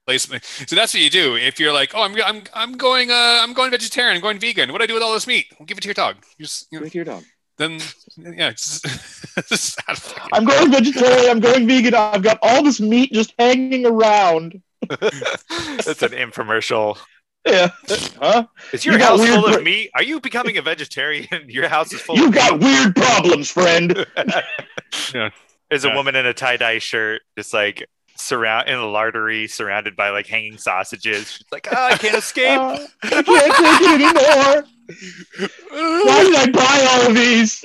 replacement. 0.09 0.43
So 0.69 0.75
that's 0.75 0.93
what 0.93 1.01
you 1.01 1.09
do. 1.09 1.35
If 1.35 1.59
you're 1.59 1.73
like, 1.73 1.91
oh, 1.95 2.03
I'm 2.03 2.15
I'm 2.23 2.43
I'm 2.53 2.73
going 2.73 3.11
uh 3.11 3.39
I'm 3.41 3.53
going 3.53 3.71
vegetarian, 3.71 4.15
I'm 4.15 4.21
going 4.21 4.39
vegan. 4.39 4.71
What 4.71 4.79
do 4.79 4.83
I 4.83 4.87
do 4.87 4.93
with 4.95 5.03
all 5.03 5.13
this 5.13 5.27
meat? 5.27 5.45
Well, 5.59 5.65
give 5.65 5.77
it 5.77 5.81
to 5.81 5.87
your 5.87 5.93
dog. 5.93 6.17
You 6.37 6.45
just 6.45 6.67
you 6.71 6.79
know, 6.79 6.83
Give 6.85 6.87
it 6.87 6.91
to 6.91 6.97
your 6.97 7.05
dog. 7.05 7.23
then 7.57 7.79
yeah. 8.17 8.49
It's 8.49 8.81
just, 9.49 9.79
I'm 10.33 10.45
going 10.45 10.71
vegetarian. 10.71 11.29
I'm 11.29 11.39
going 11.39 11.67
vegan. 11.67 11.93
I've 11.93 12.23
got 12.23 12.39
all 12.41 12.63
this 12.63 12.79
meat 12.79 13.11
just 13.13 13.33
hanging 13.37 13.85
around. 13.85 14.61
That's 14.89 16.01
an 16.01 16.11
infomercial. 16.11 16.97
Yeah. 17.45 17.69
Huh? 17.87 18.47
Is 18.73 18.85
your 18.85 18.97
You 18.97 19.03
house 19.03 19.19
weird 19.19 19.33
full 19.35 19.45
of 19.47 19.53
bro- 19.53 19.61
meat? 19.63 19.91
Are 19.95 20.03
you 20.03 20.19
becoming 20.19 20.57
a 20.57 20.61
vegetarian? 20.61 21.27
Your 21.47 21.69
house 21.69 21.91
is 21.93 22.01
full 22.01 22.15
of 22.15 22.33
vegat. 22.33 22.35
You 22.35 22.55
of 22.55 22.59
got 22.59 22.67
weird 22.67 22.95
problems, 22.95 23.49
friend. 23.49 24.05
Yeah. 25.13 25.29
There's 25.69 25.85
a 25.85 25.93
woman 25.93 26.15
in 26.15 26.25
a 26.25 26.33
tie 26.33 26.57
dye 26.57 26.79
shirt, 26.79 27.21
just 27.37 27.53
like 27.53 27.87
surround 28.19 28.67
in 28.67 28.75
a 28.75 28.85
lardery, 28.85 29.47
surrounded 29.47 29.95
by 29.95 30.09
like 30.09 30.27
hanging 30.27 30.57
sausages. 30.57 31.31
She's 31.31 31.45
like, 31.51 31.67
oh, 31.71 31.87
I 31.91 31.97
can't 31.97 32.15
escape. 32.15 32.59
Uh, 32.59 32.77
I 33.03 33.09
can't 33.09 33.25
take 33.25 33.81
it 33.81 34.01
anymore. 34.01 34.65
Why 35.71 36.23
did 36.23 36.35
I 36.35 36.51
buy 36.51 36.87
all 36.89 37.07
of 37.09 37.15
these? 37.15 37.63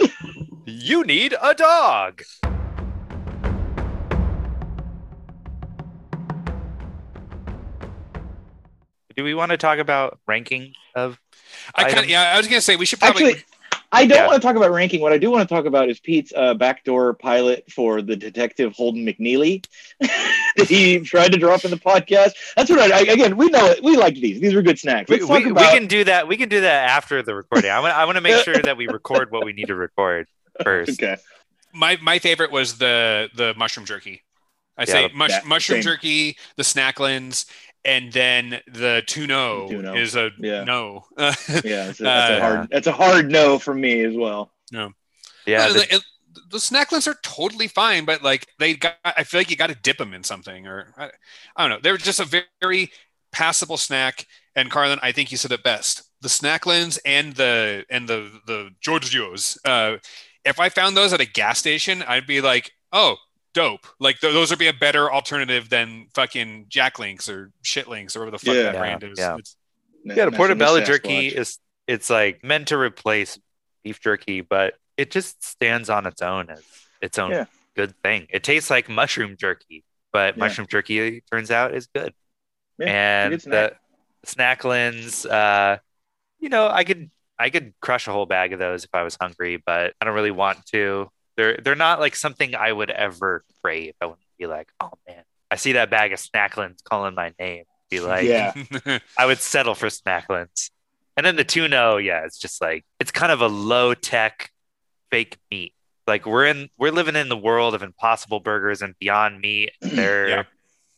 you 0.66 1.04
need 1.04 1.34
a 1.40 1.54
dog. 1.54 2.22
Do 9.16 9.22
we 9.22 9.34
want 9.34 9.52
to 9.52 9.56
talk 9.56 9.78
about 9.78 10.18
ranking 10.26 10.74
of? 10.94 11.20
I 11.74 11.84
kind 11.84 12.04
of 12.04 12.10
yeah. 12.10 12.32
I 12.34 12.36
was 12.36 12.48
gonna 12.48 12.60
say 12.60 12.76
we 12.76 12.84
should 12.84 12.98
probably. 12.98 13.26
Actually, 13.26 13.44
I 13.92 14.06
don't 14.06 14.16
Yeah. 14.18 14.26
want 14.26 14.40
to 14.42 14.46
talk 14.46 14.56
about 14.56 14.70
ranking. 14.72 15.00
What 15.00 15.12
I 15.12 15.18
do 15.18 15.30
want 15.30 15.48
to 15.48 15.54
talk 15.54 15.66
about 15.66 15.88
is 15.88 16.00
Pete's 16.00 16.32
uh, 16.34 16.54
backdoor 16.54 17.14
pilot 17.14 17.70
for 17.70 18.02
the 18.02 18.16
detective 18.16 18.72
Holden 18.74 19.04
McNeely 19.06 19.64
that 20.00 20.66
he 20.68 20.98
tried 21.00 21.32
to 21.32 21.38
drop 21.38 21.64
in 21.64 21.70
the 21.70 21.76
podcast. 21.76 22.32
That's 22.56 22.70
what 22.70 22.78
I, 22.80 22.98
I 22.98 23.00
again. 23.12 23.36
We 23.36 23.46
know 23.48 23.66
it. 23.66 23.82
We 23.82 23.96
liked 23.96 24.20
these. 24.20 24.40
These 24.40 24.54
were 24.54 24.62
good 24.62 24.78
snacks. 24.78 25.08
We, 25.10 25.18
we, 25.18 25.26
talk 25.26 25.44
we 25.44 25.52
can 25.78 25.86
do 25.86 26.04
that. 26.04 26.26
We 26.28 26.36
can 26.36 26.48
do 26.48 26.60
that 26.62 26.88
after 26.90 27.22
the 27.22 27.34
recording. 27.34 27.70
I 27.70 27.80
want. 27.80 27.94
I 27.94 28.04
want 28.04 28.16
to 28.16 28.20
make 28.22 28.36
sure 28.44 28.56
that 28.56 28.76
we 28.76 28.88
record 28.88 29.30
what 29.30 29.44
we 29.44 29.52
need 29.52 29.66
to 29.66 29.74
record 29.76 30.26
first. 30.62 31.02
okay. 31.02 31.16
my 31.72 31.96
my 32.02 32.18
favorite 32.18 32.50
was 32.50 32.78
the 32.78 33.28
the 33.34 33.54
mushroom 33.56 33.86
jerky. 33.86 34.22
I 34.76 34.86
say 34.86 35.08
mush, 35.14 35.30
that- 35.30 35.46
mushroom 35.46 35.82
same. 35.82 35.92
jerky, 35.92 36.36
the 36.56 36.64
snacklins, 36.64 37.46
and 37.84 38.12
then 38.12 38.60
the 38.66 39.02
tuno, 39.06 39.68
The 39.68 39.74
tuno. 39.74 39.94
is 39.94 40.16
a 40.16 40.30
Yeah. 40.38 40.64
no. 40.64 41.04
Yeah, 41.18 41.30
that's 41.86 42.00
a, 42.00 42.02
that's 42.04 42.30
a 42.30 42.36
Uh, 42.36 42.40
hard. 42.40 42.68
That's 42.70 42.86
a 42.86 42.92
hard 42.92 43.30
no 43.30 43.58
for 43.58 43.74
me 43.74 44.02
as 44.04 44.14
well. 44.16 44.52
No. 44.72 44.92
Yeah, 45.46 45.64
Uh, 45.66 45.72
the- 45.74 46.02
the, 46.34 46.40
the 46.50 46.58
snacklins 46.58 47.06
are 47.06 47.16
totally 47.22 47.68
fine, 47.68 48.04
but 48.04 48.22
like 48.22 48.48
they 48.58 48.74
got, 48.74 48.96
I 49.04 49.22
feel 49.24 49.38
like 49.40 49.50
you 49.50 49.56
got 49.56 49.68
to 49.68 49.74
dip 49.76 49.98
them 49.98 50.12
in 50.14 50.24
something, 50.24 50.66
or 50.66 50.92
I, 50.98 51.10
I 51.56 51.62
don't 51.62 51.70
know. 51.70 51.78
They're 51.82 51.96
just 51.96 52.18
a 52.20 52.24
very, 52.24 52.44
very 52.60 52.90
passable 53.30 53.76
snack. 53.76 54.26
And 54.56 54.70
Carlin, 54.70 54.98
I 55.02 55.12
think 55.12 55.30
you 55.30 55.36
said 55.36 55.52
it 55.52 55.62
best. 55.62 56.02
The 56.22 56.28
snacklins 56.28 56.98
and 57.04 57.34
the 57.34 57.84
and 57.90 58.08
the 58.08 58.40
the 58.46 58.70
Giorgio's. 58.84 59.58
Uh, 59.64 59.96
if 60.44 60.58
I 60.58 60.68
found 60.70 60.96
those 60.96 61.12
at 61.12 61.20
a 61.20 61.24
gas 61.26 61.58
station, 61.58 62.02
I'd 62.02 62.26
be 62.26 62.40
like, 62.40 62.72
oh, 62.92 63.16
dope. 63.54 63.86
Like 63.98 64.18
th- 64.20 64.32
those 64.34 64.50
would 64.50 64.58
be 64.58 64.66
a 64.68 64.72
better 64.74 65.10
alternative 65.10 65.68
than 65.70 66.08
fucking 66.14 66.66
Jack 66.68 66.98
Links 66.98 67.28
or 67.28 67.50
Shit 67.62 67.88
Links 67.88 68.14
or 68.16 68.20
whatever 68.20 68.32
the 68.36 68.44
fuck 68.44 68.54
Yeah. 68.54 68.62
that 68.64 68.74
Yeah, 68.74 68.78
brand 68.80 69.04
is. 69.04 69.18
yeah. 69.18 69.34
It's- 69.36 69.56
yeah, 70.04 70.14
the 70.16 70.24
Messing 70.26 70.36
portobello 70.36 70.80
jerky 70.82 71.30
Sasquatch. 71.30 71.34
is 71.36 71.58
it's 71.86 72.10
like 72.10 72.44
meant 72.44 72.68
to 72.68 72.76
replace 72.78 73.38
beef 73.82 74.00
jerky, 74.00 74.42
but 74.42 74.74
it 74.98 75.10
just 75.10 75.42
stands 75.42 75.88
on 75.88 76.06
its 76.06 76.20
own 76.20 76.50
as 76.50 76.62
its 77.00 77.18
own 77.18 77.30
Yeah. 77.30 77.44
good 77.74 77.94
thing. 78.02 78.26
It 78.30 78.42
tastes 78.44 78.68
like 78.70 78.88
mushroom 78.88 79.36
jerky, 79.38 79.82
but 80.12 80.36
Yeah. 80.36 80.40
mushroom 80.40 80.66
jerky 80.66 81.22
turns 81.30 81.50
out 81.50 81.74
is 81.74 81.86
good. 81.86 82.12
Yeah, 82.78 82.86
and 83.24 83.34
it's 83.34 83.44
the 83.44 83.74
snacklins, 84.26 85.28
uh, 85.30 85.78
you 86.40 86.48
know, 86.48 86.68
I 86.68 86.84
could 86.84 87.10
I 87.38 87.50
could 87.50 87.74
crush 87.80 88.06
a 88.06 88.12
whole 88.12 88.26
bag 88.26 88.52
of 88.52 88.60
those 88.60 88.84
if 88.84 88.90
I 88.94 89.02
was 89.02 89.16
hungry, 89.20 89.56
but 89.56 89.92
I 90.00 90.04
don't 90.04 90.14
really 90.14 90.30
want 90.30 90.64
to. 90.66 91.10
They're 91.36 91.58
they're 91.62 91.74
not 91.74 92.00
like 92.00 92.16
something 92.16 92.54
I 92.54 92.72
would 92.72 92.90
ever 92.90 93.44
crave. 93.62 93.94
I 94.00 94.06
wouldn't 94.06 94.20
be 94.38 94.46
like, 94.46 94.68
oh 94.80 94.92
man, 95.08 95.24
I 95.50 95.56
see 95.56 95.72
that 95.72 95.90
bag 95.90 96.12
of 96.12 96.18
snacklins 96.18 96.82
calling 96.82 97.14
my 97.14 97.32
name. 97.38 97.64
Be 97.90 98.00
like, 98.00 98.24
Yeah. 98.24 98.52
I 99.18 99.26
would 99.26 99.38
settle 99.38 99.74
for 99.74 99.86
snacklins. 99.86 100.70
And 101.16 101.24
then 101.24 101.36
the 101.36 101.44
tuna, 101.44 102.00
yeah, 102.00 102.24
it's 102.24 102.38
just 102.38 102.60
like 102.60 102.84
it's 102.98 103.10
kind 103.10 103.30
of 103.30 103.40
a 103.40 103.46
low 103.46 103.94
tech 103.94 104.50
fake 105.10 105.38
meat. 105.50 105.74
Like 106.06 106.26
we're 106.26 106.46
in 106.46 106.68
we're 106.76 106.90
living 106.90 107.16
in 107.16 107.28
the 107.28 107.36
world 107.36 107.74
of 107.74 107.82
impossible 107.82 108.40
burgers 108.40 108.82
and 108.82 108.94
beyond 108.98 109.40
meat. 109.40 109.72
They're 109.80 110.28
Yeah. 110.28 110.42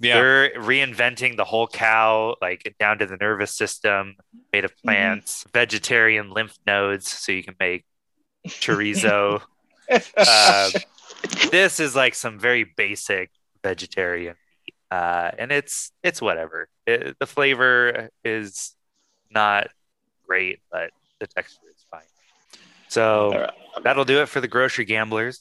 yeah. 0.00 0.14
they're 0.14 0.50
reinventing 0.54 1.36
the 1.36 1.44
whole 1.44 1.66
cow, 1.66 2.36
like 2.40 2.74
down 2.78 2.98
to 2.98 3.06
the 3.06 3.16
nervous 3.16 3.54
system, 3.54 4.16
made 4.52 4.64
of 4.64 4.72
mm-hmm. 4.72 4.88
plants, 4.88 5.44
vegetarian 5.52 6.30
lymph 6.30 6.56
nodes, 6.66 7.10
so 7.10 7.32
you 7.32 7.42
can 7.42 7.56
make 7.60 7.84
chorizo. 8.46 9.42
Um, 9.90 10.70
this 11.50 11.80
is 11.80 11.94
like 11.94 12.14
some 12.14 12.38
very 12.38 12.64
basic 12.64 13.30
vegetarian 13.62 14.36
meat, 14.66 14.74
uh, 14.90 15.30
and 15.38 15.52
it's 15.52 15.92
it's 16.02 16.20
whatever. 16.20 16.68
It, 16.86 17.16
the 17.18 17.26
flavor 17.26 18.10
is 18.24 18.74
not 19.30 19.68
great, 20.26 20.60
but 20.70 20.90
the 21.20 21.26
texture 21.26 21.66
is 21.74 21.84
fine. 21.90 22.02
So 22.88 23.32
All 23.32 23.40
right. 23.40 23.50
that'll 23.82 24.04
do 24.04 24.22
it 24.22 24.28
for 24.28 24.40
the 24.40 24.48
grocery 24.48 24.84
gamblers. 24.84 25.40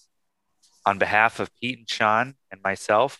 On 0.87 0.99
behalf 0.99 1.39
of 1.39 1.49
Pete 1.59 1.79
and 1.79 1.89
Sean 1.89 2.35
and 2.51 2.61
myself, 2.63 3.19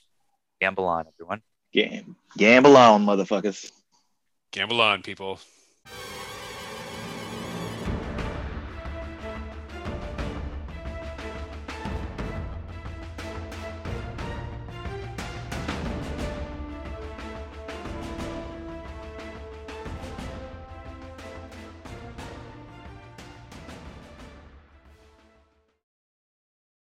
gamble 0.62 0.86
on, 0.86 1.06
everyone. 1.08 1.42
Gam- 1.74 2.16
gamble 2.38 2.78
on, 2.78 3.06
motherfuckers. 3.06 3.72
Gamble 4.52 4.82
on, 4.82 5.02
people. 5.02 5.40